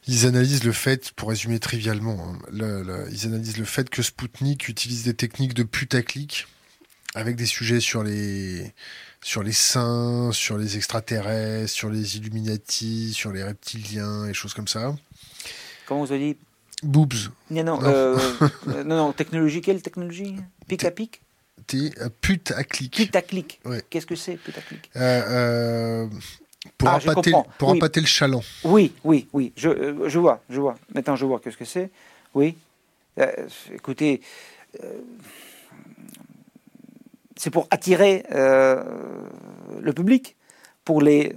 [0.08, 5.04] ils analysent le fait, pour résumer trivialement, hein, ils analysent le fait que Spoutnik utilise
[5.04, 6.46] des techniques de putaclic
[7.14, 8.72] avec des sujets sur les
[9.20, 14.68] sur les saints, sur les extraterrestres, sur les Illuminati, sur les reptiliens et choses comme
[14.68, 14.94] ça.
[15.86, 16.38] Comment vous avez dit?
[16.82, 17.30] Boobs.
[17.50, 17.88] Non, non, non.
[17.88, 18.18] Euh,
[18.68, 20.36] euh, non, technologie, quelle technologie?
[20.68, 21.20] Pic à pic?
[22.20, 22.94] Putaclic.
[22.94, 23.60] Putaclic.
[23.64, 23.82] Ouais.
[23.90, 24.90] Qu'est-ce que c'est putaclic?
[24.96, 26.08] Euh, euh
[26.76, 26.98] pour, ah,
[27.58, 28.42] pour le chaland.
[28.64, 30.74] Oui, oui, oui, je, euh, je, vois, je vois.
[30.94, 31.90] Maintenant, je vois qu'est-ce que c'est.
[32.34, 32.56] Oui.
[33.18, 33.32] Euh,
[33.72, 34.20] écoutez,
[34.82, 35.00] euh,
[37.36, 40.36] c'est pour attirer le public
[40.84, 41.36] pour les,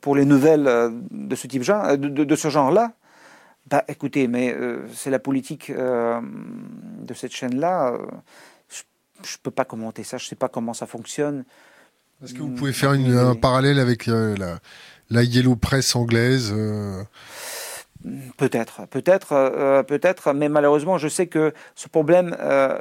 [0.00, 2.92] pour les nouvelles de ce type de, de, ce genre-là.
[3.66, 4.56] Bah, écoutez, mais
[4.94, 7.98] c'est la politique de cette chaîne-là.
[9.24, 10.18] Je ne peux pas commenter ça.
[10.18, 11.44] Je ne sais pas comment ça fonctionne.
[12.22, 14.58] Est-ce que vous pouvez faire un parallèle avec la,
[15.10, 16.52] la Yellow Press anglaise
[18.36, 22.78] Peut-être, peut-être, euh, peut-être, mais malheureusement, je sais que ce problème, euh,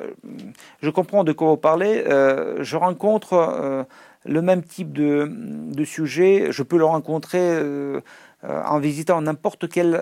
[0.84, 2.03] je comprends de quoi vous parlez.
[2.07, 3.88] Euh, je rencontre
[4.26, 6.47] le même type de, de, sujet.
[6.51, 7.59] Je peux le rencontrer
[8.43, 9.99] en visitant n'importe quel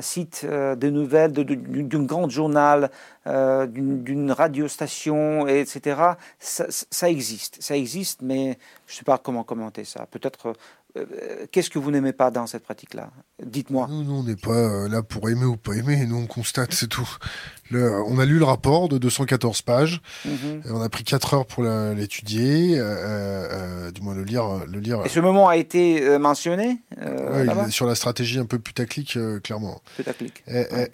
[0.00, 2.90] site de nouvelles, d'un grand journal,
[3.24, 6.00] d'une radiostation, etc.
[6.38, 10.06] Ça, ça, existe, ça existe, mais je ne sais pas comment commenter ça.
[10.10, 10.52] Peut-être euh,
[11.52, 13.10] qu'est-ce que vous n'aimez pas dans cette pratique-là?
[13.44, 13.86] Dites-moi.
[13.90, 16.06] Nous, on n'est pas euh, là pour aimer ou pas aimer.
[16.06, 17.08] Nous, on constate, c'est tout.
[17.72, 20.00] on a lu le rapport de 214 pages.
[20.24, 20.62] Mhm.
[20.70, 25.02] On a pris 4 heures pour l'étudier, euh, du moins le lire, le lire.
[25.04, 26.80] Et ce moment a été mentionné
[27.68, 29.82] sur la stratégie un peu putaclic, clairement.
[29.96, 30.42] Putaclic.
[30.46, 30.86] Eh, eh,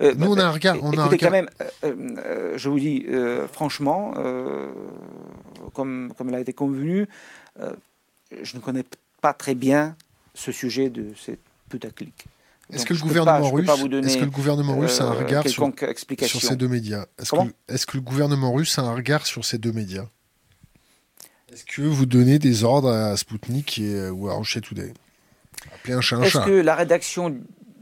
[0.00, 0.76] eh, nous, on a un regard.
[0.82, 1.48] On a un quand même,
[1.82, 3.06] je vous dis
[3.52, 4.14] franchement,
[5.74, 7.08] comme comme il a été convenu
[8.42, 8.84] je ne connais
[9.20, 9.96] pas très bien
[10.34, 12.26] ce sujet de cette putaclic.
[12.72, 15.72] Est-ce que, le gouvernement russe, est-ce que le gouvernement russe a un regard sur,
[16.26, 17.06] sur, ces deux médias?
[17.18, 20.06] Est-ce que, est que, le gouvernement russe a un regard sur ces deux médias?
[21.52, 24.92] Est-ce que vous donnez des ordres à Sputnik et, ou à Russia Today
[25.74, 27.36] Appelez un chat un Est-ce que la rédaction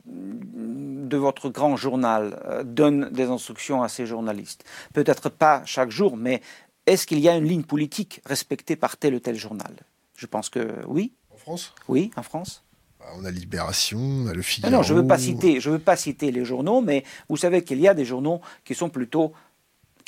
[0.06, 4.64] de votre grand journal euh, donne des instructions à ses journalistes?
[4.94, 6.40] Peut-être pas chaque jour, mais
[6.86, 9.74] est-ce qu'il y a une ligne politique respectée par tel ou tel journal?
[10.18, 11.12] Je pense que oui.
[11.32, 11.74] En France?
[11.86, 12.64] Oui, en France.
[12.98, 14.74] Bah, on a Libération, on a Le Figaro.
[14.74, 17.62] Non, je ne veux, pas citer, je veux pas citer les journaux, mais vous savez
[17.62, 19.32] qu'il y a des journaux qui sont plutôt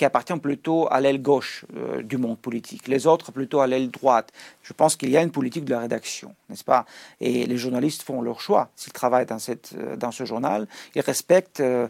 [0.01, 3.91] qui appartiennent plutôt à l'aile gauche euh, du monde politique, les autres plutôt à l'aile
[3.91, 4.33] droite.
[4.63, 6.87] Je pense qu'il y a une politique de la rédaction, n'est-ce pas?
[7.21, 8.71] Et les journalistes font leur choix.
[8.77, 11.87] S'ils travaillent dans, cette, euh, dans ce journal, ils respectent euh,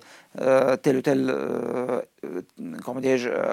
[0.82, 1.32] telle ou telle
[2.82, 3.01] comment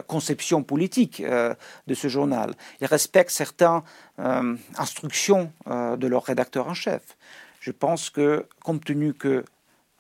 [0.08, 2.56] conception politique de ce journal.
[2.82, 3.82] Ils respectent certaines
[4.78, 7.02] instructions de leur rédacteur en chef.
[7.60, 9.46] Je pense que, compte tenu que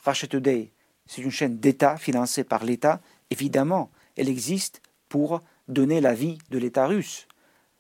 [0.06, 0.72] Russia Today,
[1.06, 3.00] c'est une chaîne d'État financée par l'État,
[3.32, 7.28] évidemment, elle existe pour donner l'avis de l'État russe.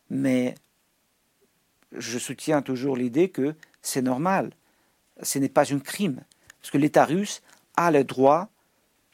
[0.10, 0.56] Mais
[1.92, 4.52] je soutiens toujours l'idée que c'est normal,
[5.22, 6.22] ce n'est pas un crime,
[6.62, 7.42] parce que l'État russe
[7.76, 8.50] a le droit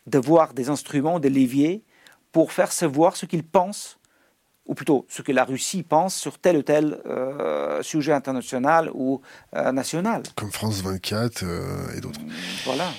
[0.08, 1.84] d'avoir des instruments, des leviers,
[2.32, 4.00] pour faire savoir ce qu'il pense,
[4.66, 9.22] ou plutôt ce que la Russie pense sur tel ou tel euh, sujet international ou
[9.56, 10.24] euh, national.
[10.36, 12.22] Comme France 24 euh, et d'autres.
[12.66, 12.90] Voilà.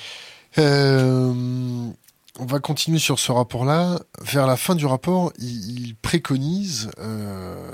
[2.41, 4.01] On va continuer sur ce rapport-là.
[4.21, 7.71] Vers la fin du rapport, il, préconise euh,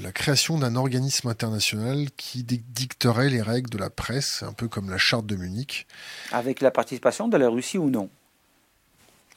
[0.00, 4.90] la création d'un organisme international qui dicterait les règles de la presse, un peu comme
[4.90, 5.88] la charte de Munich.
[6.30, 8.10] Avec la participation de la Russie ou non?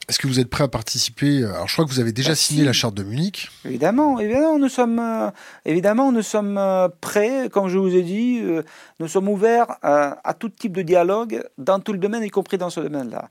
[0.10, 2.36] Est-ce que vous êtes prêt à participer Alors, je crois que vous avez déjà bah,
[2.36, 3.50] signé la charte de Munich.
[3.66, 5.30] Évidemment, évidemment, nous sommes, euh,
[5.66, 7.50] évidemment, nous sommes euh, prêts.
[7.52, 8.64] Comme je vous ai dit, euh,
[9.00, 12.70] nous sommes ouverts à tout type de dialogue dans tout le domaine, y compris dans
[12.70, 13.30] ce domaine-là.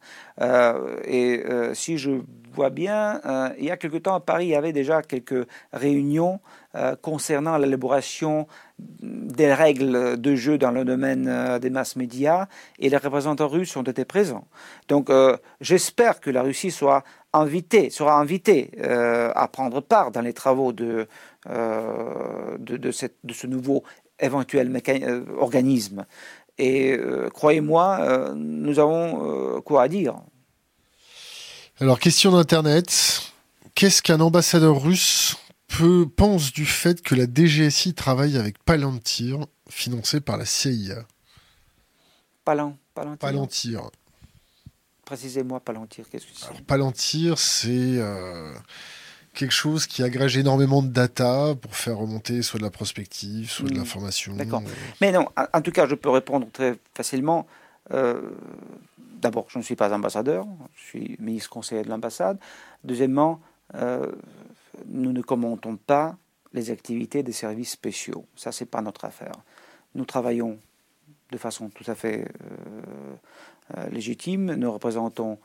[1.05, 1.43] et
[1.75, 2.21] si je
[2.69, 3.23] bien,
[3.59, 6.41] il y a quelque temps à Paris, il y avait déjà quelques réunions
[7.01, 8.47] concernant l'élaboration
[9.03, 12.47] des règles de jeu dans le domaine euh, des masses médias
[12.79, 14.47] et les représentants russes ont été présents.
[14.89, 17.05] Donc euh, j'espère que la Russie soit
[17.91, 21.07] sera invitée euh, à prendre part dans les travaux de,
[21.47, 23.85] de, ce nouveau
[24.19, 24.71] éventuel
[25.39, 26.07] organisme.
[26.59, 26.99] Et
[27.33, 30.17] croyez-moi, nous avons quoi à dire.
[31.81, 33.33] Alors question d'Internet.
[33.75, 40.21] Qu'est-ce qu'un ambassadeur russe peu pense du fait que la DGSI travaille avec Palantir, financé
[40.21, 41.07] par la CIA
[42.45, 43.19] Palan, Palantir.
[43.19, 43.91] Palantir.
[45.07, 46.67] Précisez-moi Palantir, qu'est-ce que c'est?
[46.67, 48.53] Palantir, c'est euh,
[49.33, 53.71] quelque chose qui agrège énormément de data pour faire remonter soit de la prospective, soit
[53.71, 53.79] de hmm.
[53.79, 54.35] l'information.
[54.35, 54.63] D'accord.
[55.01, 57.47] Mais non, en tout cas, je peux répondre très facilement.
[57.93, 58.21] Euh,
[59.21, 62.39] d'abord, je ne suis pas ambassadeur, je suis ministre conseiller de l'ambassade.
[62.85, 63.41] Deuxièmement,
[63.75, 64.11] euh,
[64.87, 66.17] nous ne commentons pas
[66.53, 68.25] les activités des services spéciaux.
[68.35, 69.35] Ça, c'est pas notre affaire.
[69.95, 70.59] Nous travaillons
[71.31, 73.15] de façon tout à fait euh,
[73.77, 74.55] euh, légitime.
[74.55, 75.39] Nous représentons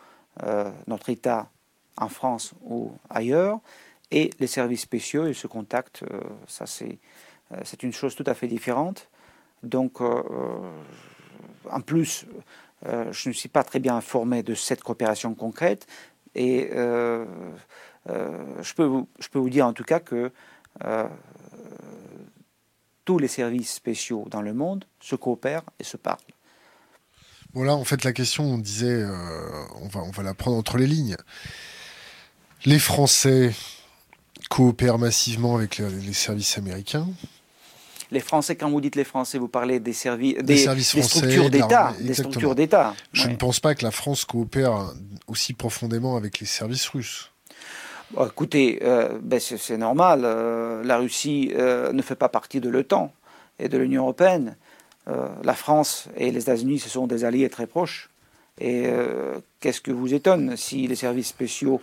[0.85, 1.49] notre État
[1.95, 3.61] en France ou ailleurs.
[4.11, 6.03] Et les services spéciaux, ils se contactent.
[6.45, 9.07] ça, c'est une chose tout à fait différente.
[9.63, 12.25] Donc, en plus,
[12.83, 15.87] je ne suis pas très bien informé de cette coopération concrète.
[16.35, 17.25] Et euh,
[18.61, 20.31] je, peux vous, je peux vous dire en tout cas que
[20.83, 21.07] euh,
[23.05, 26.19] tous les services spéciaux dans le monde se coopèrent et se parlent.
[27.53, 29.05] Bon en fait, la question, on disait,
[29.81, 31.15] on va la prendre entre les lignes.
[32.65, 33.53] Les Français
[34.49, 37.07] coopèrent massivement avec les services américains
[38.15, 41.93] les Français, quand vous dites les Français, vous parlez des, services, des, structures d'État.
[41.99, 42.95] Des structures d'État.
[43.11, 44.93] Je ne pense pas que la France coopère
[45.27, 47.31] aussi profondément avec les services russes.
[48.25, 50.21] écoutez, euh, ben c'est normal.
[50.23, 53.11] Euh, la Russie euh, ne fait pas partie de l'OTAN
[53.59, 54.55] et de l'Union européenne.
[55.43, 58.09] la France et les États-Unis, ce sont des alliés très proches.
[58.59, 58.89] Et
[59.59, 61.79] qu'est-ce que vous étonne si les services spéciaux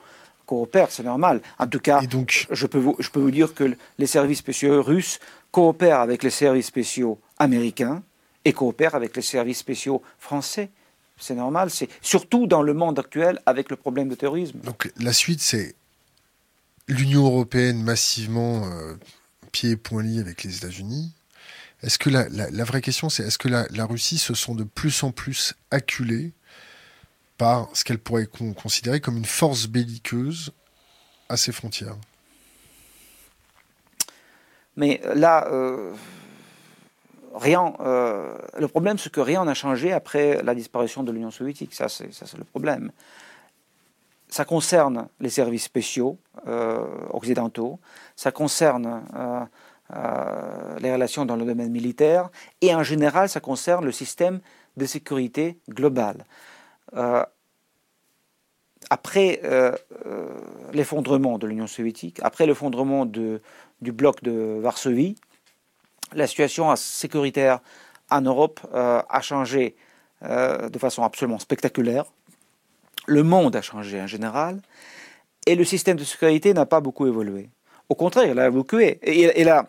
[0.53, 1.41] coopèrent C'est normal.
[1.59, 2.47] En tout cas, donc...
[2.51, 5.19] je, peux vous, je peux vous dire que les services spéciaux russes
[5.51, 8.03] coopère avec les services spéciaux américains
[8.45, 10.71] et coopère avec les services spéciaux français.
[11.19, 14.59] C'est normal, c'est surtout dans le monde actuel avec le problème de terrorisme.
[14.61, 15.75] Donc la suite, c'est
[16.89, 18.95] l'Union européenne massivement euh,
[19.53, 21.13] pieds et poings liés avec les États-Unis.
[21.83, 24.65] Est-ce que la, la, vraie question, c'est est-ce que la, la, Russie se sent de
[24.65, 26.33] plus en plus acculée
[27.43, 28.29] par ce qu'elle pourrait
[28.63, 30.53] considérer comme une force belliqueuse
[31.29, 31.97] à ses frontières
[34.77, 35.93] mais euh, là, euh,
[37.35, 37.75] rien.
[37.81, 41.75] Euh, le problème, c'est que rien n'a changé après la disparition de l'Union soviétique.
[41.75, 42.93] Ça, c'est le problème.
[44.29, 46.17] Ça concerne les services spéciaux
[47.11, 47.79] occidentaux.
[48.17, 49.03] Ça concerne
[50.81, 52.31] les relations dans le domaine militaire.
[52.63, 54.41] Et en général, ça concerne le système
[54.79, 56.25] de sécurité globale
[58.91, 59.41] après
[60.73, 63.41] l'effondrement de l'Union soviétique, après l'effondrement du
[63.81, 65.17] bloc de Varsovie,
[66.15, 67.61] la situation sécuritaire
[68.11, 69.75] en Europe euh, a changé
[70.23, 72.05] euh, de façon absolument spectaculaire.
[73.07, 74.61] Le monde a changé en général
[75.47, 77.51] et le système de sécurité n'a pas beaucoup évolué.
[77.89, 79.01] Au contraire, il a évolué.
[79.05, 79.67] Il a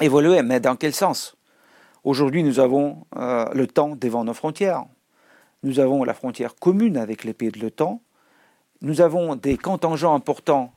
[0.00, 1.36] évolué, mais dans quel sens?
[2.04, 4.84] Aujourd'hui, nous avons euh, le temps devant nos frontières.
[5.62, 8.00] Nous avons la frontière commune avec les pays de l'OTAN.
[8.80, 10.72] Nous avons des contingents importants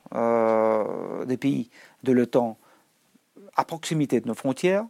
[1.26, 1.70] des pays
[2.02, 2.58] de l'OTAN
[3.56, 4.84] à proximité de nos frontières.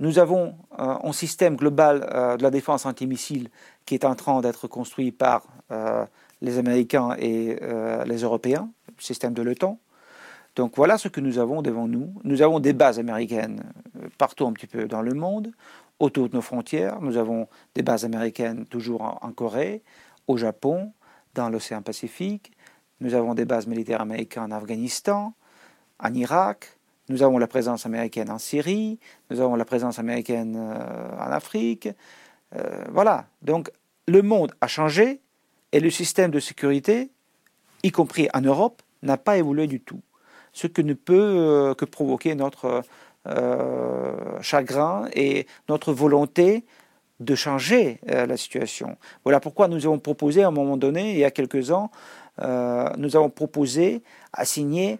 [0.00, 3.50] Nous avons euh, un système global euh, de la défense antimissile
[3.84, 6.06] qui est en train d'être construit par euh,
[6.40, 7.58] les Américains et
[8.06, 9.78] les Européens, le système de l'OTAN.
[10.56, 12.14] Donc voilà ce que nous avons devant nous.
[12.24, 13.62] Nous avons des bases américaines
[14.16, 15.52] partout un petit peu dans le monde,
[16.00, 17.00] autour de nos frontières.
[17.00, 19.82] Nous avons des bases américaines toujours en Corée,
[20.26, 20.92] au Japon,
[21.34, 22.52] dans l'océan Pacifique.
[23.00, 25.34] Nous avons des bases militaires américaines en Afghanistan,
[26.00, 26.76] en Irak,
[27.10, 29.00] nous avons la présence américaine en Syrie,
[29.30, 31.88] nous avons la présence américaine euh, en Afrique.
[32.54, 33.26] Euh, voilà.
[33.42, 33.70] Donc
[34.06, 35.20] le monde a changé
[35.72, 37.10] et le système de sécurité,
[37.82, 40.00] y compris en Europe, n'a pas évolué du tout.
[40.52, 42.82] Ce que ne peut euh, que provoquer notre
[44.40, 46.64] chagrin et notre volonté
[47.20, 48.96] de changer la situation.
[49.24, 51.90] Voilà pourquoi nous avons proposé à un moment donné, il y a quelques ans,
[52.38, 54.02] nous avons proposé
[54.32, 54.98] à signer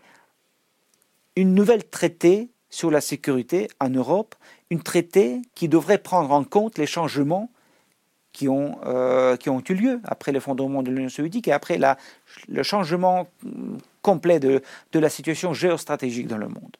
[1.37, 4.35] une nouvelle traité sur la sécurité en Europe,
[4.71, 7.51] une traité qui devrait prendre en compte les changements
[8.33, 11.79] qui ont, euh, qui ont eu lieu après l'effondrement de l'Union soviétique et après
[12.49, 13.27] le changement
[14.03, 16.77] complet de, de, la situation géostratégique dans le monde.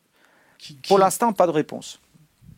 [0.89, 2.01] Pour l'instant, pas de réponse.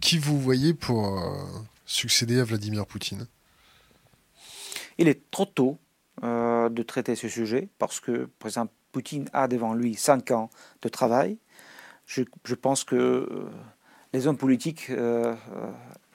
[0.00, 1.44] Qui vous voyez pour euh,
[1.86, 3.26] succéder à Vladimir Poutine?
[4.98, 5.78] Il est trop tôt
[6.22, 10.50] euh, de traiter ce sujet parce que, par exemple, Poutine a devant lui cinq ans
[10.82, 11.38] de travail
[12.04, 13.48] je, pense que euh,
[14.12, 14.90] les hommes politiques,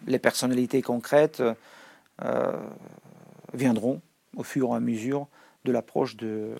[0.05, 1.41] les personnalités concrètes
[3.53, 4.01] viendront
[4.35, 5.27] au fur et à mesure
[5.65, 6.53] de l'approche de,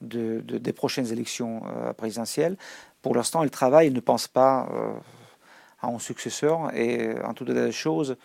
[0.00, 1.62] des prochaines élections
[1.96, 2.56] présidentielles.
[3.02, 4.68] Pour l'instant, ils travaillent, ils ne pensent pas
[5.80, 6.74] à un successeur.
[6.74, 8.16] Et en toute état de choses,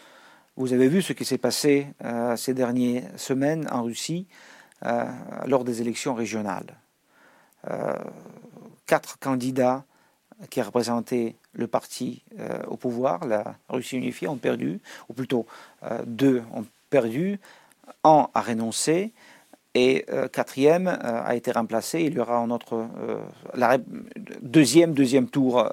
[0.56, 1.88] vous avez vu ce qui s'est passé
[2.36, 4.28] ces dernières semaines en Russie
[5.46, 6.76] lors des élections régionales
[8.88, 9.84] quatre candidats
[10.50, 14.80] qui représentaient le parti euh, au pouvoir, la Russie unifiée, ont perdu,
[15.10, 15.46] ou plutôt
[15.84, 17.40] euh, deux ont perdu,
[18.04, 19.12] un a renoncé,
[19.78, 22.02] et euh, quatrième a été remplacé.
[22.02, 22.88] Il y aura un autre
[23.54, 23.78] la
[24.42, 25.70] deuxième deuxième tour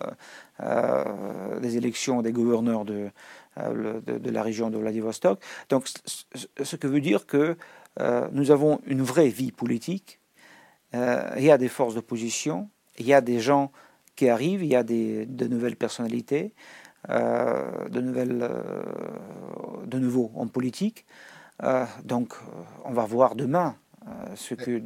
[1.60, 3.10] des élections des gouverneurs de,
[3.56, 5.40] de, la région de Vladivostok.
[5.68, 5.88] Donc,
[6.62, 7.56] ce que veut dire que
[8.32, 10.20] nous avons une vraie vie politique.
[10.92, 12.68] il y a des forces d'opposition,
[12.98, 13.72] il y a des gens
[14.16, 16.52] qui arrivent, il y a des, de nouvelles personnalités,
[17.10, 21.04] euh, de, nouvelles, euh, de nouveaux en politique.
[21.62, 22.34] Euh, donc
[22.84, 23.76] on va voir demain
[24.36, 24.82] ce, que,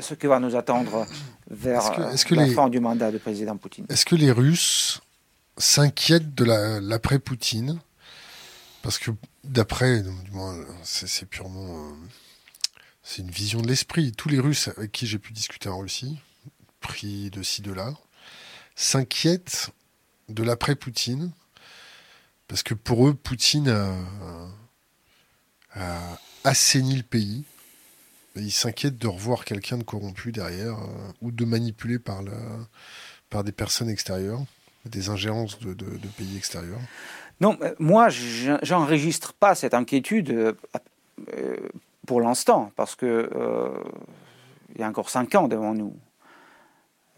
[0.00, 1.06] ce que va nous attendre
[1.50, 1.98] vers
[2.30, 3.86] la fin du mandat du président Poutine.
[3.88, 5.00] Est-ce que les Russes
[5.56, 7.80] s'inquiètent de l'après-Poutine
[8.82, 9.10] Parce que
[9.44, 10.02] d'après,
[10.82, 11.92] c'est purement,
[13.02, 14.12] c'est une vision de l'esprit.
[14.12, 16.18] Tous les Russes avec qui j'ai pu discuter en Russie,
[16.80, 17.94] pris de ci de là,
[18.76, 19.70] s'inquiètent
[20.28, 21.30] de l'après-Poutine,
[22.48, 23.68] parce que pour eux, Poutine
[25.74, 27.44] a, assaini le pays.
[28.36, 32.20] Ils s'inquiètent de revoir quelqu'un de corrompu derrière, euh, ou de manipulé par,
[33.30, 34.40] par des personnes extérieures,
[34.84, 35.74] des ingérences de,
[36.16, 36.80] pays extérieurs.
[37.40, 38.08] Non, moi,
[38.62, 40.52] j'enregistre pas cette inquiétude euh,
[41.36, 41.56] euh,
[42.06, 43.30] pour l'instant, parce que
[44.74, 45.94] il y a encore cinq ans devant nous.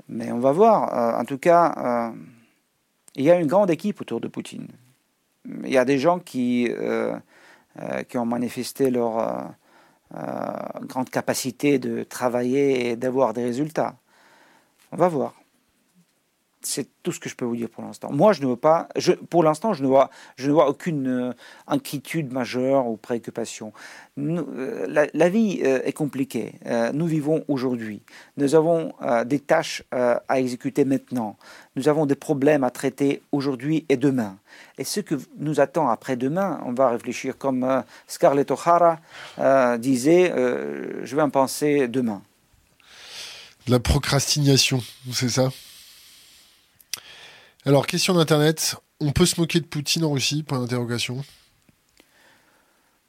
[0.08, 1.18] Mais on va voir.
[1.18, 2.12] en tout cas,
[3.16, 4.68] il y a une grande équipe autour de Poutine.
[5.64, 6.68] Il y a des gens qui,
[8.08, 9.54] qui ont manifesté leur
[10.12, 13.96] grande capacité de travailler et d'avoir des résultats.
[14.92, 15.34] On va voir.
[16.68, 18.10] C'est tout ce que je peux vous dire pour l'instant.
[18.10, 18.88] Moi, je ne vois pas,
[19.30, 21.32] pour l'instant, je ne vois, je ne vois aucune euh,
[21.68, 23.72] inquiétude majeure ou préoccupation.
[24.18, 26.54] Euh, la, vie euh, est compliquée.
[26.92, 28.02] nous vivons aujourd'hui.
[28.36, 28.94] Nous avons
[29.24, 31.36] des tâches à exécuter maintenant.
[31.76, 34.36] Nous avons des problèmes à traiter aujourd'hui et demain.
[34.76, 38.98] Et ce que nous attend après-demain, on va réfléchir comme Scarlett O'Hara
[39.78, 40.32] disait,
[41.04, 42.22] je vais en penser demain.
[43.68, 44.82] La procrastination,
[45.12, 45.50] c'est ça?
[47.66, 48.76] Alors, question d'Internet.
[49.00, 50.44] On peut se moquer de Poutine en Russie?
[50.44, 51.24] Point d'interrogation.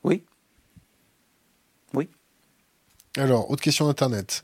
[0.03, 0.23] Oui.
[1.93, 2.09] Oui.
[3.17, 4.43] Alors, autre question d'Internet.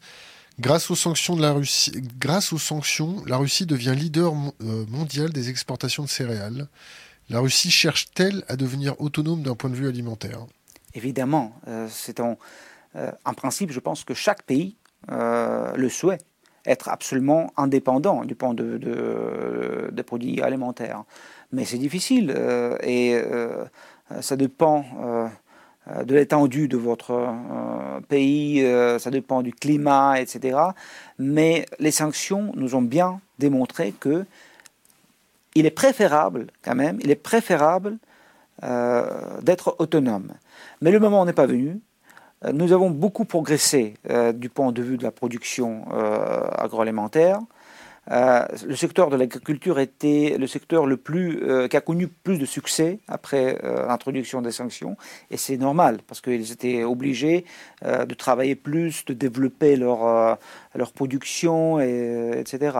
[0.59, 5.31] Grâce aux sanctions de la Russie, grâce aux sanctions, la Russie devient leader euh, mondial
[5.31, 6.67] des exportations de céréales.
[7.29, 10.45] La Russie cherche-t-elle à devenir autonome d'un point de vue alimentaire?
[10.93, 12.37] Évidemment, euh, c'est en,
[12.95, 14.77] euh, principe, je pense que chaque pays
[15.07, 16.25] le souhaite
[16.65, 21.03] être absolument indépendant du point de, de des produits alimentaires.
[21.51, 23.65] Mais c'est difficile euh, et euh,
[24.21, 27.29] ça dépend euh, de l'étendue de votre
[28.07, 28.65] pays,
[28.99, 30.57] ça dépend du climat, etc.
[31.19, 34.25] Mais les sanctions nous ont bien démontré que
[35.55, 37.97] il est préférable, quand même, il est préférable
[38.61, 40.31] d'être autonome.
[40.81, 41.81] Mais le moment n'est pas venu.
[42.45, 47.39] Euh, nous avons beaucoup progressé euh, du point de vue de la production euh, agroalimentaire.
[48.07, 51.39] le secteur de l'agriculture était le secteur le plus,
[51.69, 53.57] qui a connu plus de succès après
[53.87, 54.97] l'introduction des sanctions.
[55.31, 57.45] Et c'est normal, parce qu'ils étaient obligés
[57.81, 60.37] de travailler plus, de développer leur,
[60.75, 62.77] leur production, et, etc.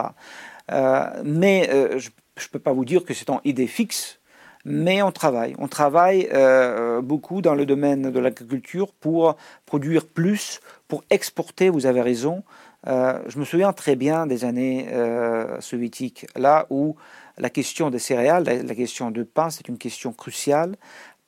[1.24, 4.20] mais je ne peux pas vous dire que c'est en idée fixe
[4.64, 5.54] mais on travaille.
[5.58, 9.36] On travaille euh, beaucoup dans le domaine de l'agriculture pour
[9.66, 12.42] produire plus, pour exporter, vous avez raison.
[12.86, 16.96] Euh, je me souviens très bien des années euh, soviétiques, là où
[17.38, 20.76] la question des céréales, la, question de pain, c'est une question cruciale,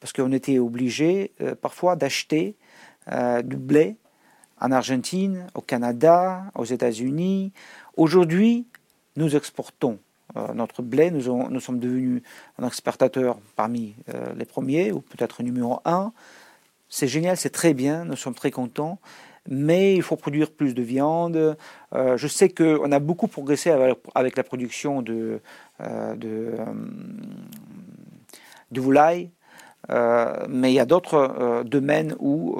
[0.00, 2.54] parce qu'on était obligé parfois d'acheter
[3.42, 3.96] du blé
[4.60, 7.52] en Argentine, au Canada, aux États-Unis.
[7.96, 8.66] Aujourd'hui,
[9.16, 9.98] nous exportons
[10.36, 11.20] euh, notre blé, nous,
[11.60, 12.22] sommes devenus
[12.58, 16.12] un exportateur parmi euh, les premiers, ou peut-être numéro un.
[16.88, 18.98] C'est génial, c'est très bien, nous sommes très contents,
[19.48, 21.56] mais il faut produire plus de viande.
[21.94, 23.70] Euh, je sais qu'on a beaucoup progressé
[24.14, 25.40] avec, la production de,
[25.80, 26.50] de,
[28.72, 29.30] volaille,
[29.88, 32.54] mais il y a d'autres domaines où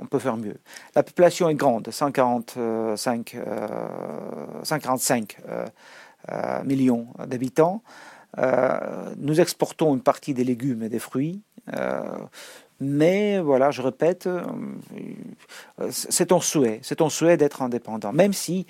[0.00, 0.56] on peut faire mieux.
[0.94, 3.36] La population est grande, 145,
[4.62, 5.66] 145 euh,
[6.64, 7.82] millions d'habitants.
[8.38, 11.42] Euh, nous exportons une partie des légumes et des fruits.
[11.74, 12.02] Euh,
[12.80, 14.28] mais voilà, je répète,
[15.90, 18.66] c'est ton souhait, c'est ton souhait d'être indépendant, même si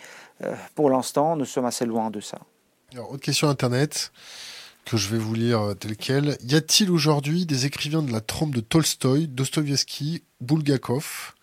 [0.74, 2.38] pour l'instant nous sommes assez loin de ça.
[2.96, 4.10] Autre question internet
[4.86, 6.38] que je vais vous lire tel quel.
[6.42, 11.34] Y a-t-il aujourd'hui des écrivains de la trompe de Tolstoï, Dostoïevski, Bulgakov?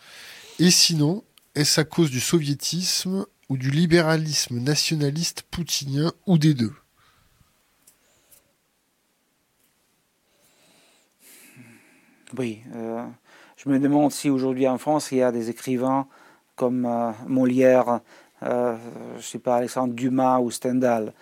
[0.58, 1.24] Et sinon,
[1.54, 6.74] est-ce à cause du soviétisme ou du libéralisme nationaliste poutinien ou des deux?
[12.38, 13.06] Oui, euh,
[13.56, 16.08] je me demande si aujourd'hui en France il y a des écrivains
[16.56, 18.00] comme euh, Molière,
[18.44, 18.76] euh,
[19.14, 21.14] je ne sais pas, Alexandre Dumas ou Stendhal.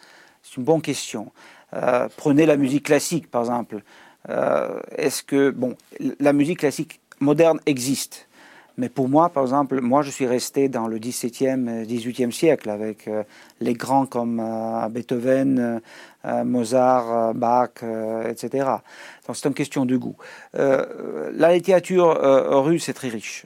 [0.41, 1.31] C'est une bonne question.
[2.17, 3.81] prenez la musique classique par exemple.
[4.97, 5.75] Est-ce que, bon,
[6.19, 8.27] la musique classique moderne existe?
[8.77, 13.07] Mais pour moi, par exemple, moi je suis resté dans le XVIIe, XVIIIe siècle avec
[13.07, 13.23] euh,
[13.59, 15.81] les grands comme euh, Beethoven,
[16.25, 17.83] euh, Mozart, Bach,
[18.27, 18.67] etc.
[19.27, 20.15] Donc c'est une question de goût.
[20.53, 22.17] la littérature
[22.63, 23.45] russe est très riche.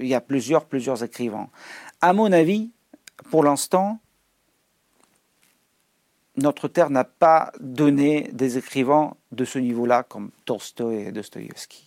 [0.00, 1.48] il y a plusieurs, plusieurs écrivains.
[2.02, 2.70] À mon avis,
[3.30, 3.98] pour l'instant,
[6.36, 11.85] notre terre n'a pas donné des écrivains de ce niveau-là comme Tolstoï et Dostoïevski.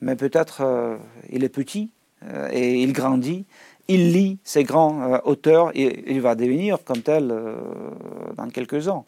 [0.00, 0.96] Mais peut-être euh,
[1.30, 1.90] il est petit
[2.24, 3.46] euh, et il grandit,
[3.88, 7.34] il lit ces grands euh, auteurs et il va devenir comme tel
[8.36, 9.06] dans quelques ans.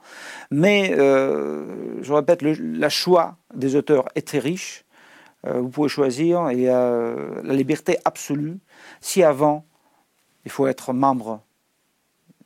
[0.51, 4.85] Mais je répète, le choix des auteurs est très riche.
[5.45, 7.15] vous pouvez choisir, il y a
[7.45, 8.59] la liberté absolue.
[9.01, 9.65] Si avant,
[10.45, 11.43] il faut être membre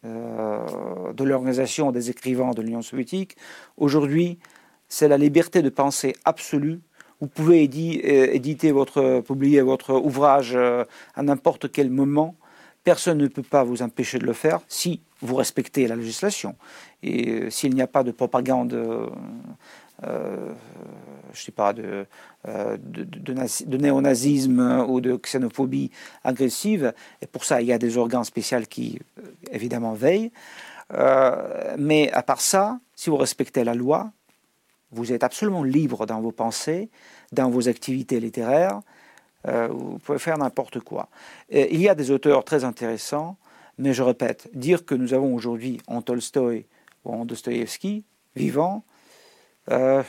[0.03, 3.37] de l'organisation des écrivains de l'Union soviétique.
[3.79, 4.39] Aujourd'hui,
[4.89, 6.81] c'est la liberté de penser absolue.
[7.21, 10.85] Vous pouvez euh, éditer votre, publier votre ouvrage euh,
[11.15, 12.35] à n'importe quel moment.
[12.83, 16.55] Personne ne peut pas vous empêcher de le faire si vous respectez la législation.
[17.03, 18.75] Et s'il n'y a pas de propagande
[20.03, 20.53] euh,
[21.33, 22.07] je sais pas, de,
[22.47, 25.91] euh, de, néonazisme ou de xénophobie
[26.23, 26.93] agressive.
[27.23, 30.31] Et pour ça, il y a des organes spéciaux qui, euh, évidemment, veillent.
[31.79, 34.13] mais à part ça, si vous respectez la loi,
[34.95, 36.91] vous êtes absolument libre dans vos pensées,
[37.33, 38.81] dans vos activités littéraires.
[39.47, 41.09] vous pouvez faire n'importe quoi.
[41.51, 43.37] il y a des auteurs très intéressants,
[43.79, 46.67] mais je répète, dire que nous avons aujourd'hui en Tolstoï
[47.05, 48.05] ou en Dostoïevski,
[48.37, 48.85] vivant,
[49.71, 50.03] euh,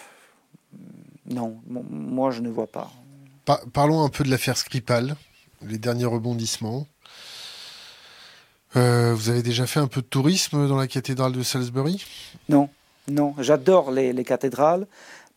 [1.26, 2.92] non, moi je ne vois pas.
[3.74, 5.16] parlons un peu de l'affaire Skripal,
[5.62, 6.88] les derniers rebondissements.
[8.76, 12.04] Euh, vous avez déjà fait un peu de tourisme dans la cathédrale de Salisbury?
[12.50, 12.70] Non,
[13.08, 13.36] non.
[13.40, 14.88] J'adore les, cathédrales,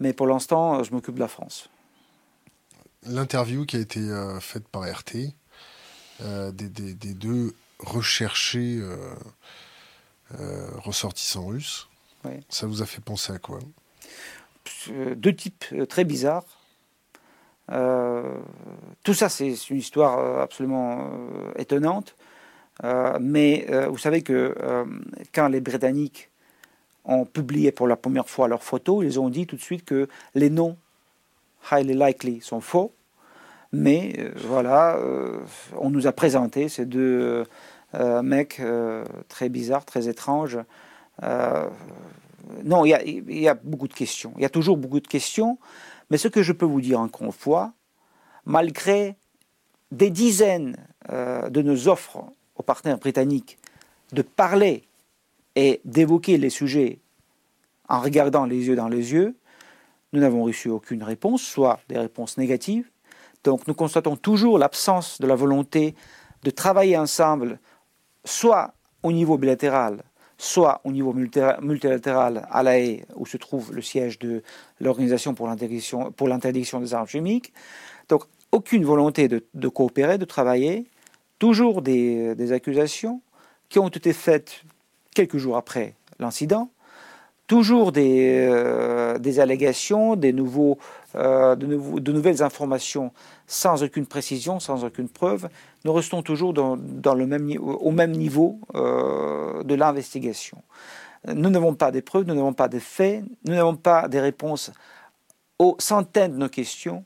[0.01, 1.69] mais pour l'instant, je m'occupe de la France.
[3.07, 5.35] L'interview qui a été euh, faite par RT
[6.53, 8.83] des, deux recherchés
[10.31, 11.89] ressortissants russes,
[12.49, 13.61] ça vous a fait penser à quoi?
[14.91, 16.45] Euh, deux types euh, très bizarres.
[17.71, 18.39] Euh,
[19.05, 21.11] tout ça, c'est une histoire absolument
[21.57, 22.17] étonnante.
[23.21, 24.55] mais vous savez que
[25.35, 26.28] quand les Britanniques
[27.09, 30.09] ont publié pour la première fois leurs photos, ils ont dit tout de suite que
[30.35, 30.77] les noms
[31.71, 32.95] highly likely sont faux.
[33.73, 34.99] Mais voilà,
[35.77, 37.45] on nous a présenté ces deux
[38.23, 38.63] mecs
[39.29, 40.59] très bizarres, très étranges
[42.65, 42.91] non, il
[43.31, 44.33] y, a, beaucoup de questions.
[44.37, 45.59] Il y a toujours beaucoup de questions.
[46.11, 47.73] Mais ce que je peux vous dire encore une fois,
[48.45, 49.17] malgré
[49.91, 50.77] des dizaines
[51.11, 52.25] euh, de nos offres
[52.57, 53.59] aux partenaires britanniques
[54.13, 54.88] de parler
[55.59, 57.01] et d'évoquer les sujets
[57.89, 59.35] en regardant les yeux dans les yeux,
[60.13, 62.89] nous n'avons reçu aucune réponse, soit des réponses négatives.
[63.43, 65.97] Donc nous constatons toujours l'absence de la volonté
[66.45, 67.59] de travailler ensemble,
[68.25, 68.73] soit
[69.03, 70.05] au niveau bilatéral,
[70.37, 74.45] soit au niveau multilatéral à La Haye, où se trouve le siège de
[74.79, 77.53] l'Organisation pour l'interdiction des armes chimiques.
[78.09, 78.23] Donc,
[78.53, 80.87] aucune volonté de, coopérer, de travailler,
[81.41, 83.23] toujours des, accusations
[83.69, 84.63] qui ont été faites
[85.19, 86.71] quelques jours après l'incident,
[87.49, 90.79] toujours des, euh, allégations, des nouveaux,
[91.17, 93.11] euh, de, nouvelles informations
[93.49, 95.49] sans aucune précision, sans aucune preuve,
[95.85, 100.63] nous restons toujours dans, le même, au même niveau euh, de l'investigation.
[101.27, 104.71] Nous n'avons pas des preuves, nous n'avons pas des faits, nous n'avons pas des réponses
[105.59, 107.05] aux centaines de nos questions,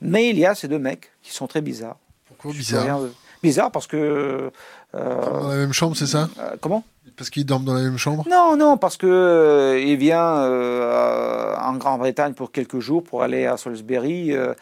[0.00, 1.98] mais il y a ces deux mecs qui sont très bizarres.
[2.28, 3.00] Pourquoi bizarre?
[3.42, 4.52] Bizarre parce que...
[4.94, 6.84] Euh, dans la même chambre, c'est ça euh, Comment?
[7.16, 8.24] Parce qu'ils dorment dans la même chambre?
[8.28, 13.46] Non, non, parce que euh, il vient euh, en Grande-Bretagne pour quelques jours pour aller
[13.46, 14.54] à Salisbury, euh,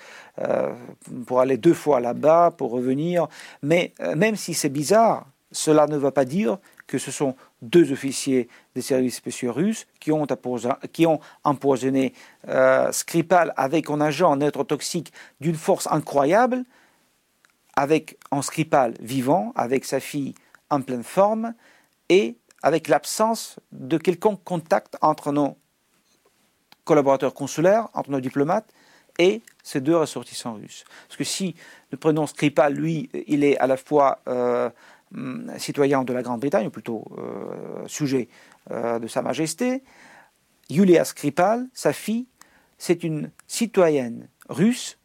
[1.26, 3.28] pour aller deux fois là-bas, pour revenir.
[3.62, 8.48] Mais même si c'est bizarre, cela ne va pas dire que ce sont deux officiers
[8.74, 10.26] des services spéciaux russes qui ont,
[10.92, 12.12] qui ont empoisonné
[12.90, 16.64] Skripal avec un agent neurotoxique d'une force incroyable,
[17.78, 20.34] avec un Skripal vivant, avec sa fille
[20.68, 21.54] en pleine forme,
[22.08, 25.56] et avec l'absence de quelconque contact entre nos
[26.82, 28.68] collaborateurs consulaires, entre nos diplomates
[29.20, 30.82] et ces deux ressortissants russes.
[31.06, 31.54] Parce que si
[31.92, 34.70] nous prenons Skripal, lui, il est à la fois euh,
[35.14, 38.28] hum, citoyen de la Grande-Bretagne, ou plutôt euh, sujet
[38.72, 39.84] euh, de Sa Majesté,
[40.68, 42.26] Yulia Skripal, sa fille,
[42.76, 44.98] c'est une citoyenne russe.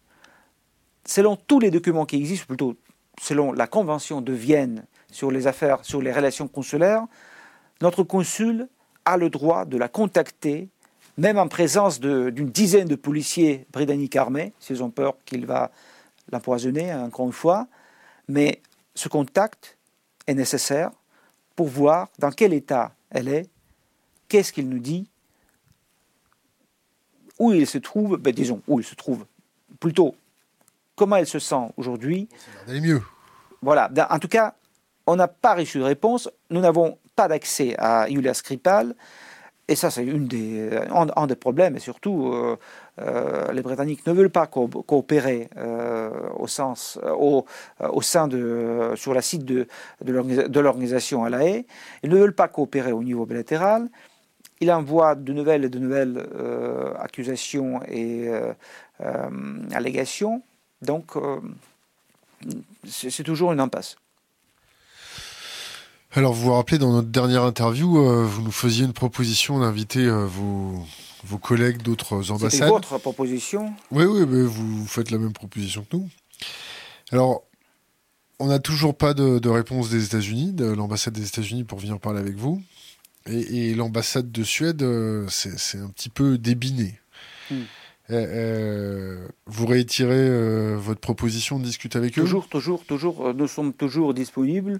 [1.06, 2.76] Selon tous les documents qui existent, plutôt
[3.22, 7.06] selon la Convention de Vienne sur les affaires, sur les relations consulaires,
[7.82, 8.68] notre consul
[9.06, 10.70] a le droit de la contacter,
[11.18, 15.72] même en présence d'une dizaine de policiers britanniques armés, s'ils ont peur qu'il va
[16.32, 17.68] l'empoisonner, encore une fois.
[18.28, 18.62] Mais
[18.96, 19.78] ce contact
[20.26, 20.92] est nécessaire
[21.56, 23.50] pour voir dans quel état elle est,
[24.30, 25.08] qu'est-ce qu'il nous dit,
[27.38, 29.26] où il se trouve, ben disons, où il se trouve,
[29.80, 30.16] plutôt
[30.96, 32.30] comment elle se sent aujourd'hui.
[32.68, 33.02] Elle est mieux.
[33.62, 34.56] Voilà, en tout cas,
[35.08, 36.30] on n'a pas reçu de réponse.
[36.50, 38.96] Nous n'avons pas d'accès à Yulia Skripal.
[39.70, 41.78] Et ça, c'est une des, un, des problèmes.
[41.78, 42.36] Et surtout,
[42.98, 45.50] les Britanniques ne veulent pas coopérer
[46.38, 47.46] au, sens, au,
[47.80, 49.68] au, sein de, sur la site de,
[50.02, 51.66] de l'organisation à la haie.
[52.04, 53.90] Ils ne veulent pas coopérer au niveau bilatéral.
[54.60, 56.28] Il envoie de nouvelles et de nouvelles
[57.00, 58.30] accusations et
[59.72, 60.42] allégations.
[60.84, 61.14] Donc,
[62.86, 63.98] c'est toujours une impasse.
[66.16, 70.06] Alors, vous vous rappelez, dans notre dernière interview, euh, vous nous faisiez une proposition d'inviter
[70.06, 70.86] euh, vos,
[71.24, 72.52] vos, collègues d'autres ambassades.
[72.52, 76.10] C'est votre proposition Oui, oui, mais vous faites la même proposition que nous.
[77.12, 77.44] Alors,
[78.38, 82.20] on n'a toujours pas de, réponse des États-Unis, de l'ambassade des États-Unis pour venir parler
[82.20, 82.62] avec vous.
[83.26, 87.00] Et, l'ambassade de Suède, euh, c'est un petit peu débiné.
[87.50, 87.64] Hmm.
[89.46, 93.34] Vous réitirez votre proposition de discuter avec eux Toujours, toujours, toujours.
[93.34, 94.80] Nous sommes toujours disponibles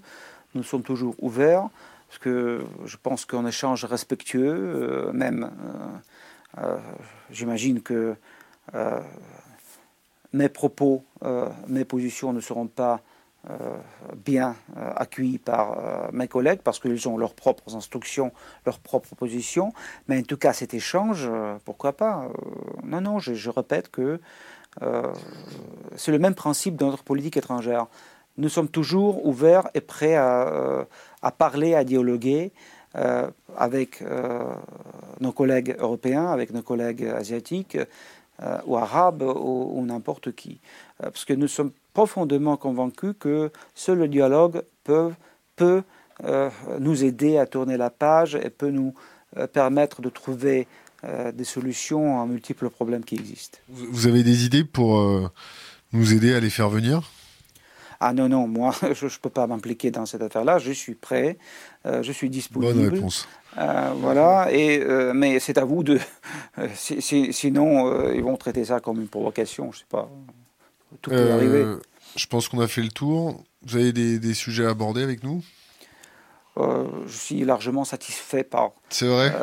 [0.56, 1.70] nous sommes toujours ouverts,
[2.08, 5.52] parce que je pense qu'en échange respectueux, euh, même,
[6.60, 6.78] euh, euh,
[7.32, 8.16] j'imagine que
[10.32, 11.04] mes propos,
[11.68, 13.02] mes positions ne seront pas
[14.26, 15.78] bien accueillis par
[16.14, 18.32] mes collègues parce qu'ils ont leurs propres instructions,
[18.66, 19.74] leurs propres positions.
[20.08, 21.30] Mais en tout cas, cet échange,
[21.66, 22.30] pourquoi pas
[22.84, 24.22] Non, non, je, répète que
[25.96, 27.88] c'est le même principe dans notre politique étrangère
[28.38, 30.86] nous sommes toujours ouverts et prêts à, euh,
[31.38, 32.52] parler, à dialoguer
[32.96, 34.44] euh, avec euh,
[35.20, 37.78] nos collègues européens, avec nos collègues asiatiques
[38.66, 40.60] ou arabes ou, n'importe qui.
[40.98, 45.12] parce que nous sommes profondément convaincus que seul le dialogue peut,
[45.56, 45.84] peut
[46.80, 48.94] nous aider à tourner la page et peut nous
[49.54, 50.68] permettre de trouver
[51.34, 53.60] des solutions à multiples problèmes qui existent.
[53.70, 55.32] Vous avez des idées pour
[55.94, 57.04] nous aider à les faire venir?
[58.06, 61.38] Ah non, non, moi, je ne peux pas m'impliquer dans cette affaire-là, je suis prêt,
[61.86, 62.74] euh, je suis disponible.
[62.74, 63.30] Bonne réponse.
[63.58, 66.00] Euh, voilà, et, euh, mais c'est à vous de.
[66.76, 70.10] sinon, ils vont traiter ça comme une provocation, je ne sais pas.
[71.02, 71.66] Tout peut arriver.
[72.16, 73.44] Je pense qu'on a fait le tour.
[73.66, 75.44] Vous avez des, sujets à aborder avec nous?
[76.58, 79.34] Je suis largement satisfait par, c'est vrai?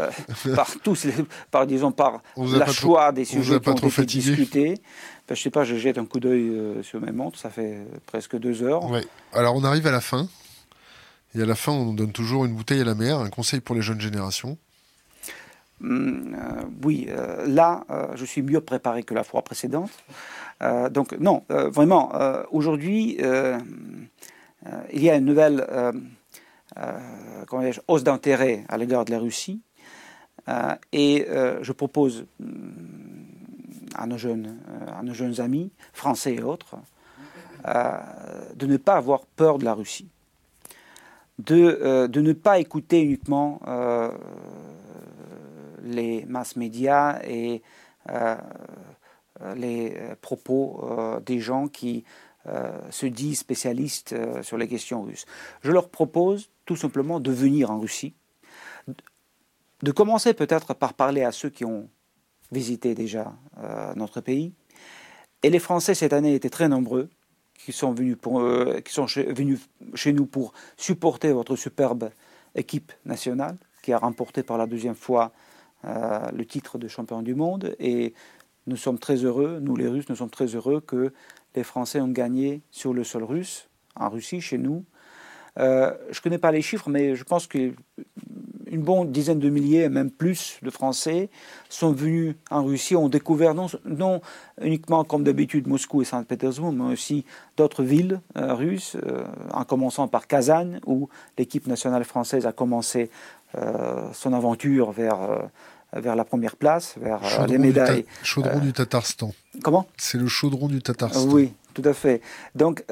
[0.54, 1.06] par tous,
[1.50, 4.74] par disons par la choix des sujets qui ont été discutés.
[5.30, 7.78] Je je sais pas, je jette un coup d'œil euh, sur mes montres, ça fait
[8.06, 8.82] presque deux heures.
[9.32, 10.28] Alors on arrive à la fin.
[11.34, 13.74] Et à la fin, on donne toujours une bouteille à la mer, un conseil pour
[13.74, 14.58] les jeunes générations.
[15.82, 17.84] Hum, euh, oui, euh, là,
[18.14, 19.90] je suis mieux préparé que la fois précédente.
[20.90, 22.12] donc non, vraiment,
[22.50, 25.66] aujourd'hui, il y a une nouvelle
[27.88, 29.62] hausse d'intérêt à l'égard de la Russie.
[30.92, 31.26] et
[31.62, 32.90] je propose hum,
[33.94, 36.76] à nos jeunes, euh, à nos jeunes amis, français et autres,
[37.66, 37.98] euh,
[38.54, 40.08] de ne pas avoir peur de la Russie,
[41.40, 43.60] de, euh, de ne pas écouter uniquement
[45.82, 47.62] les masses médias et
[49.56, 50.84] les propos
[51.24, 52.04] des gens qui
[52.90, 55.26] se disent spécialistes sur les questions russes.
[55.62, 58.14] Je leur propose tout simplement de venir en Russie,
[59.82, 61.88] de commencer peut-être par parler à ceux qui ont
[62.52, 64.52] visité déjà euh, notre pays.
[65.42, 67.08] Et les Français cette année étaient très nombreux,
[67.64, 69.60] qui sont venus, pour, euh, qui sont venus
[69.94, 72.10] chez nous pour supporter votre superbe
[72.54, 75.32] équipe nationale, qui a remporté par la deuxième fois
[75.84, 77.74] euh, le titre de champion du monde.
[77.78, 78.14] Et
[78.66, 81.12] nous sommes très heureux, nous les Russes, nous sommes très heureux que
[81.54, 84.84] les Français ont gagné sur le sol russe, en Russie, chez nous.
[85.56, 87.72] je ne connais pas les chiffres, mais je pense que
[88.70, 91.28] une bonne dizaine de milliers, même plus, de Français
[91.68, 94.20] sont venus en Russie, ont découvert non,
[94.60, 97.24] uniquement comme d'habitude Moscou et Saint-Pétersbourg, mais aussi
[97.56, 103.10] d'autres villes euh, russes, euh, en commençant par Kazan, où l'équipe nationale française a commencé
[103.58, 105.18] euh, son aventure vers,
[105.92, 108.06] vers la première place, vers les médailles.
[108.22, 109.32] chaudron du Tatarstan.
[109.62, 109.86] Comment?
[109.96, 111.28] C'est le chaudron du Tatarstan.
[111.28, 112.20] oui, tout à fait.
[112.54, 112.84] Donc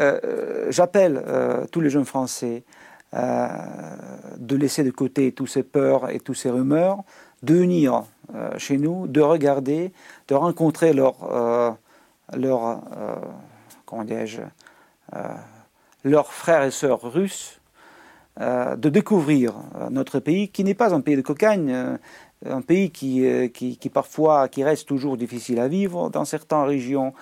[0.71, 1.23] j'appelle
[1.71, 2.65] tous les jeunes Français
[3.13, 7.05] de laisser de côté tous ces peurs et tous ces rumeurs,
[7.43, 8.05] de venir
[8.35, 9.93] euh, chez nous, de regarder,
[10.29, 11.71] de rencontrer leurs euh,
[12.37, 12.83] leur,
[13.87, 14.05] comment
[16.05, 17.59] leurs frères et sœurs russes,
[18.39, 19.55] de découvrir
[19.91, 21.75] notre pays, qui n'est pas un pays de cocagne,
[22.45, 23.25] un pays qui,
[23.55, 27.15] qui, qui, parfois qui reste toujours difficile à vivre dans certaines régions,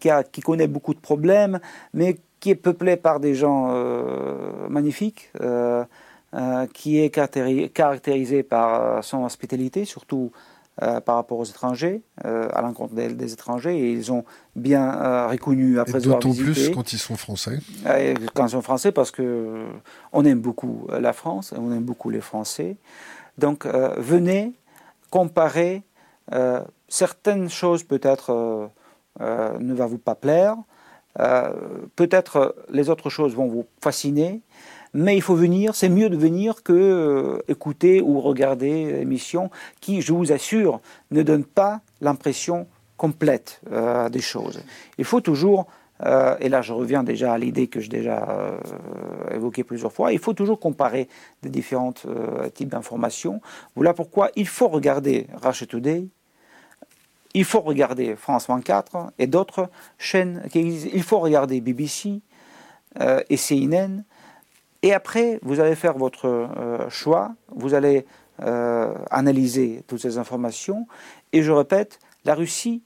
[0.00, 1.60] qui, a, qui connaît beaucoup de problèmes,
[1.92, 5.84] mais qui est peuplé par des gens euh, magnifiques, euh,
[6.34, 10.32] euh, qui est caractérisé par son hospitalité, surtout
[11.04, 14.24] par rapport aux étrangers, à l'encontre des, étrangers, et ils ont
[14.54, 16.20] bien reconnu après avoir.
[16.20, 17.58] D'autant plus quand ils sont français.
[18.32, 19.64] quand ils sont français, parce que
[20.12, 22.76] on aime beaucoup la France, on aime beaucoup les Français.
[23.38, 24.52] Donc venez
[25.10, 25.82] comparer
[26.86, 28.70] certaines choses peut-être
[29.18, 30.58] ne va vous pas plaire,
[31.96, 34.42] peut-être les autres choses vont vous fasciner,
[34.94, 39.50] mais il faut venir, c'est mieux de venir que euh, écouter ou regarder l'émission
[39.80, 40.80] qui, je vous assure,
[41.10, 42.66] ne donne pas l'impression
[42.96, 44.60] complète euh, des choses.
[44.98, 45.66] Il faut toujours,
[46.04, 48.58] euh, et là je reviens déjà à l'idée que j'ai déjà
[49.30, 51.08] évoquée plusieurs fois, il faut toujours comparer
[51.42, 51.94] des différents
[52.54, 53.40] types d'informations.
[53.76, 56.08] Voilà pourquoi il faut regarder Russia Today,
[57.34, 60.90] il faut regarder France 24 et d'autres chaînes qui existent.
[60.94, 62.20] Il faut regarder BBC
[63.28, 64.02] et CNN
[64.82, 68.06] et après, vous allez faire votre euh, choix, vous allez
[68.42, 70.86] euh, analyser toutes ces informations.
[71.32, 72.82] Et je répète, la Russie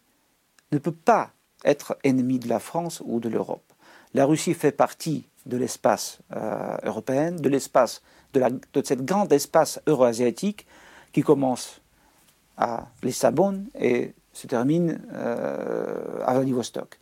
[0.73, 1.31] ne peut pas
[1.65, 3.63] être ennemie de la France ou de l'Europe.
[4.15, 8.03] La Russie fait partie de l'espace euh, européen, de l'espace
[8.33, 10.67] de, espace euro-asiatique
[11.13, 11.83] qui commence
[12.57, 16.99] à Lissabon et se termine à Vladivostok.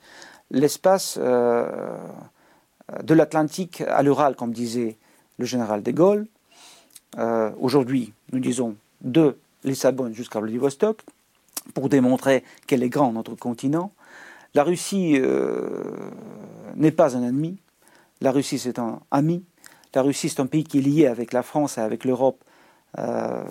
[0.50, 4.96] L'espace de l'Atlantique à l'Ural, comme disait
[5.40, 6.26] le général de Gaulle.
[7.18, 11.02] Euh, aujourd'hui, nous disons de Lissabon jusqu'à Vladivostok,
[11.74, 13.92] pour démontrer qu'elle est grande, notre continent.
[14.54, 15.92] La Russie euh,
[16.76, 17.58] n'est pas un ennemi,
[18.20, 19.42] la Russie c'est un ami,
[19.94, 22.42] la Russie c'est un pays qui est lié avec la France et avec l'Europe
[22.98, 23.44] euh,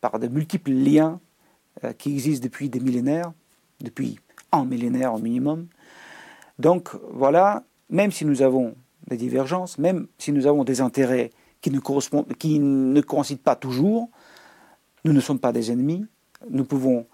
[0.00, 1.20] par de multiples liens
[1.98, 3.32] qui existent depuis des millénaires,
[3.80, 4.18] depuis
[4.52, 5.66] un millénaire au minimum.
[6.58, 8.74] Donc voilà, même si nous avons
[9.06, 11.30] des divergences, même si nous avons des intérêts
[11.60, 14.08] qui ne, correspondent, qui ne coïncident pas toujours,
[15.04, 16.06] nous ne sommes pas des ennemis,
[16.50, 17.06] nous pouvons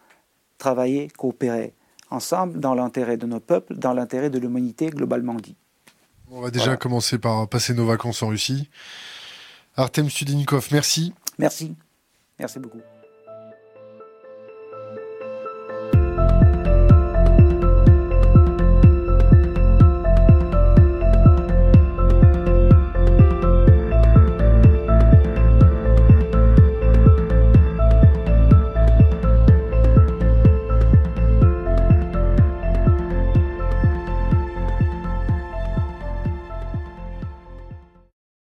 [0.58, 1.74] travailler, coopérer
[2.10, 5.56] ensemble dans l'intérêt de nos peuples, dans l'intérêt de l'humanité globalement dit.
[6.30, 8.68] On va déjà commencer par passer nos vacances en Russie.
[9.76, 11.12] Artem Studenikov, merci.
[11.38, 11.74] Merci.
[12.38, 12.80] Merci beaucoup.